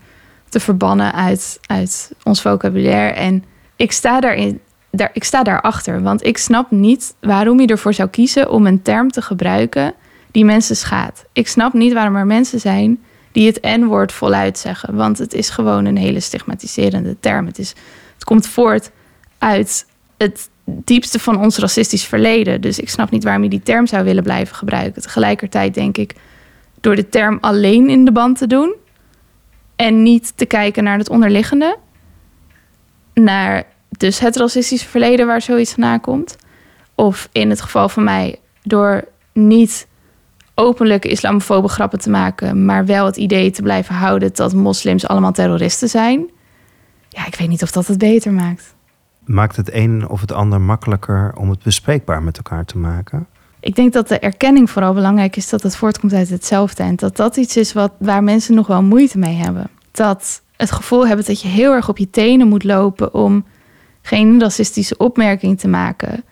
te 0.49 0.61
verbannen 0.61 1.13
uit, 1.13 1.61
uit 1.67 2.13
ons 2.23 2.41
vocabulaire. 2.41 3.13
En 3.13 3.45
ik 3.77 3.93
sta 3.93 4.21
daarin. 4.21 4.61
Daar, 4.91 5.11
ik 5.13 5.25
sta 5.25 5.43
daarachter, 5.43 6.03
want 6.03 6.25
ik 6.25 6.39
snap 6.39 6.71
niet 6.71 7.15
waarom 7.21 7.61
je 7.61 7.67
ervoor 7.67 7.95
zou 7.95 8.09
kiezen 8.09 8.51
om 8.51 8.67
een 8.67 8.83
term 8.83 9.11
te 9.11 9.23
gebruiken 9.23 9.95
die 10.31 10.45
mensen 10.45 10.77
schaadt. 10.77 11.25
Ik 11.33 11.49
snap 11.49 11.73
niet 11.73 11.93
waarom 11.93 12.17
er 12.17 12.27
mensen 12.27 12.61
zijn 12.61 12.99
die 13.37 13.47
het 13.47 13.62
N-woord 13.62 14.12
voluit 14.12 14.59
zeggen, 14.59 14.95
want 14.95 15.18
het 15.18 15.34
is 15.34 15.51
gewoon 15.51 15.84
een 15.84 15.97
hele 15.97 16.20
stigmatiserende 16.20 17.16
term. 17.20 17.47
Het, 17.47 17.59
is, 17.59 17.74
het 18.14 18.24
komt 18.24 18.47
voort 18.47 18.91
uit 19.39 19.87
het 20.16 20.49
diepste 20.64 21.18
van 21.18 21.41
ons 21.41 21.59
racistisch 21.59 22.05
verleden. 22.05 22.61
Dus 22.61 22.78
ik 22.78 22.89
snap 22.89 23.11
niet 23.11 23.24
waarom 23.24 23.43
je 23.43 23.49
die 23.49 23.62
term 23.62 23.87
zou 23.87 24.05
willen 24.05 24.22
blijven 24.22 24.57
gebruiken. 24.57 25.03
Tegelijkertijd 25.03 25.74
denk 25.74 25.97
ik, 25.97 26.14
door 26.80 26.97
de 26.97 27.09
term 27.09 27.39
alleen 27.41 27.89
in 27.89 28.05
de 28.05 28.12
band 28.12 28.39
te 28.39 28.47
doen 28.47 28.74
en 29.76 30.03
niet 30.03 30.32
te 30.37 30.47
kijken 30.47 30.84
naar 30.84 30.99
het 30.99 31.11
onderliggende, 31.11 31.76
naar 33.14 33.64
dus 33.89 34.18
het 34.18 34.37
racistische 34.37 34.89
verleden 34.89 35.26
waar 35.26 35.43
zoiets 35.43 35.76
na 35.76 35.99
komt, 35.99 36.37
of 36.95 37.28
in 37.32 37.51
het 37.51 37.61
geval 37.61 37.89
van 37.89 38.05
mij 38.05 38.39
door 38.62 39.05
niet 39.32 39.87
openlijke 40.59 41.09
islamofobe 41.09 41.69
grappen 41.69 41.99
te 41.99 42.11
maken, 42.11 42.65
maar 42.65 42.87
wel 42.87 43.07
het 43.07 43.17
idee 43.17 43.51
te 43.51 43.63
blijven 43.63 43.95
houden 43.95 44.31
dat 44.35 44.55
moslims 44.55 45.07
allemaal 45.09 45.33
terroristen 45.33 45.89
zijn. 45.89 46.31
Ja, 47.09 47.27
ik 47.27 47.35
weet 47.35 47.49
niet 47.49 47.63
of 47.63 47.71
dat 47.71 47.87
het 47.87 47.99
beter 47.99 48.33
maakt. 48.33 48.75
Maakt 49.25 49.57
het 49.57 49.73
een 49.73 50.09
of 50.09 50.21
het 50.21 50.33
ander 50.33 50.61
makkelijker 50.61 51.33
om 51.37 51.51
het 51.51 51.63
bespreekbaar 51.63 52.23
met 52.23 52.37
elkaar 52.37 52.65
te 52.65 52.79
maken? 52.79 53.27
Ik 53.61 53.75
denk 53.75 53.93
dat 53.93 54.09
de 54.09 54.19
erkenning 54.19 54.71
vooral 54.71 54.95
belangrijk 54.95 55.37
is 55.37 55.49
dat 55.49 55.63
het 55.63 55.77
voortkomt 55.77 56.13
uit 56.13 56.29
hetzelfde. 56.29 56.83
En 56.83 56.97
dat 56.97 57.17
dat 57.17 57.37
iets 57.37 57.57
is 57.57 57.73
wat, 57.73 57.93
waar 57.99 58.25
mensen 58.25 58.55
nog 58.55 58.67
wel 58.67 58.83
moeite 58.83 59.19
mee 59.19 59.35
hebben. 59.35 59.69
Dat 59.91 60.43
het 60.57 60.71
gevoel 60.71 61.07
hebben 61.07 61.27
dat 61.27 61.41
je 61.41 61.49
heel 61.49 61.73
erg 61.73 61.89
op 61.89 61.99
je 61.99 62.11
tenen 62.11 62.49
moet 62.49 62.65
lopen 62.65 63.15
om 63.15 63.45
geen 64.03 64.41
racistische 64.41 64.97
opmerking 64.97 65.59
te 65.59 65.69
maken. 65.69 66.25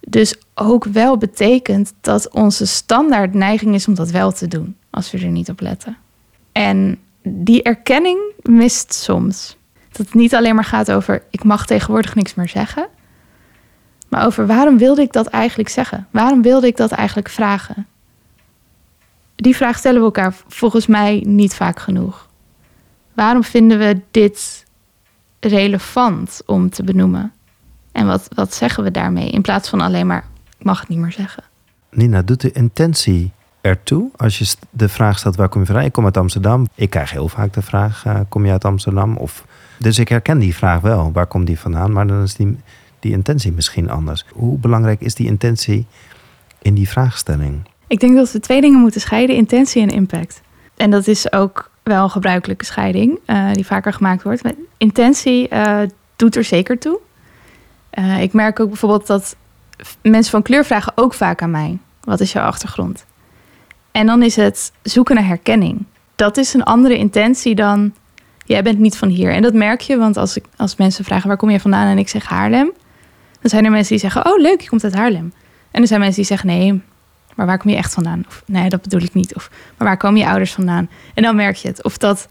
Dus 0.00 0.34
ook 0.54 0.84
wel 0.84 1.16
betekent 1.16 1.92
dat 2.00 2.30
onze 2.30 2.66
standaard 2.66 3.34
neiging 3.34 3.74
is 3.74 3.88
om 3.88 3.94
dat 3.94 4.10
wel 4.10 4.32
te 4.32 4.48
doen, 4.48 4.76
als 4.90 5.10
we 5.10 5.18
er 5.18 5.26
niet 5.26 5.50
op 5.50 5.60
letten. 5.60 5.96
En 6.52 6.98
die 7.22 7.62
erkenning 7.62 8.18
mist 8.42 8.94
soms. 8.94 9.56
Dat 9.92 10.06
het 10.06 10.14
niet 10.14 10.34
alleen 10.34 10.54
maar 10.54 10.64
gaat 10.64 10.92
over 10.92 11.22
ik 11.30 11.44
mag 11.44 11.66
tegenwoordig 11.66 12.14
niks 12.14 12.34
meer 12.34 12.48
zeggen. 12.48 12.88
Maar 14.08 14.26
over 14.26 14.46
waarom 14.46 14.78
wilde 14.78 15.02
ik 15.02 15.12
dat 15.12 15.26
eigenlijk 15.26 15.68
zeggen? 15.68 16.06
Waarom 16.10 16.42
wilde 16.42 16.66
ik 16.66 16.76
dat 16.76 16.90
eigenlijk 16.90 17.28
vragen? 17.28 17.86
Die 19.36 19.56
vraag 19.56 19.78
stellen 19.78 19.98
we 19.98 20.04
elkaar 20.04 20.34
volgens 20.48 20.86
mij 20.86 21.24
niet 21.26 21.54
vaak 21.54 21.80
genoeg. 21.80 22.28
Waarom 23.14 23.44
vinden 23.44 23.78
we 23.78 24.00
dit 24.10 24.64
relevant 25.40 26.42
om 26.46 26.70
te 26.70 26.84
benoemen? 26.84 27.32
En 27.92 28.06
wat, 28.06 28.28
wat 28.34 28.54
zeggen 28.54 28.84
we 28.84 28.90
daarmee? 28.90 29.30
In 29.30 29.42
plaats 29.42 29.68
van 29.68 29.80
alleen 29.80 30.06
maar 30.06 30.24
ik 30.58 30.66
mag 30.66 30.80
het 30.80 30.88
niet 30.88 30.98
meer 30.98 31.12
zeggen. 31.12 31.42
Nina, 31.90 32.22
doet 32.22 32.40
de 32.40 32.52
intentie 32.52 33.32
ertoe? 33.60 34.10
Als 34.16 34.38
je 34.38 34.54
de 34.70 34.88
vraag 34.88 35.18
stelt 35.18 35.36
waar 35.36 35.48
kom 35.48 35.60
je 35.60 35.66
vandaan? 35.66 35.84
Ik 35.84 35.92
kom 35.92 36.04
uit 36.04 36.16
Amsterdam. 36.16 36.66
Ik 36.74 36.90
krijg 36.90 37.10
heel 37.10 37.28
vaak 37.28 37.52
de 37.52 37.62
vraag, 37.62 38.04
uh, 38.06 38.20
kom 38.28 38.44
je 38.44 38.52
uit 38.52 38.64
Amsterdam? 38.64 39.16
Of, 39.16 39.44
dus 39.78 39.98
ik 39.98 40.08
herken 40.08 40.38
die 40.38 40.54
vraag 40.54 40.80
wel. 40.80 41.12
Waar 41.12 41.26
komt 41.26 41.46
die 41.46 41.58
vandaan? 41.58 41.92
Maar 41.92 42.06
dan 42.06 42.22
is 42.22 42.34
die, 42.34 42.58
die 42.98 43.12
intentie 43.12 43.52
misschien 43.52 43.90
anders. 43.90 44.24
Hoe 44.32 44.58
belangrijk 44.58 45.00
is 45.00 45.14
die 45.14 45.26
intentie 45.26 45.86
in 46.62 46.74
die 46.74 46.88
vraagstelling? 46.88 47.68
Ik 47.86 48.00
denk 48.00 48.16
dat 48.16 48.32
we 48.32 48.40
twee 48.40 48.60
dingen 48.60 48.80
moeten 48.80 49.00
scheiden: 49.00 49.36
intentie 49.36 49.82
en 49.82 49.88
impact. 49.88 50.40
En 50.76 50.90
dat 50.90 51.06
is 51.06 51.32
ook 51.32 51.70
wel 51.82 52.02
een 52.02 52.10
gebruikelijke 52.10 52.64
scheiding 52.64 53.18
uh, 53.26 53.52
die 53.52 53.66
vaker 53.66 53.92
gemaakt 53.92 54.22
wordt. 54.22 54.42
Met 54.42 54.56
intentie 54.76 55.48
uh, 55.52 55.80
doet 56.16 56.36
er 56.36 56.44
zeker 56.44 56.78
toe. 56.78 56.98
Uh, 57.98 58.22
ik 58.22 58.32
merk 58.32 58.60
ook 58.60 58.68
bijvoorbeeld 58.68 59.06
dat 59.06 59.36
mensen 60.02 60.30
van 60.30 60.42
kleur 60.42 60.64
vragen 60.64 60.92
ook 60.94 61.14
vaak 61.14 61.42
aan 61.42 61.50
mij: 61.50 61.78
wat 62.00 62.20
is 62.20 62.32
jouw 62.32 62.44
achtergrond? 62.44 63.06
En 63.90 64.06
dan 64.06 64.22
is 64.22 64.36
het 64.36 64.72
zoeken 64.82 65.14
naar 65.14 65.26
herkenning. 65.26 65.84
Dat 66.14 66.36
is 66.36 66.54
een 66.54 66.62
andere 66.62 66.96
intentie 66.96 67.54
dan 67.54 67.94
jij 68.44 68.62
bent 68.62 68.78
niet 68.78 68.96
van 68.96 69.08
hier. 69.08 69.32
En 69.32 69.42
dat 69.42 69.54
merk 69.54 69.80
je, 69.80 69.96
want 69.96 70.16
als, 70.16 70.36
ik, 70.36 70.44
als 70.56 70.76
mensen 70.76 71.04
vragen 71.04 71.28
waar 71.28 71.36
kom 71.36 71.50
je 71.50 71.60
vandaan 71.60 71.86
en 71.86 71.98
ik 71.98 72.08
zeg 72.08 72.24
Haarlem, 72.24 72.72
dan 73.40 73.50
zijn 73.50 73.64
er 73.64 73.70
mensen 73.70 73.90
die 73.90 74.10
zeggen: 74.10 74.32
oh 74.32 74.38
leuk, 74.38 74.60
je 74.60 74.68
komt 74.68 74.84
uit 74.84 74.94
Haarlem. 74.94 75.32
En 75.70 75.80
er 75.82 75.88
zijn 75.88 76.00
mensen 76.00 76.18
die 76.18 76.28
zeggen: 76.28 76.48
nee, 76.48 76.82
maar 77.34 77.46
waar 77.46 77.58
kom 77.58 77.70
je 77.70 77.76
echt 77.76 77.94
vandaan? 77.94 78.24
Of 78.28 78.42
nee, 78.46 78.68
dat 78.68 78.82
bedoel 78.82 79.00
ik 79.00 79.14
niet. 79.14 79.34
Of 79.34 79.50
maar 79.76 79.88
waar 79.88 79.96
komen 79.96 80.20
je 80.20 80.26
ouders 80.26 80.52
vandaan? 80.52 80.90
En 81.14 81.22
dan 81.22 81.36
merk 81.36 81.56
je 81.56 81.68
het. 81.68 81.84
Of 81.84 81.98
dat 81.98 82.28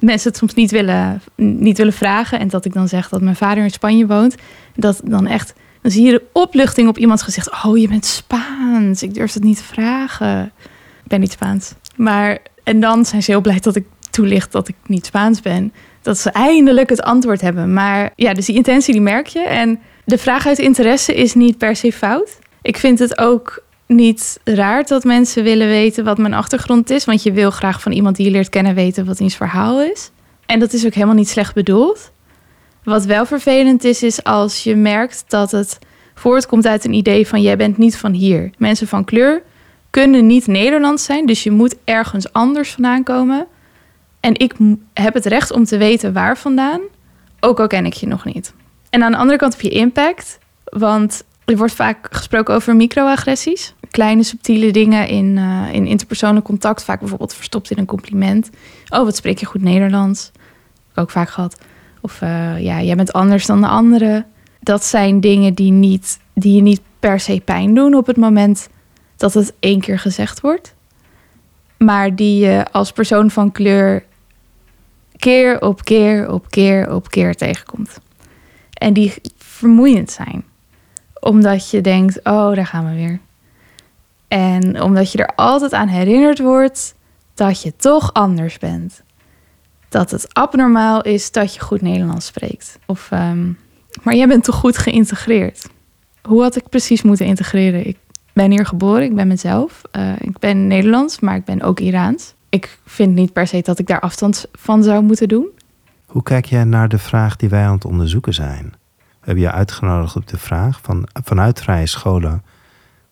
mensen 0.00 0.28
het 0.28 0.38
soms 0.38 0.54
niet 0.54 0.70
willen, 0.70 1.22
niet 1.36 1.78
willen 1.78 1.92
vragen. 1.92 2.38
En 2.38 2.48
dat 2.48 2.64
ik 2.64 2.72
dan 2.72 2.88
zeg 2.88 3.08
dat 3.08 3.20
mijn 3.20 3.36
vader 3.36 3.62
in 3.62 3.70
Spanje 3.70 4.06
woont. 4.06 4.34
Dat 4.74 5.00
dan 5.04 5.26
echt, 5.26 5.54
dan 5.82 5.90
zie 5.90 6.04
je 6.04 6.10
de 6.10 6.22
opluchting 6.32 6.88
op 6.88 6.98
iemands 6.98 7.22
gezicht. 7.22 7.64
Oh, 7.64 7.78
je 7.78 7.88
bent 7.88 8.04
Spaans. 8.06 9.02
Ik 9.02 9.14
durf 9.14 9.32
het 9.32 9.42
niet 9.42 9.56
te 9.56 9.64
vragen. 9.64 10.52
Ik 11.02 11.08
ben 11.08 11.20
niet 11.20 11.32
Spaans. 11.32 11.72
Maar, 11.96 12.38
en 12.64 12.80
dan 12.80 13.04
zijn 13.04 13.22
ze 13.22 13.30
heel 13.30 13.40
blij 13.40 13.60
dat 13.60 13.76
ik 13.76 13.86
toelicht 14.10 14.52
dat 14.52 14.68
ik 14.68 14.74
niet 14.86 15.06
Spaans 15.06 15.40
ben. 15.40 15.72
Dat 16.02 16.18
ze 16.18 16.30
eindelijk 16.30 16.90
het 16.90 17.02
antwoord 17.02 17.40
hebben. 17.40 17.72
Maar 17.72 18.12
ja, 18.16 18.34
dus 18.34 18.46
die 18.46 18.54
intentie 18.54 18.92
die 18.92 19.02
merk 19.02 19.26
je. 19.26 19.42
En 19.42 19.80
de 20.04 20.18
vraag 20.18 20.46
uit 20.46 20.58
interesse 20.58 21.14
is 21.14 21.34
niet 21.34 21.58
per 21.58 21.76
se 21.76 21.92
fout. 21.92 22.38
Ik 22.62 22.76
vind 22.76 22.98
het 22.98 23.18
ook 23.18 23.62
niet 23.90 24.40
raar 24.44 24.84
dat 24.84 25.04
mensen 25.04 25.42
willen 25.42 25.68
weten 25.68 26.04
wat 26.04 26.18
mijn 26.18 26.34
achtergrond 26.34 26.90
is. 26.90 27.04
Want 27.04 27.22
je 27.22 27.32
wil 27.32 27.50
graag 27.50 27.80
van 27.82 27.92
iemand 27.92 28.16
die 28.16 28.26
je 28.26 28.32
leert 28.32 28.48
kennen 28.48 28.74
weten 28.74 29.04
wat 29.04 29.18
diens 29.18 29.36
verhaal 29.36 29.82
is. 29.82 30.10
En 30.46 30.58
dat 30.58 30.72
is 30.72 30.86
ook 30.86 30.94
helemaal 30.94 31.14
niet 31.14 31.28
slecht 31.28 31.54
bedoeld. 31.54 32.10
Wat 32.84 33.04
wel 33.04 33.26
vervelend 33.26 33.84
is, 33.84 34.02
is 34.02 34.24
als 34.24 34.64
je 34.64 34.76
merkt 34.76 35.24
dat 35.28 35.50
het 35.50 35.78
voortkomt 36.14 36.66
uit 36.66 36.84
een 36.84 36.92
idee 36.92 37.26
van 37.26 37.42
jij 37.42 37.56
bent 37.56 37.78
niet 37.78 37.96
van 37.96 38.12
hier. 38.12 38.50
Mensen 38.58 38.88
van 38.88 39.04
kleur 39.04 39.42
kunnen 39.90 40.26
niet 40.26 40.46
Nederlands 40.46 41.04
zijn, 41.04 41.26
dus 41.26 41.42
je 41.42 41.50
moet 41.50 41.76
ergens 41.84 42.32
anders 42.32 42.70
vandaan 42.70 43.02
komen. 43.02 43.46
En 44.20 44.38
ik 44.38 44.54
heb 44.92 45.14
het 45.14 45.26
recht 45.26 45.52
om 45.52 45.64
te 45.64 45.76
weten 45.76 46.12
waar 46.12 46.38
vandaan, 46.38 46.80
ook 47.40 47.60
al 47.60 47.66
ken 47.66 47.86
ik 47.86 47.92
je 47.92 48.06
nog 48.06 48.24
niet. 48.24 48.52
En 48.90 49.02
aan 49.02 49.12
de 49.12 49.18
andere 49.18 49.38
kant 49.38 49.52
heb 49.52 49.62
je 49.62 49.68
impact, 49.68 50.38
want 50.64 51.24
Er 51.50 51.56
wordt 51.56 51.74
vaak 51.74 52.06
gesproken 52.10 52.54
over 52.54 52.76
microagressies. 52.76 53.74
Kleine 53.90 54.22
subtiele 54.22 54.70
dingen 54.70 55.08
in, 55.08 55.36
uh, 55.36 55.72
in 55.72 55.86
interpersoonlijk 55.86 56.46
contact. 56.46 56.84
Vaak 56.84 56.98
bijvoorbeeld 57.00 57.34
verstopt 57.34 57.70
in 57.70 57.78
een 57.78 57.86
compliment. 57.86 58.50
Oh, 58.88 59.04
wat 59.04 59.16
spreek 59.16 59.38
je 59.38 59.46
goed 59.46 59.62
Nederlands. 59.62 60.30
Heb 60.34 60.92
ik 60.92 60.98
ook 60.98 61.10
vaak 61.10 61.30
gehad. 61.30 61.60
Of 62.00 62.20
uh, 62.20 62.60
ja, 62.60 62.82
jij 62.82 62.96
bent 62.96 63.12
anders 63.12 63.46
dan 63.46 63.60
de 63.60 63.66
anderen. 63.66 64.26
Dat 64.60 64.84
zijn 64.84 65.20
dingen 65.20 65.54
die, 65.54 65.72
niet, 65.72 66.18
die 66.34 66.54
je 66.54 66.62
niet 66.62 66.80
per 67.00 67.20
se 67.20 67.42
pijn 67.44 67.74
doen 67.74 67.94
op 67.94 68.06
het 68.06 68.16
moment 68.16 68.68
dat 69.16 69.34
het 69.34 69.54
één 69.60 69.80
keer 69.80 69.98
gezegd 69.98 70.40
wordt. 70.40 70.74
Maar 71.78 72.16
die 72.16 72.38
je 72.38 72.66
als 72.72 72.92
persoon 72.92 73.30
van 73.30 73.52
kleur 73.52 74.04
keer 75.16 75.60
op 75.60 75.84
keer 75.84 76.30
op 76.30 76.50
keer 76.50 76.94
op 76.94 77.10
keer 77.10 77.34
tegenkomt. 77.34 78.00
En 78.72 78.92
die 78.92 79.14
vermoeiend 79.36 80.10
zijn. 80.10 80.48
Omdat 81.20 81.70
je 81.70 81.80
denkt, 81.80 82.18
oh, 82.24 82.54
daar 82.54 82.66
gaan 82.66 82.88
we 82.88 82.94
weer. 82.94 83.20
En 84.28 84.82
omdat 84.82 85.12
je 85.12 85.18
er 85.18 85.34
altijd 85.34 85.72
aan 85.72 85.88
herinnerd 85.88 86.38
wordt 86.38 86.94
dat 87.34 87.62
je 87.62 87.76
toch 87.76 88.12
anders 88.12 88.58
bent. 88.58 89.02
Dat 89.88 90.10
het 90.10 90.34
abnormaal 90.34 91.02
is 91.02 91.32
dat 91.32 91.54
je 91.54 91.60
goed 91.60 91.80
Nederlands 91.80 92.26
spreekt. 92.26 92.78
Of, 92.86 93.10
um, 93.12 93.58
maar 94.02 94.14
jij 94.14 94.28
bent 94.28 94.44
toch 94.44 94.54
goed 94.54 94.78
geïntegreerd? 94.78 95.68
Hoe 96.22 96.42
had 96.42 96.56
ik 96.56 96.68
precies 96.68 97.02
moeten 97.02 97.26
integreren? 97.26 97.86
Ik 97.86 97.98
ben 98.32 98.50
hier 98.50 98.66
geboren, 98.66 99.02
ik 99.02 99.14
ben 99.14 99.28
mezelf. 99.28 99.82
Uh, 99.92 100.12
ik 100.20 100.38
ben 100.38 100.66
Nederlands, 100.66 101.20
maar 101.20 101.36
ik 101.36 101.44
ben 101.44 101.62
ook 101.62 101.80
Iraans. 101.80 102.34
Ik 102.48 102.78
vind 102.84 103.14
niet 103.14 103.32
per 103.32 103.46
se 103.46 103.60
dat 103.60 103.78
ik 103.78 103.86
daar 103.86 104.00
afstand 104.00 104.46
van 104.52 104.82
zou 104.82 105.02
moeten 105.02 105.28
doen. 105.28 105.48
Hoe 106.06 106.22
kijk 106.22 106.44
jij 106.44 106.64
naar 106.64 106.88
de 106.88 106.98
vraag 106.98 107.36
die 107.36 107.48
wij 107.48 107.64
aan 107.64 107.74
het 107.74 107.84
onderzoeken 107.84 108.34
zijn? 108.34 108.72
We 109.20 109.26
hebben 109.26 109.44
je 109.44 109.52
uitgenodigd 109.52 110.16
op 110.16 110.28
de 110.28 110.38
vraag 110.38 110.80
van 110.82 111.08
vanuit 111.12 111.60
vrije 111.60 111.86
scholen 111.86 112.42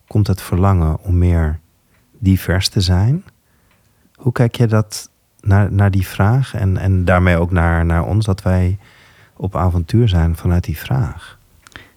komt 0.06 0.26
het 0.26 0.40
verlangen 0.40 1.02
om 1.02 1.18
meer 1.18 1.58
divers 2.18 2.68
te 2.68 2.80
zijn. 2.80 3.24
Hoe 4.14 4.32
kijk 4.32 4.56
je 4.56 4.66
dat 4.66 5.10
naar, 5.40 5.72
naar 5.72 5.90
die 5.90 6.06
vraag 6.06 6.54
en, 6.54 6.76
en 6.76 7.04
daarmee 7.04 7.36
ook 7.36 7.50
naar, 7.50 7.84
naar 7.84 8.04
ons 8.04 8.24
dat 8.24 8.42
wij 8.42 8.78
op 9.36 9.56
avontuur 9.56 10.08
zijn 10.08 10.36
vanuit 10.36 10.64
die 10.64 10.78
vraag? 10.78 11.38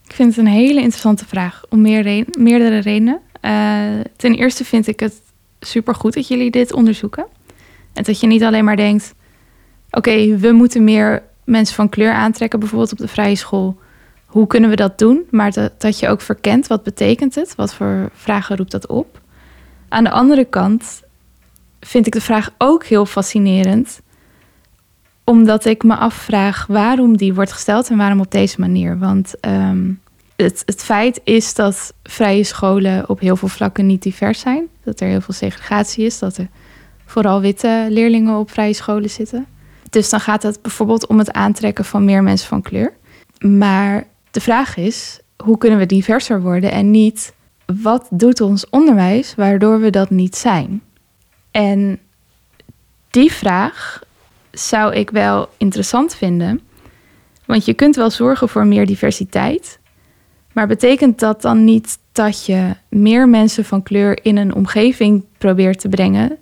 Ik 0.05 0.14
vind 0.14 0.36
het 0.36 0.45
een 0.45 0.51
hele 0.51 0.82
interessante 0.82 1.26
vraag 1.26 1.64
om 1.70 1.82
meer 1.82 2.26
meerdere 2.38 2.78
redenen. 2.78 3.20
Uh, 3.41 3.99
ten 4.16 4.36
eerste 4.36 4.66
vind 4.66 4.88
ik 4.88 4.99
het 4.99 5.22
supergoed 5.59 6.14
dat 6.14 6.28
jullie 6.28 6.51
dit 6.51 6.74
onderzoeken. 6.74 7.26
En 7.93 8.03
dat 8.03 8.20
je 8.20 8.28
niet 8.28 8.43
alleen 8.43 8.66
maar 8.66 8.76
denkt: 8.76 9.14
oké, 9.91 10.38
we 10.38 10.51
moeten 10.51 10.84
meer 10.84 11.24
mensen 11.43 11.76
van 11.76 11.89
kleur 11.89 12.14
aantrekken, 12.14 12.59
bijvoorbeeld 12.59 12.91
op 12.91 12.97
de 12.97 13.07
vrije 13.07 13.36
school. 13.36 13.80
Hoe 14.32 14.47
kunnen 14.47 14.69
we 14.69 14.75
dat 14.75 14.97
doen? 14.97 15.23
Maar 15.29 15.51
dat, 15.51 15.82
dat 15.82 15.99
je 15.99 16.07
ook 16.07 16.21
verkent 16.21 16.67
wat 16.67 16.84
betekent 16.84 17.36
het? 17.36 17.55
Wat 17.55 17.73
voor 17.73 18.09
vragen 18.13 18.57
roept 18.57 18.71
dat 18.71 18.88
op? 18.88 19.21
Aan 19.89 20.03
de 20.03 20.11
andere 20.11 20.45
kant 20.45 21.01
vind 21.79 22.07
ik 22.07 22.13
de 22.13 22.21
vraag 22.21 22.53
ook 22.57 22.86
heel 22.86 23.05
fascinerend, 23.05 24.01
omdat 25.23 25.65
ik 25.65 25.84
me 25.84 25.95
afvraag 25.95 26.65
waarom 26.67 27.17
die 27.17 27.34
wordt 27.34 27.51
gesteld 27.51 27.89
en 27.89 27.97
waarom 27.97 28.19
op 28.19 28.32
deze 28.32 28.59
manier. 28.59 28.99
Want 28.99 29.34
um, 29.41 30.01
het, 30.36 30.63
het 30.65 30.84
feit 30.84 31.21
is 31.23 31.53
dat 31.53 31.93
vrije 32.03 32.43
scholen 32.43 33.09
op 33.09 33.19
heel 33.19 33.36
veel 33.36 33.47
vlakken 33.47 33.86
niet 33.86 34.03
divers 34.03 34.39
zijn. 34.39 34.67
Dat 34.84 34.99
er 34.99 35.07
heel 35.07 35.21
veel 35.21 35.34
segregatie 35.34 36.05
is, 36.05 36.19
dat 36.19 36.38
er 36.38 36.47
vooral 37.05 37.41
witte 37.41 37.88
leerlingen 37.89 38.38
op 38.38 38.51
vrije 38.51 38.73
scholen 38.73 39.09
zitten. 39.09 39.45
Dus 39.89 40.09
dan 40.09 40.19
gaat 40.19 40.43
het 40.43 40.61
bijvoorbeeld 40.61 41.07
om 41.07 41.17
het 41.17 41.32
aantrekken 41.32 41.86
van 41.86 42.05
meer 42.05 42.23
mensen 42.23 42.47
van 42.47 42.61
kleur. 42.61 42.93
Maar 43.39 44.09
de 44.32 44.41
vraag 44.41 44.77
is, 44.77 45.19
hoe 45.43 45.57
kunnen 45.57 45.79
we 45.79 45.86
diverser 45.86 46.41
worden 46.41 46.71
en 46.71 46.91
niet 46.91 47.34
wat 47.82 48.07
doet 48.09 48.41
ons 48.41 48.69
onderwijs 48.69 49.36
waardoor 49.36 49.79
we 49.79 49.89
dat 49.89 50.09
niet 50.09 50.36
zijn? 50.36 50.82
En 51.51 51.99
die 53.09 53.32
vraag 53.32 54.03
zou 54.51 54.93
ik 54.93 55.09
wel 55.09 55.49
interessant 55.57 56.15
vinden. 56.15 56.61
Want 57.45 57.65
je 57.65 57.73
kunt 57.73 57.95
wel 57.95 58.09
zorgen 58.09 58.49
voor 58.49 58.65
meer 58.65 58.86
diversiteit. 58.86 59.79
Maar 60.53 60.67
betekent 60.67 61.19
dat 61.19 61.41
dan 61.41 61.63
niet 61.63 61.97
dat 62.11 62.45
je 62.45 62.75
meer 62.89 63.29
mensen 63.29 63.65
van 63.65 63.84
kleur 63.84 64.25
in 64.25 64.38
een 64.38 64.55
omgeving 64.55 65.25
probeert 65.38 65.79
te 65.79 65.89
brengen 65.89 66.38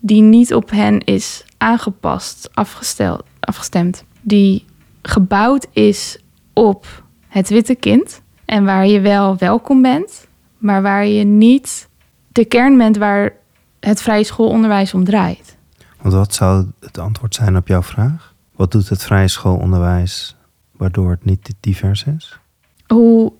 die 0.00 0.22
niet 0.22 0.54
op 0.54 0.70
hen 0.70 1.04
is 1.04 1.44
aangepast, 1.56 2.48
afgesteld, 2.52 3.22
afgestemd, 3.40 4.04
die 4.20 4.64
gebouwd 5.02 5.66
is 5.72 6.18
op 6.52 6.86
het 7.28 7.48
witte 7.48 7.74
kind 7.74 8.22
en 8.44 8.64
waar 8.64 8.86
je 8.86 9.00
wel 9.00 9.36
welkom 9.36 9.82
bent, 9.82 10.26
maar 10.58 10.82
waar 10.82 11.06
je 11.06 11.24
niet 11.24 11.88
de 12.32 12.44
kern 12.44 12.76
bent 12.76 12.96
waar 12.96 13.32
het 13.80 14.02
vrije 14.02 14.24
schoolonderwijs 14.24 14.94
om 14.94 15.04
draait. 15.04 15.56
Want 16.00 16.14
wat 16.14 16.34
zou 16.34 16.66
het 16.80 16.98
antwoord 16.98 17.34
zijn 17.34 17.56
op 17.56 17.68
jouw 17.68 17.82
vraag? 17.82 18.34
Wat 18.56 18.72
doet 18.72 18.88
het 18.88 19.02
vrije 19.02 19.28
schoolonderwijs 19.28 20.36
waardoor 20.72 21.10
het 21.10 21.24
niet 21.24 21.54
divers 21.60 22.04
is? 22.04 22.38
Hoe 22.86 23.32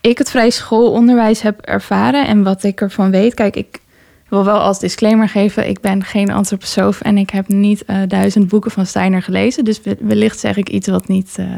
ik 0.00 0.18
het 0.18 0.30
vrije 0.30 0.50
schoolonderwijs 0.50 1.40
heb 1.40 1.60
ervaren 1.60 2.26
en 2.26 2.42
wat 2.42 2.62
ik 2.62 2.80
ervan 2.80 3.10
weet. 3.10 3.34
Kijk, 3.34 3.56
ik 3.56 3.80
wil 4.28 4.44
wel 4.44 4.58
als 4.58 4.78
disclaimer 4.78 5.28
geven: 5.28 5.68
ik 5.68 5.80
ben 5.80 6.04
geen 6.04 6.30
antroposoof 6.30 7.00
en 7.00 7.18
ik 7.18 7.30
heb 7.30 7.48
niet 7.48 7.84
uh, 7.86 8.02
duizend 8.08 8.48
boeken 8.48 8.70
van 8.70 8.86
Steiner 8.86 9.22
gelezen. 9.22 9.64
Dus 9.64 9.80
wellicht 10.00 10.38
zeg 10.38 10.56
ik 10.56 10.68
iets 10.68 10.88
wat 10.88 11.08
niet, 11.08 11.36
uh, 11.40 11.54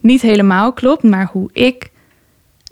niet 0.00 0.22
helemaal 0.22 0.72
klopt. 0.72 1.02
Maar 1.02 1.28
hoe 1.32 1.50
ik. 1.52 1.90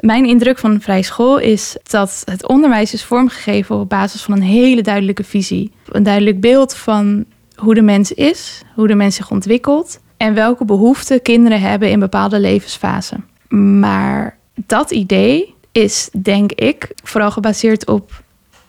Mijn 0.00 0.26
indruk 0.26 0.58
van 0.58 0.70
een 0.70 0.80
vrije 0.80 1.02
school 1.02 1.38
is 1.38 1.76
dat 1.82 2.22
het 2.24 2.48
onderwijs 2.48 2.92
is 2.92 3.04
vormgegeven 3.04 3.76
op 3.76 3.88
basis 3.88 4.22
van 4.22 4.34
een 4.34 4.42
hele 4.42 4.82
duidelijke 4.82 5.24
visie. 5.24 5.72
Een 5.88 6.02
duidelijk 6.02 6.40
beeld 6.40 6.74
van 6.74 7.24
hoe 7.54 7.74
de 7.74 7.82
mens 7.82 8.12
is, 8.12 8.62
hoe 8.74 8.88
de 8.88 8.94
mens 8.94 9.16
zich 9.16 9.30
ontwikkelt 9.30 10.00
en 10.16 10.34
welke 10.34 10.64
behoeften 10.64 11.22
kinderen 11.22 11.60
hebben 11.60 11.90
in 11.90 11.98
bepaalde 11.98 12.40
levensfasen. 12.40 13.24
Maar 13.80 14.38
dat 14.54 14.90
idee 14.90 15.54
is, 15.72 16.08
denk 16.22 16.52
ik, 16.52 16.90
vooral 17.02 17.30
gebaseerd 17.30 17.86
op 17.86 18.22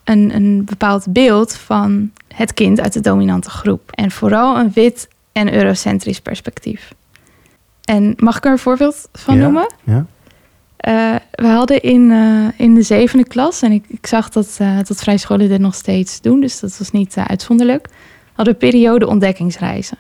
een, 0.04 0.36
een 0.36 0.66
bepaald 0.66 1.06
beeld 1.10 1.56
van 1.56 2.12
het 2.36 2.54
kind 2.54 2.82
uit 2.82 2.94
de 2.94 3.02
dominante 3.02 3.50
groep. 3.50 3.92
En 3.92 4.12
vooral 4.12 4.58
een 4.58 4.72
wit 4.74 5.08
en 5.32 5.54
eurocentrisch 5.54 6.22
perspectief. 6.22 6.94
En 7.86 8.14
mag 8.18 8.38
ik 8.38 8.46
er 8.46 8.52
een 8.52 8.58
voorbeeld 8.58 9.10
van 9.14 9.38
noemen? 9.38 9.74
Ja. 9.84 10.06
Uh, 10.88 11.16
we 11.32 11.48
hadden 11.48 11.82
in, 11.82 12.10
uh, 12.10 12.48
in 12.58 12.74
de 12.74 12.82
zevende 12.82 13.28
klas, 13.28 13.62
en 13.62 13.72
ik, 13.72 13.86
ik 13.88 14.08
zag 14.08 14.30
dat, 14.30 14.58
uh, 14.62 14.78
dat 14.84 14.98
vrij 14.98 15.18
scholen 15.18 15.50
dit 15.50 15.60
nog 15.60 15.76
steeds 15.76 16.22
doen, 16.22 16.40
dus 16.40 16.60
dat 16.60 16.78
was 16.78 16.92
niet 16.92 17.16
uitzonderlijk, 17.16 17.88
hadden 18.34 18.54
we 18.54 18.60
periode 18.60 19.08
ontdekkingsreizen. 19.08 19.98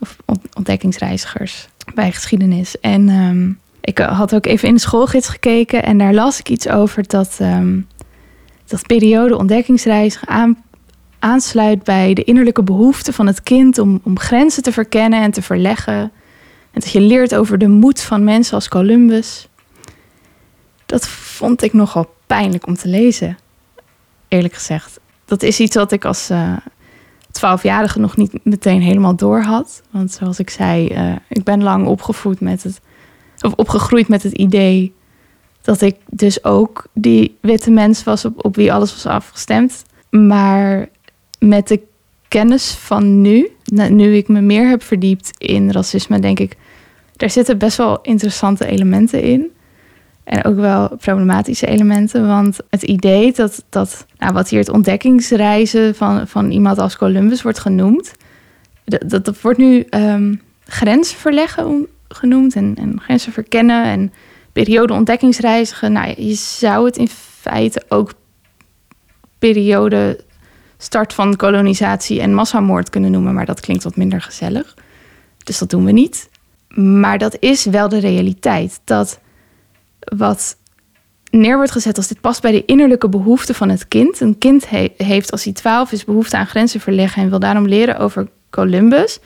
Of 0.00 0.16
ontdekkingsreizigers 0.54 1.68
bij 1.94 2.12
geschiedenis. 2.12 2.80
En 2.80 3.08
um, 3.08 3.58
ik 3.80 3.98
had 3.98 4.34
ook 4.34 4.46
even 4.46 4.68
in 4.68 4.74
de 4.74 4.80
schoolgids 4.80 5.28
gekeken 5.28 5.82
en 5.82 5.98
daar 5.98 6.14
las 6.14 6.38
ik 6.38 6.48
iets 6.48 6.68
over 6.68 7.08
dat, 7.08 7.38
um, 7.40 7.86
dat 8.66 8.86
periode 8.86 9.36
ontdekkingsreis 9.36 10.18
aan, 10.24 10.62
aansluit 11.18 11.82
bij 11.84 12.14
de 12.14 12.24
innerlijke 12.24 12.62
behoefte 12.62 13.12
van 13.12 13.26
het 13.26 13.42
kind 13.42 13.78
om, 13.78 14.00
om 14.02 14.18
grenzen 14.18 14.62
te 14.62 14.72
verkennen 14.72 15.22
en 15.22 15.30
te 15.30 15.42
verleggen. 15.42 16.12
Dat 16.78 16.90
je 16.90 17.00
leert 17.00 17.34
over 17.34 17.58
de 17.58 17.68
moed 17.68 18.00
van 18.00 18.24
mensen 18.24 18.54
als 18.54 18.68
Columbus. 18.68 19.48
Dat 20.86 21.08
vond 21.08 21.62
ik 21.62 21.72
nogal 21.72 22.14
pijnlijk 22.26 22.66
om 22.66 22.74
te 22.74 22.88
lezen, 22.88 23.38
eerlijk 24.28 24.54
gezegd. 24.54 25.00
Dat 25.24 25.42
is 25.42 25.60
iets 25.60 25.76
wat 25.76 25.92
ik 25.92 26.04
als 26.04 26.30
uh, 26.30 26.56
twaalfjarige 27.30 27.98
nog 28.00 28.16
niet 28.16 28.44
meteen 28.44 28.82
helemaal 28.82 29.16
door 29.16 29.40
had. 29.40 29.82
Want 29.90 30.12
zoals 30.12 30.38
ik 30.38 30.50
zei, 30.50 30.88
uh, 30.88 31.16
ik 31.28 31.44
ben 31.44 31.62
lang 31.62 31.86
opgevoed 31.86 32.40
met 32.40 32.62
het 32.62 32.80
of 33.40 33.52
opgegroeid 33.52 34.08
met 34.08 34.22
het 34.22 34.32
idee 34.32 34.94
dat 35.62 35.80
ik 35.80 35.96
dus 36.10 36.44
ook 36.44 36.86
die 36.92 37.36
witte 37.40 37.70
mens 37.70 38.04
was 38.04 38.24
op, 38.24 38.44
op 38.44 38.56
wie 38.56 38.72
alles 38.72 38.92
was 38.92 39.06
afgestemd. 39.06 39.84
Maar 40.10 40.88
met 41.38 41.68
de 41.68 41.80
kennis 42.28 42.70
van 42.70 43.20
nu, 43.20 43.50
nu 43.90 44.16
ik 44.16 44.28
me 44.28 44.40
meer 44.40 44.68
heb 44.68 44.82
verdiept 44.82 45.30
in 45.38 45.70
racisme, 45.70 46.18
denk 46.20 46.38
ik, 46.38 46.56
daar 47.18 47.30
zitten 47.30 47.58
best 47.58 47.76
wel 47.76 47.98
interessante 48.02 48.66
elementen 48.66 49.22
in. 49.22 49.50
En 50.24 50.44
ook 50.44 50.56
wel 50.56 50.96
problematische 50.96 51.66
elementen. 51.66 52.26
Want 52.26 52.58
het 52.70 52.82
idee 52.82 53.32
dat, 53.32 53.64
dat 53.68 54.06
nou, 54.18 54.32
wat 54.32 54.48
hier 54.48 54.58
het 54.58 54.68
ontdekkingsreizen 54.68 55.94
van, 55.94 56.26
van 56.26 56.50
iemand 56.50 56.78
als 56.78 56.96
Columbus 56.96 57.42
wordt 57.42 57.58
genoemd, 57.58 58.12
dat, 58.84 59.24
dat, 59.24 59.40
wordt 59.40 59.58
nu 59.58 59.86
um, 59.90 60.40
grenzen 60.64 61.18
verleggen 61.18 61.86
genoemd 62.08 62.54
en, 62.54 62.74
en 62.78 63.00
grenzen 63.00 63.32
verkennen 63.32 63.84
en 63.84 64.12
periode 64.52 64.92
ontdekkingsreizigen. 64.92 65.92
Nou, 65.92 66.22
je 66.22 66.34
zou 66.34 66.86
het 66.86 66.96
in 66.96 67.08
feite 67.40 67.82
ook 67.88 68.12
periode 69.38 70.20
start 70.76 71.12
van 71.12 71.36
kolonisatie 71.36 72.20
en 72.20 72.34
massamoord 72.34 72.90
kunnen 72.90 73.10
noemen, 73.10 73.34
maar 73.34 73.46
dat 73.46 73.60
klinkt 73.60 73.84
wat 73.84 73.96
minder 73.96 74.20
gezellig. 74.20 74.76
Dus 75.44 75.58
dat 75.58 75.70
doen 75.70 75.84
we 75.84 75.92
niet. 75.92 76.28
Maar 76.84 77.18
dat 77.18 77.36
is 77.40 77.64
wel 77.64 77.88
de 77.88 77.98
realiteit. 77.98 78.80
Dat 78.84 79.20
wat 79.98 80.56
neer 81.30 81.56
wordt 81.56 81.70
gezet 81.70 81.96
als 81.96 82.08
dit 82.08 82.20
past 82.20 82.42
bij 82.42 82.52
de 82.52 82.64
innerlijke 82.64 83.08
behoeften 83.08 83.54
van 83.54 83.68
het 83.68 83.88
kind. 83.88 84.20
Een 84.20 84.38
kind 84.38 84.68
heeft 84.96 85.30
als 85.30 85.44
hij 85.44 85.52
twaalf 85.52 85.92
is 85.92 86.04
behoefte 86.04 86.36
aan 86.36 86.46
grenzen 86.46 86.80
verleggen 86.80 87.22
en 87.22 87.30
wil 87.30 87.38
daarom 87.38 87.66
leren 87.66 87.98
over 87.98 88.28
Columbus. 88.50 89.18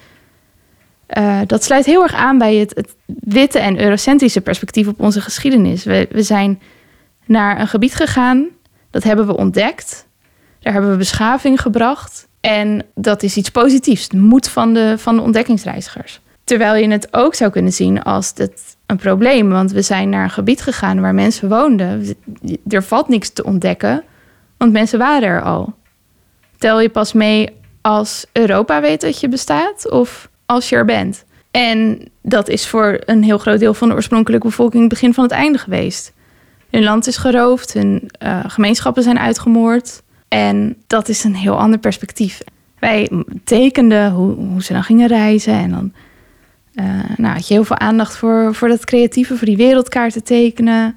Uh, 1.18 1.40
dat 1.46 1.64
sluit 1.64 1.84
heel 1.84 2.02
erg 2.02 2.14
aan 2.14 2.38
bij 2.38 2.56
het, 2.56 2.74
het, 2.74 2.94
witte 3.06 3.58
en 3.58 3.80
eurocentrische 3.80 4.40
perspectief 4.40 4.86
op 4.86 5.00
onze 5.00 5.20
geschiedenis. 5.20 5.84
We, 5.84 6.08
we 6.10 6.22
zijn 6.22 6.60
naar 7.24 7.60
een 7.60 7.68
gebied 7.68 7.94
gegaan, 7.94 8.46
dat 8.90 9.02
hebben 9.02 9.26
we 9.26 9.36
ontdekt. 9.36 10.06
Daar 10.60 10.72
hebben 10.72 10.90
we 10.90 10.96
beschaving 10.96 11.60
gebracht. 11.60 12.28
En 12.40 12.82
dat 12.94 13.22
is 13.22 13.36
iets 13.36 13.50
positiefs, 13.50 14.08
de 14.08 14.18
moed 14.18 14.48
van 14.48 14.74
de, 14.74 14.94
van 14.98 15.16
de 15.16 15.22
ontdekkingsreizigers. 15.22 16.20
Terwijl 16.52 16.76
je 16.76 16.88
het 16.88 17.08
ook 17.10 17.34
zou 17.34 17.50
kunnen 17.50 17.72
zien 17.72 18.02
als 18.02 18.32
het 18.34 18.76
een 18.86 18.96
probleem. 18.96 19.48
Want 19.48 19.72
we 19.72 19.82
zijn 19.82 20.08
naar 20.08 20.24
een 20.24 20.30
gebied 20.30 20.62
gegaan 20.62 21.00
waar 21.00 21.14
mensen 21.14 21.48
woonden. 21.48 22.16
Er 22.68 22.82
valt 22.82 23.08
niks 23.08 23.30
te 23.30 23.44
ontdekken, 23.44 24.04
want 24.56 24.72
mensen 24.72 24.98
waren 24.98 25.28
er 25.28 25.42
al. 25.42 25.74
Tel 26.58 26.80
je 26.80 26.88
pas 26.88 27.12
mee 27.12 27.48
als 27.80 28.26
Europa 28.32 28.80
weet 28.80 29.00
dat 29.00 29.20
je 29.20 29.28
bestaat 29.28 29.90
of 29.90 30.28
als 30.46 30.68
je 30.68 30.76
er 30.76 30.84
bent. 30.84 31.24
En 31.50 32.08
dat 32.22 32.48
is 32.48 32.68
voor 32.68 33.00
een 33.04 33.22
heel 33.22 33.38
groot 33.38 33.58
deel 33.58 33.74
van 33.74 33.88
de 33.88 33.94
oorspronkelijke 33.94 34.46
bevolking 34.46 34.80
het 34.80 34.92
begin 34.92 35.14
van 35.14 35.24
het 35.24 35.32
einde 35.32 35.58
geweest. 35.58 36.12
Hun 36.70 36.82
land 36.82 37.06
is 37.06 37.16
geroofd, 37.16 37.72
hun 37.72 38.10
uh, 38.22 38.44
gemeenschappen 38.46 39.02
zijn 39.02 39.18
uitgemoord. 39.18 40.02
En 40.28 40.76
dat 40.86 41.08
is 41.08 41.24
een 41.24 41.34
heel 41.34 41.58
ander 41.58 41.78
perspectief. 41.78 42.40
Wij 42.78 43.10
tekenden 43.44 44.10
hoe, 44.10 44.34
hoe 44.34 44.62
ze 44.62 44.72
dan 44.72 44.84
gingen 44.84 45.08
reizen. 45.08 45.52
En 45.52 45.70
dan 45.70 45.92
nou, 47.16 47.34
had 47.34 47.48
je 47.48 47.54
heel 47.54 47.64
veel 47.64 47.78
aandacht 47.78 48.16
voor, 48.16 48.54
voor 48.54 48.68
dat 48.68 48.84
creatieve, 48.84 49.36
voor 49.36 49.46
die 49.46 49.56
wereldkaarten 49.56 50.24
tekenen. 50.24 50.96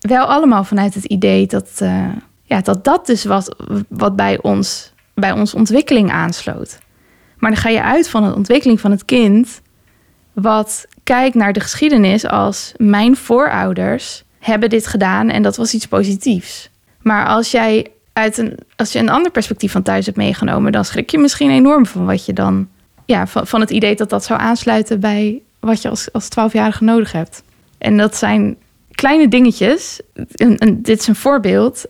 Wel 0.00 0.24
allemaal 0.24 0.64
vanuit 0.64 0.94
het 0.94 1.04
idee 1.04 1.46
dat 1.46 1.70
uh, 1.82 2.08
ja, 2.42 2.60
dat, 2.60 2.84
dat 2.84 3.06
dus 3.06 3.24
wat, 3.24 3.56
wat 3.88 4.16
bij, 4.16 4.42
ons, 4.42 4.92
bij 5.14 5.32
onze 5.32 5.56
ontwikkeling 5.56 6.10
aansloot. 6.10 6.78
Maar 7.38 7.50
dan 7.50 7.60
ga 7.60 7.68
je 7.68 7.82
uit 7.82 8.08
van 8.08 8.24
de 8.24 8.34
ontwikkeling 8.34 8.80
van 8.80 8.90
het 8.90 9.04
kind, 9.04 9.60
wat 10.32 10.86
kijkt 11.02 11.34
naar 11.34 11.52
de 11.52 11.60
geschiedenis 11.60 12.26
als 12.26 12.72
mijn 12.76 13.16
voorouders 13.16 14.24
hebben 14.38 14.70
dit 14.70 14.86
gedaan 14.86 15.28
en 15.28 15.42
dat 15.42 15.56
was 15.56 15.74
iets 15.74 15.86
positiefs. 15.86 16.70
Maar 17.02 17.26
als 17.26 17.50
jij 17.50 17.86
uit 18.12 18.38
een, 18.38 18.58
als 18.76 18.92
je 18.92 18.98
een 18.98 19.08
ander 19.08 19.30
perspectief 19.30 19.72
van 19.72 19.82
thuis 19.82 20.06
hebt 20.06 20.18
meegenomen, 20.18 20.72
dan 20.72 20.84
schrik 20.84 21.10
je 21.10 21.18
misschien 21.18 21.50
enorm 21.50 21.86
van 21.86 22.06
wat 22.06 22.26
je 22.26 22.32
dan, 22.32 22.68
ja, 23.04 23.26
van, 23.26 23.46
van 23.46 23.60
het 23.60 23.70
idee 23.70 23.96
dat 23.96 24.10
dat 24.10 24.24
zou 24.24 24.40
aansluiten 24.40 25.00
bij 25.00 25.42
wat 25.60 25.82
je 25.82 25.88
als, 25.88 26.12
als 26.12 26.28
12-jarige 26.28 26.84
nodig 26.84 27.12
hebt. 27.12 27.42
En 27.78 27.96
dat 27.96 28.16
zijn 28.16 28.56
kleine 28.90 29.28
dingetjes. 29.28 30.00
En, 30.34 30.82
dit 30.82 31.00
is 31.00 31.06
een 31.06 31.14
voorbeeld. 31.14 31.84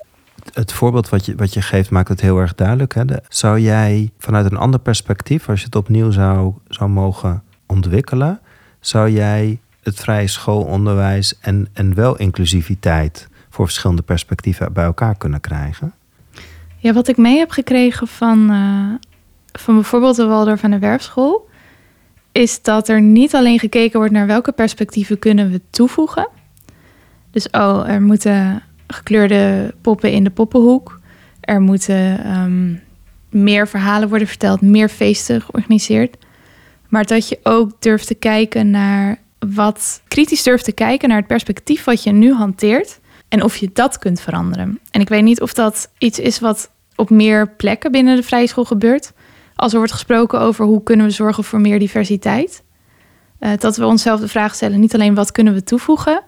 Het 0.53 0.73
voorbeeld 0.73 1.09
wat 1.09 1.27
je, 1.27 1.35
wat 1.35 1.55
je 1.55 1.63
geeft 1.63 1.91
maakt 1.91 2.09
het 2.09 2.21
heel 2.21 2.39
erg 2.39 2.55
duidelijk. 2.55 2.95
Hè? 2.95 3.03
zou 3.29 3.61
jij 3.61 4.11
vanuit 4.19 4.51
een 4.51 4.57
ander 4.57 4.81
perspectief, 4.81 5.49
als 5.49 5.59
je 5.61 5.67
het 5.67 5.77
opnieuw 5.77 6.11
zou, 6.11 6.53
zou 6.69 6.91
mogen 6.91 7.43
ontwikkelen, 7.67 8.41
zou 8.81 9.11
jij 9.11 9.61
het 9.83 10.01
vrije 10.01 10.27
schoolonderwijs 10.27 11.39
en, 11.41 11.69
en 11.73 11.95
wel 11.95 12.17
inclusiviteit 12.17 13.29
voor 13.51 13.65
verschillende 13.65 14.03
perspectieven 14.03 14.73
bij 14.73 14.85
elkaar 14.85 15.17
kunnen 15.17 15.41
krijgen? 15.41 15.93
Ja, 16.77 16.93
wat 16.93 17.09
ik 17.09 17.17
mee 17.17 17.39
heb 17.39 17.51
gekregen 17.51 18.07
van, 18.07 18.51
uh, 18.51 18.95
van 19.59 19.75
bijvoorbeeld 19.75 20.17
de 20.17 20.25
Waldorf 20.25 20.61
van 20.61 20.71
de 20.71 20.79
Werfschool, 20.79 21.49
is 22.33 22.63
dat 22.63 22.89
er 22.89 23.01
niet 23.01 23.35
alleen 23.35 23.59
gekeken 23.59 23.99
wordt 23.99 24.13
naar 24.13 24.27
welke 24.27 24.53
perspectieven 24.53 25.19
kunnen 25.19 25.51
we 25.51 25.61
toevoegen. 25.71 26.29
Dus 27.31 27.51
oh, 27.51 27.89
er 27.89 28.03
moeten 28.03 28.63
gekleurde 28.87 29.75
poppen 29.81 30.13
in 30.13 30.25
de 30.25 30.31
poppenhoek. 30.31 31.01
Er 31.41 31.61
moeten 31.61 32.37
um, 32.37 32.83
meer 33.31 33.69
verhalen 33.69 34.09
worden 34.09 34.29
verteld, 34.29 34.61
meer 34.61 34.89
feesten 34.89 35.41
georganiseerd. 35.41 36.17
Maar 36.89 37.05
dat 37.05 37.29
je 37.29 37.39
ook 37.43 37.83
durft 37.83 38.07
te 38.07 38.15
kijken 38.15 38.71
naar 38.71 39.19
wat 39.39 40.03
kritisch 40.09 40.43
durft 40.43 40.65
te 40.65 40.73
kijken 40.73 41.09
naar 41.09 41.19
het 41.19 41.27
perspectief 41.27 41.85
wat 41.85 42.03
je 42.03 42.13
nu 42.13 42.33
hanteert 42.33 43.01
en 43.29 43.43
of 43.43 43.57
je 43.57 43.71
dat 43.73 43.99
kunt 43.99 44.21
veranderen. 44.21 44.79
En 44.91 45.01
ik 45.01 45.09
weet 45.09 45.23
niet 45.23 45.41
of 45.41 45.53
dat 45.55 45.91
iets 45.99 46.19
is 46.19 46.39
wat 46.39 46.71
op 46.97 47.11
meer 47.11 47.49
plekken 47.49 47.93
binnen 47.93 48.17
de 48.17 48.23
vrije 48.23 48.47
school 48.47 48.65
gebeurt. 48.65 49.13
Als 49.65 49.73
er 49.73 49.79
wordt 49.79 49.95
gesproken 49.95 50.41
over 50.41 50.65
hoe 50.65 50.83
kunnen 50.83 51.07
we 51.07 51.13
zorgen 51.13 51.45
voor 51.45 51.61
meer 51.61 51.79
diversiteit. 51.79 52.63
Uh, 53.41 53.51
dat 53.59 53.77
we 53.77 53.87
onszelf 53.87 54.21
de 54.21 54.29
vraag 54.29 54.55
stellen, 54.55 54.81
niet 54.81 54.95
alleen 54.95 55.15
wat 55.15 55.33
kunnen 55.33 55.55
we 55.55 55.63
toevoegen, 55.63 56.23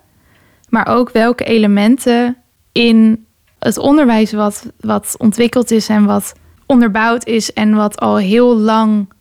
maar 0.68 0.86
ook 0.86 1.10
welke 1.10 1.44
elementen 1.44 2.36
in 2.72 3.26
het 3.58 3.78
onderwijs 3.78 4.32
wat, 4.32 4.72
wat 4.80 5.14
ontwikkeld 5.18 5.70
is 5.70 5.88
en 5.88 6.04
wat 6.04 6.32
onderbouwd 6.66 7.26
is 7.26 7.52
en 7.52 7.74
wat 7.74 8.00
al 8.00 8.16
heel 8.16 8.56
lang 8.56 9.12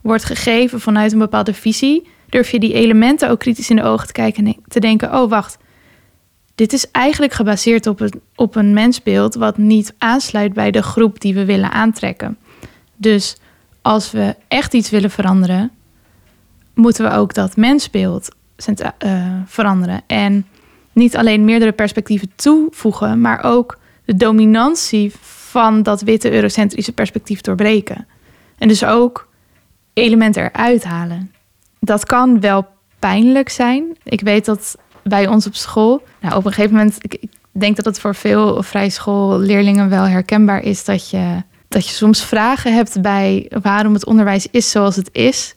wordt 0.00 0.24
gegeven 0.24 0.80
vanuit 0.80 1.12
een 1.12 1.18
bepaalde 1.18 1.54
visie, 1.54 2.08
durf 2.28 2.50
je 2.50 2.60
die 2.60 2.72
elementen 2.72 3.30
ook 3.30 3.38
kritisch 3.38 3.70
in 3.70 3.76
de 3.76 3.84
ogen 3.84 4.06
te 4.06 4.12
kijken 4.12 4.46
en 4.46 4.56
te 4.68 4.80
denken: 4.80 5.14
oh 5.14 5.30
wacht, 5.30 5.58
dit 6.54 6.72
is 6.72 6.90
eigenlijk 6.90 7.32
gebaseerd 7.32 7.86
op 7.86 8.00
een, 8.00 8.20
op 8.34 8.54
een 8.54 8.72
mensbeeld 8.72 9.34
wat 9.34 9.58
niet 9.58 9.94
aansluit 9.98 10.52
bij 10.52 10.70
de 10.70 10.82
groep 10.82 11.20
die 11.20 11.34
we 11.34 11.44
willen 11.44 11.72
aantrekken. 11.72 12.38
Dus 12.96 13.36
als 13.84 14.10
we 14.10 14.36
echt 14.48 14.74
iets 14.74 14.90
willen 14.90 15.10
veranderen, 15.10 15.70
moeten 16.74 17.04
we 17.04 17.16
ook 17.16 17.34
dat 17.34 17.56
mensbeeld 17.56 18.28
uh, 18.68 19.24
veranderen. 19.46 20.02
En 20.06 20.46
niet 20.92 21.16
alleen 21.16 21.44
meerdere 21.44 21.72
perspectieven 21.72 22.30
toevoegen, 22.34 23.20
maar 23.20 23.44
ook 23.44 23.78
de 24.04 24.16
dominantie 24.16 25.12
van 25.20 25.82
dat 25.82 26.00
witte 26.00 26.32
eurocentrische 26.32 26.92
perspectief 26.92 27.40
doorbreken. 27.40 28.06
En 28.58 28.68
dus 28.68 28.84
ook 28.84 29.28
elementen 29.92 30.42
eruit 30.42 30.84
halen. 30.84 31.32
Dat 31.80 32.04
kan 32.04 32.40
wel 32.40 32.66
pijnlijk 32.98 33.48
zijn. 33.48 33.96
Ik 34.02 34.20
weet 34.20 34.44
dat 34.44 34.76
bij 35.02 35.26
ons 35.26 35.46
op 35.46 35.54
school, 35.54 36.02
nou, 36.20 36.36
op 36.36 36.44
een 36.44 36.52
gegeven 36.52 36.76
moment, 36.76 36.96
ik, 36.98 37.14
ik 37.14 37.30
denk 37.50 37.76
dat 37.76 37.84
het 37.84 38.00
voor 38.00 38.14
veel 38.14 38.62
vrijschoolleerlingen 38.62 39.88
wel 39.88 40.04
herkenbaar 40.04 40.62
is 40.62 40.84
dat 40.84 41.10
je, 41.10 41.42
dat 41.74 41.88
je 41.88 41.94
soms 41.94 42.24
vragen 42.24 42.74
hebt 42.74 43.02
bij 43.02 43.50
waarom 43.62 43.92
het 43.92 44.06
onderwijs 44.06 44.46
is 44.50 44.70
zoals 44.70 44.96
het 44.96 45.08
is. 45.12 45.54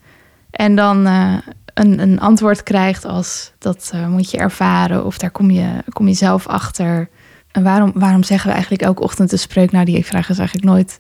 En 0.51 0.75
dan 0.75 1.07
uh, 1.07 1.37
een, 1.73 1.99
een 1.99 2.19
antwoord 2.19 2.63
krijgt 2.63 3.05
als 3.05 3.51
dat 3.57 3.91
uh, 3.95 4.07
moet 4.07 4.31
je 4.31 4.37
ervaren 4.37 5.05
of 5.05 5.17
daar 5.17 5.31
kom 5.31 5.51
je, 5.51 5.67
kom 5.89 6.07
je 6.07 6.13
zelf 6.13 6.47
achter. 6.47 7.09
En 7.51 7.63
waarom, 7.63 7.91
waarom 7.93 8.23
zeggen 8.23 8.47
we 8.47 8.53
eigenlijk 8.53 8.83
elke 8.83 9.01
ochtend 9.01 9.29
de 9.29 9.37
spreuk? 9.37 9.71
Nou, 9.71 9.85
die 9.85 10.05
vraag 10.05 10.29
is 10.29 10.37
eigenlijk 10.37 10.67
nooit, 10.67 10.99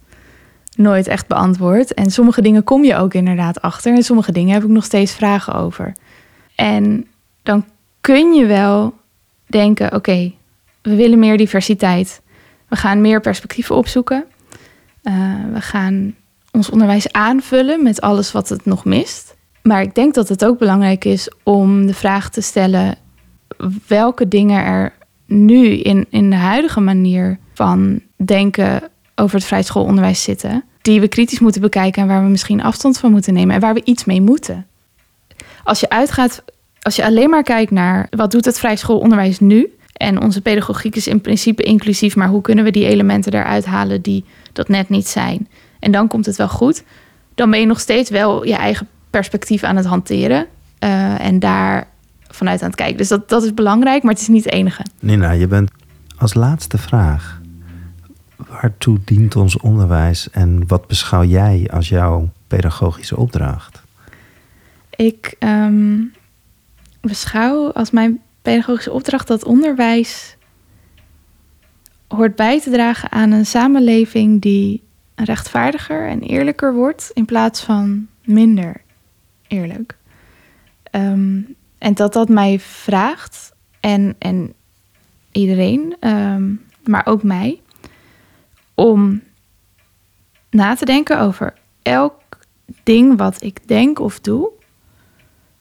nooit 0.75 1.07
echt 1.07 1.27
beantwoord. 1.27 1.93
En 1.93 2.11
sommige 2.11 2.41
dingen 2.41 2.63
kom 2.63 2.83
je 2.83 2.95
ook 2.95 3.13
inderdaad 3.13 3.61
achter. 3.61 3.95
En 3.95 4.03
sommige 4.03 4.31
dingen 4.31 4.53
heb 4.53 4.63
ik 4.63 4.69
nog 4.69 4.85
steeds 4.85 5.13
vragen 5.13 5.53
over. 5.53 5.93
En 6.55 7.07
dan 7.43 7.65
kun 8.01 8.33
je 8.33 8.45
wel 8.45 8.93
denken: 9.45 9.93
oké, 9.93 10.33
we 10.81 10.95
willen 10.95 11.19
meer 11.19 11.37
diversiteit. 11.37 12.21
We 12.67 12.75
gaan 12.75 13.01
meer 13.01 13.21
perspectieven 13.21 13.75
opzoeken. 13.75 14.25
Uh, 15.07 15.13
we 15.53 15.61
gaan 15.61 16.15
ons 16.51 16.69
onderwijs 16.69 17.11
aanvullen 17.11 17.83
met 17.83 18.01
alles 18.01 18.31
wat 18.31 18.49
het 18.49 18.65
nog 18.65 18.85
mist. 18.85 19.35
Maar 19.61 19.81
ik 19.81 19.95
denk 19.95 20.13
dat 20.13 20.29
het 20.29 20.45
ook 20.45 20.59
belangrijk 20.59 21.05
is 21.05 21.31
om 21.43 21.85
de 21.85 21.93
vraag 21.93 22.29
te 22.29 22.41
stellen: 22.41 22.95
welke 23.87 24.27
dingen 24.27 24.63
er 24.63 24.93
nu 25.25 25.65
in, 25.65 26.05
in 26.09 26.29
de 26.29 26.35
huidige 26.35 26.79
manier 26.79 27.39
van 27.53 28.01
denken 28.15 28.81
over 29.15 29.35
het 29.35 29.45
vrij 29.45 29.63
schoolonderwijs 29.63 30.23
zitten, 30.23 30.63
die 30.81 30.99
we 30.99 31.07
kritisch 31.07 31.39
moeten 31.39 31.61
bekijken 31.61 32.01
en 32.01 32.07
waar 32.07 32.23
we 32.23 32.29
misschien 32.29 32.63
afstand 32.63 32.97
van 32.97 33.11
moeten 33.11 33.33
nemen 33.33 33.55
en 33.55 33.61
waar 33.61 33.73
we 33.73 33.81
iets 33.83 34.05
mee 34.05 34.21
moeten. 34.21 34.65
Als 35.63 35.79
je 35.79 35.89
uitgaat, 35.89 36.43
als 36.81 36.95
je 36.95 37.05
alleen 37.05 37.29
maar 37.29 37.43
kijkt 37.43 37.71
naar 37.71 38.07
wat 38.09 38.31
doet 38.31 38.45
het 38.45 38.59
vrij 38.59 38.75
schoolonderwijs 38.75 39.39
nu, 39.39 39.71
en 39.97 40.21
onze 40.21 40.41
pedagogiek 40.41 40.95
is 40.95 41.07
in 41.07 41.21
principe 41.21 41.63
inclusief, 41.63 42.15
maar 42.15 42.27
hoe 42.27 42.41
kunnen 42.41 42.63
we 42.63 42.71
die 42.71 42.85
elementen 42.85 43.33
eruit 43.33 43.65
halen 43.65 44.01
die 44.01 44.25
dat 44.57 44.67
net 44.67 44.89
niet 44.89 45.07
zijn? 45.07 45.47
En 45.79 45.91
dan 45.91 46.07
komt 46.07 46.25
het 46.25 46.35
wel 46.35 46.49
goed. 46.49 46.83
Dan 47.35 47.49
ben 47.49 47.59
je 47.59 47.65
nog 47.65 47.79
steeds 47.79 48.09
wel 48.09 48.45
je 48.45 48.55
eigen 48.55 48.87
perspectief 49.09 49.63
aan 49.63 49.75
het 49.75 49.85
hanteren. 49.85 50.45
Uh, 50.79 51.25
en 51.25 51.39
daar 51.39 51.87
vanuit 52.27 52.61
aan 52.61 52.67
het 52.67 52.75
kijken. 52.75 52.97
Dus 52.97 53.07
dat, 53.07 53.29
dat 53.29 53.43
is 53.43 53.53
belangrijk, 53.53 54.03
maar 54.03 54.11
het 54.11 54.21
is 54.21 54.27
niet 54.27 54.43
het 54.43 54.53
enige. 54.53 54.85
Nina, 54.99 55.31
je 55.31 55.47
bent 55.47 55.71
als 56.17 56.33
laatste 56.33 56.77
vraag. 56.77 57.41
Waartoe 58.35 58.97
dient 59.05 59.35
ons 59.35 59.57
onderwijs 59.57 60.29
en 60.29 60.63
wat 60.67 60.87
beschouw 60.87 61.23
jij 61.23 61.69
als 61.73 61.89
jouw 61.89 62.29
pedagogische 62.47 63.17
opdracht? 63.17 63.81
Ik 64.95 65.35
um, 65.39 66.13
beschouw 67.01 67.71
als 67.71 67.91
mijn 67.91 68.19
pedagogische 68.41 68.91
opdracht 68.91 69.27
dat 69.27 69.43
onderwijs 69.43 70.36
hoort 72.07 72.35
bij 72.35 72.61
te 72.61 72.69
dragen 72.69 73.11
aan 73.11 73.31
een 73.31 73.45
samenleving 73.45 74.41
die 74.41 74.83
rechtvaardiger 75.15 76.07
en 76.07 76.21
eerlijker 76.21 76.73
wordt 76.73 77.11
in 77.13 77.25
plaats 77.25 77.61
van 77.61 78.07
minder 78.23 78.81
eerlijk. 79.47 79.97
Um, 80.91 81.55
en 81.77 81.93
dat 81.93 82.13
dat 82.13 82.29
mij 82.29 82.59
vraagt 82.59 83.53
en, 83.79 84.15
en 84.19 84.53
iedereen, 85.31 85.95
ehm, 85.99 86.53
maar 86.83 87.05
ook 87.05 87.23
mij, 87.23 87.61
om 88.73 89.21
na 90.49 90.75
te 90.75 90.85
denken 90.85 91.19
over 91.19 91.53
elk 91.81 92.21
ding 92.83 93.17
wat 93.17 93.41
ik 93.41 93.67
denk 93.67 93.99
of 93.99 94.19
doe, 94.19 94.49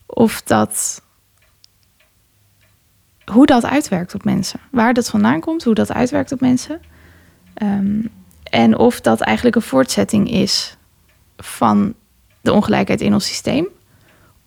of 0.06 0.42
dat 0.42 1.02
hoe 3.32 3.46
dat 3.46 3.64
uitwerkt 3.64 4.14
op 4.14 4.24
mensen. 4.24 4.60
Waar 4.70 4.94
dat 4.94 5.08
vandaan 5.08 5.40
komt, 5.40 5.64
hoe 5.64 5.74
dat 5.74 5.92
uitwerkt 5.92 6.32
op 6.32 6.40
mensen. 6.40 6.80
Ehm, 7.54 8.00
en 8.42 8.78
of 8.78 9.00
dat 9.00 9.20
eigenlijk 9.20 9.56
een 9.56 9.62
voortzetting 9.62 10.30
is 10.30 10.76
van 11.36 11.94
de 12.40 12.52
ongelijkheid 12.52 13.00
in 13.00 13.14
ons 13.14 13.26
systeem. 13.26 13.68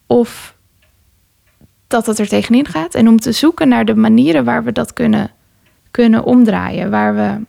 Of 0.08 0.58
dat 1.88 2.06
het 2.06 2.20
er 2.20 2.28
tegenin 2.28 2.68
gaat. 2.68 2.96
En 2.96 3.08
om 3.08 3.20
te 3.20 3.32
zoeken 3.32 3.68
naar 3.68 3.86
de 3.86 3.96
manieren 3.96 4.46
waar 4.46 4.64
we 4.64 4.72
dat 4.72 4.94
kunnen, 4.94 5.32
kunnen 5.92 6.24
omdraaien. 6.24 6.90
Waar 6.90 7.16
we 7.16 7.46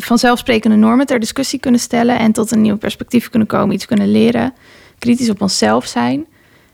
vanzelfsprekende 0.00 0.76
normen 0.76 1.06
ter 1.06 1.20
discussie 1.20 1.58
kunnen 1.58 1.80
stellen 1.80 2.18
en 2.18 2.32
tot 2.32 2.50
een 2.50 2.60
nieuw 2.60 2.76
perspectief 2.76 3.28
kunnen 3.28 3.48
komen, 3.48 3.74
iets 3.74 3.86
kunnen 3.86 4.10
leren, 4.10 4.52
kritisch 4.98 5.30
op 5.30 5.40
onszelf 5.40 5.86
zijn 5.86 6.26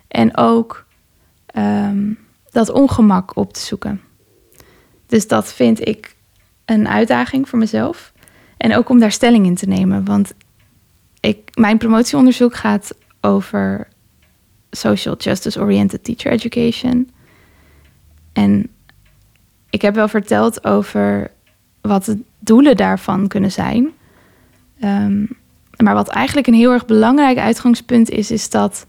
en 0.09 0.37
ook 0.37 0.87
ehm, 1.47 2.13
dat 2.55 2.71
ongemak 2.71 3.37
op 3.37 3.53
te 3.53 3.61
zoeken. 3.61 4.01
Dus 5.07 5.29
dat 5.29 5.53
vind 5.53 5.89
ik 5.89 6.17
een 6.65 6.89
uitdaging 6.89 7.49
voor 7.49 7.59
mezelf 7.59 8.13
en 8.57 8.77
ook 8.77 8.89
om 8.89 8.99
daar 8.99 9.13
stelling 9.13 9.47
in 9.47 9.55
te 9.55 9.67
nemen, 9.67 10.05
want 10.05 10.35
ik, 11.21 11.51
mijn 11.55 11.79
promotieonderzoek 11.79 12.55
gaat 12.55 12.95
over 13.21 13.89
social 14.71 15.17
justice 15.17 15.61
oriented 15.61 16.05
teacher 16.05 16.33
education. 16.33 17.11
En 18.33 18.69
ik 19.71 19.83
heb 19.83 19.95
wel 19.95 20.09
verteld 20.09 20.65
over 20.65 21.31
wat 21.81 22.05
de 22.05 22.19
doelen 22.39 22.77
daarvan 22.77 23.29
kunnen 23.29 23.53
zijn. 23.53 23.91
Ehm, 24.81 25.27
maar 25.77 25.95
wat 25.95 26.09
eigenlijk 26.09 26.47
een 26.47 26.55
heel 26.55 26.73
erg 26.73 26.87
belangrijk 26.87 27.39
uitgangspunt 27.39 28.11
is, 28.11 28.31
is 28.31 28.51
dat 28.51 28.87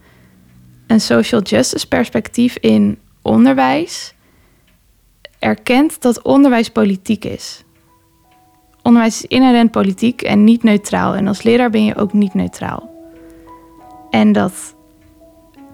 een 0.88 1.02
social 1.02 1.42
justice 1.42 1.88
perspectief 1.88 2.58
in 2.58 2.98
onderwijs 3.26 4.14
erkent 5.40 6.02
dat 6.02 6.22
onderwijs 6.22 6.70
politiek 6.70 7.26
is. 7.26 7.64
Onderwijs 8.82 9.24
is 9.24 9.28
inherent 9.28 9.72
politiek 9.72 10.22
en 10.22 10.44
niet 10.44 10.64
neutraal. 10.64 11.16
En 11.16 11.28
als 11.28 11.44
leraar 11.44 11.70
ben 11.70 11.86
je 11.86 11.96
ook 11.96 12.14
niet 12.14 12.34
neutraal. 12.34 12.90
En 14.10 14.32
dat, 14.32 14.76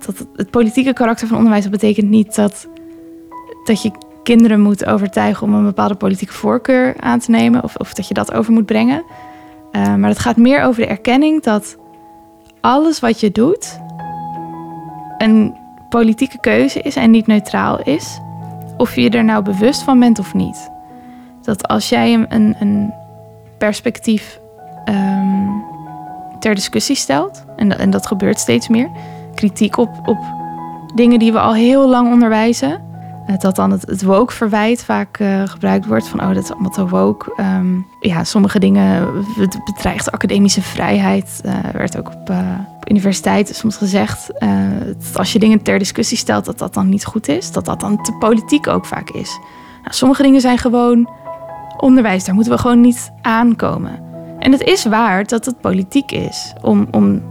dat 0.06 0.28
het 0.36 0.50
politieke 0.50 0.94
karakter 0.94 1.28
van 1.28 1.38
onderwijs 1.38 1.64
dat 1.64 1.72
betekent 1.72 2.10
niet 2.10 2.36
dat, 2.36 2.68
dat 3.64 3.82
je 3.82 3.92
kinderen 4.24 4.62
moet 4.62 4.86
overtuigen 4.86 5.48
om 5.48 5.54
een 5.54 5.64
bepaalde 5.64 5.96
politieke 5.96 6.34
voorkeur 6.34 6.96
aan 7.00 7.20
te 7.20 7.32
nemen 7.32 7.64
of, 7.64 7.76
of 7.76 7.94
dat 7.94 8.08
je 8.08 8.14
dat 8.14 8.34
over 8.34 8.54
moet 8.54 8.66
brengen. 8.66 9.04
Uh, 9.72 9.96
maar 9.96 10.10
het 10.10 10.20
gaat 10.20 10.38
meer 10.38 10.64
over 10.64 10.82
de 10.82 10.88
erkenning 10.88 11.44
dat 11.44 11.78
alles 12.62 13.00
wat 13.00 13.20
je 13.20 13.32
doet 13.32 13.80
een 15.18 15.61
politieke 15.92 16.40
keuze 16.40 16.82
is 16.82 16.96
en 16.96 17.12
niet 17.12 17.28
neutraal 17.28 17.82
is. 17.84 18.20
Of 18.78 18.96
je 18.96 19.10
er 19.10 19.24
nou 19.24 19.44
bewust 19.44 19.82
van 19.82 20.00
bent 20.00 20.20
of 20.20 20.34
niet. 20.34 20.72
Dat 21.42 21.68
als 21.68 21.90
jij 21.90 22.14
een, 22.14 22.56
een 22.60 22.94
perspectief 23.58 24.40
um, 24.86 25.64
ter 26.40 26.56
discussie 26.56 26.96
stelt, 26.96 27.46
en, 27.56 27.80
en 27.80 27.90
dat 27.90 28.08
gebeurt 28.08 28.40
steeds 28.40 28.68
meer, 28.68 28.90
kritiek 29.36 29.78
op, 29.78 29.90
op 30.06 30.18
dingen 30.96 31.20
die 31.20 31.32
we 31.32 31.40
al 31.40 31.54
heel 31.54 31.90
lang 31.90 32.12
onderwijzen, 32.12 32.82
dat 33.40 33.56
dan 33.56 33.72
het, 33.72 33.82
het 33.86 34.04
woke-verwijt 34.04 34.84
vaak 34.84 35.20
uh, 35.20 35.44
gebruikt 35.46 35.86
wordt. 35.86 36.08
Van, 36.08 36.22
oh, 36.22 36.34
dat 36.34 36.44
is 36.44 36.52
allemaal 36.52 36.72
te 36.72 36.88
woke. 36.88 37.32
Um, 37.40 37.86
ja, 38.00 38.24
sommige 38.24 38.60
dingen, 38.60 39.08
het 39.36 39.60
bedreigt 39.66 40.12
academische 40.12 40.62
vrijheid. 40.62 41.42
Uh, 41.46 41.54
werd 41.74 41.98
ook 41.98 42.08
op, 42.08 42.30
uh, 42.30 42.38
universiteiten 42.90 43.56
soms 43.56 43.78
gezegd. 43.78 44.30
als 45.14 45.34
je 45.34 45.40
dingen 45.40 45.62
ter 45.62 45.80
discussie 45.80 46.18
stelt, 46.18 46.46
dat 46.46 46.58
dat 46.58 46.74
dan 46.74 46.90
niet 46.90 47.06
goed 47.06 47.28
is. 47.28 47.52
Dat 47.52 47.66
dat 47.66 47.80
dan 47.80 48.04
te 48.04 48.14
politiek 48.20 48.68
ook 48.68 48.86
vaak 48.86 49.10
is. 49.10 49.40
Nou, 49.82 49.94
sommige 49.94 50.22
dingen 50.22 50.42
zijn 50.42 50.58
gewoon 50.58 51.10
onderwijs. 51.78 52.26
Daar 52.26 52.36
moeten 52.36 52.54
we 52.54 52.60
gewoon 52.60 52.82
niet 52.82 53.12
aankomen. 53.22 54.00
En 54.40 54.52
het 54.52 54.62
is 54.62 54.86
waar 54.86 55.28
dat 55.28 55.46
het 55.46 55.62
politiek 55.62 56.12
is 56.12 56.54
om, 56.62 56.88
om 56.92 57.22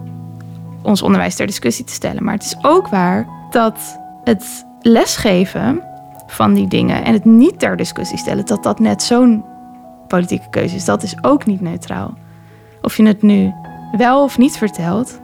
ons 0.82 1.02
onderwijs 1.02 1.34
ter 1.34 1.46
discussie 1.46 1.84
te 1.84 1.92
stellen. 1.92 2.24
Maar 2.24 2.34
het 2.34 2.44
is 2.44 2.56
ook 2.62 2.88
waar 2.88 3.26
dat 3.50 3.98
het 4.24 4.66
lesgeven 4.80 5.82
van 6.26 6.54
die 6.54 6.68
dingen 6.68 7.04
en 7.04 7.12
het 7.12 7.24
niet 7.24 7.58
ter 7.58 7.76
discussie 7.76 8.18
stellen, 8.18 8.46
dat 8.46 8.62
dat 8.62 8.78
net 8.78 9.02
zo'n 9.02 9.44
politieke 10.06 10.48
keuze 10.50 10.74
is. 10.74 10.84
Dat 10.84 11.02
is 11.02 11.24
ook 11.24 11.46
niet 11.46 11.60
neutraal. 11.60 12.14
Of 12.82 12.96
je 12.96 13.06
het 13.06 13.22
nu 13.22 13.54
wel 13.96 14.22
of 14.22 14.38
niet 14.38 14.56
vertelt, 14.56 15.20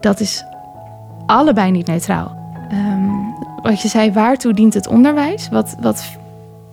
dat 0.00 0.20
is 0.20 0.44
allebei 1.26 1.70
niet 1.70 1.86
neutraal. 1.86 2.36
Um, 2.72 3.34
wat 3.62 3.82
je 3.82 3.88
zei, 3.88 4.12
waartoe 4.12 4.52
dient 4.52 4.74
het 4.74 4.86
onderwijs? 4.86 5.48
Wat, 5.48 5.76
wat 5.80 6.18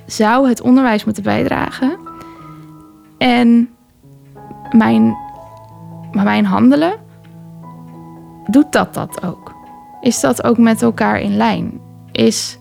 zou 0.06 0.48
het 0.50 0.62
onderwijs 0.62 1.06
moeten 1.06 1.24
bijdragen? 1.24 1.98
En 3.18 3.70
mijn, 4.72 5.18
mijn 6.12 6.46
handelen, 6.46 6.94
doet 8.48 8.72
dat 8.72 8.94
dat 8.94 9.24
ook? 9.26 9.56
Is 10.02 10.20
dat 10.20 10.44
ook 10.44 10.58
met 10.58 10.82
elkaar 10.82 11.20
in 11.20 11.38
lijn? 11.38 11.82
Is 12.14 12.59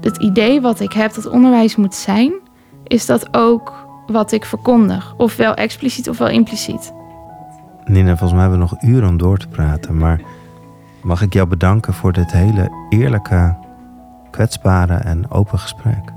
het 0.00 0.16
idee 0.16 0.60
wat 0.60 0.80
ik 0.80 0.92
heb 0.92 1.14
dat 1.14 1.26
onderwijs 1.26 1.76
moet 1.76 1.94
zijn, 1.94 2.32
is 2.84 3.06
dat 3.06 3.34
ook 3.34 3.86
wat 4.06 4.32
ik 4.32 4.44
verkondig? 4.44 5.14
Ofwel 5.16 5.54
expliciet 5.54 6.08
ofwel 6.08 6.28
impliciet. 6.28 6.92
Nina, 7.84 8.08
volgens 8.08 8.32
mij 8.32 8.40
hebben 8.40 8.58
we 8.58 8.64
nog 8.70 8.82
uren 8.82 9.08
om 9.08 9.16
door 9.16 9.38
te 9.38 9.48
praten. 9.48 9.96
Maar 9.98 10.20
mag 11.02 11.22
ik 11.22 11.32
jou 11.32 11.48
bedanken 11.48 11.94
voor 11.94 12.12
dit 12.12 12.32
hele 12.32 12.86
eerlijke, 12.88 13.56
kwetsbare 14.30 14.94
en 14.94 15.30
open 15.30 15.58
gesprek? 15.58 16.12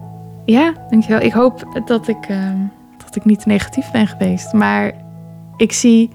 Ja, 0.46 0.74
dankjewel. 0.90 1.22
Ik 1.22 1.34
hoop 1.34 1.82
dat 1.86 2.08
ik, 2.08 2.30
uh, 2.30 2.54
dat 2.98 3.16
ik 3.16 3.26
niet 3.26 3.46
negatief 3.46 3.92
ben 3.92 4.08
geweest. 4.08 4.54
Maar 4.54 4.92
ik 5.58 5.72
zie 5.72 6.10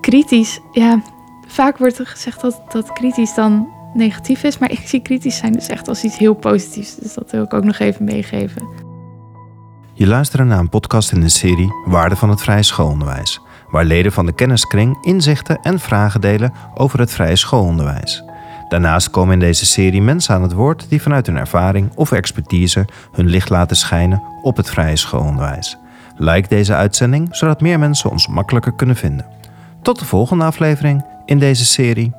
kritisch. 0.00 0.60
Ja, 0.72 1.00
vaak 1.46 1.78
wordt 1.78 1.98
er 1.98 2.06
gezegd 2.06 2.40
dat, 2.40 2.62
dat 2.68 2.92
kritisch 2.92 3.34
dan 3.34 3.68
negatief 3.94 4.42
is. 4.42 4.58
Maar 4.58 4.70
ik 4.70 4.80
zie 4.84 5.00
kritisch 5.00 5.36
zijn 5.36 5.52
dus 5.52 5.66
echt 5.66 5.88
als 5.88 6.04
iets 6.04 6.18
heel 6.18 6.34
positiefs. 6.34 6.94
Dus 6.94 7.14
dat 7.14 7.30
wil 7.30 7.42
ik 7.42 7.54
ook 7.54 7.64
nog 7.64 7.78
even 7.78 8.04
meegeven. 8.04 8.68
Je 9.92 10.06
luistert 10.06 10.46
naar 10.46 10.58
een 10.58 10.68
podcast 10.68 11.12
in 11.12 11.20
de 11.20 11.28
serie 11.28 11.72
Waarde 11.84 12.16
van 12.16 12.30
het 12.30 12.42
Vrije 12.42 12.62
Schoolonderwijs. 12.62 13.40
Waar 13.70 13.84
leden 13.84 14.12
van 14.12 14.26
de 14.26 14.34
kenniskring 14.34 15.04
inzichten 15.04 15.58
en 15.62 15.78
vragen 15.78 16.20
delen 16.20 16.52
over 16.74 16.98
het 16.98 17.12
vrije 17.12 17.36
schoolonderwijs. 17.36 18.24
Daarnaast 18.68 19.10
komen 19.10 19.32
in 19.32 19.38
deze 19.38 19.66
serie 19.66 20.02
mensen 20.02 20.34
aan 20.34 20.42
het 20.42 20.52
woord 20.52 20.86
die 20.88 21.02
vanuit 21.02 21.26
hun 21.26 21.36
ervaring 21.36 21.90
of 21.94 22.12
expertise 22.12 22.88
hun 23.12 23.26
licht 23.26 23.48
laten 23.48 23.76
schijnen 23.76 24.22
op 24.42 24.56
het 24.56 24.70
vrije 24.70 24.96
schoolonderwijs. 24.96 25.78
Like 26.16 26.48
deze 26.48 26.74
uitzending 26.74 27.28
zodat 27.36 27.60
meer 27.60 27.78
mensen 27.78 28.10
ons 28.10 28.28
makkelijker 28.28 28.72
kunnen 28.72 28.96
vinden. 28.96 29.26
Tot 29.82 29.98
de 29.98 30.04
volgende 30.04 30.44
aflevering 30.44 31.04
in 31.24 31.38
deze 31.38 31.64
serie. 31.64 32.12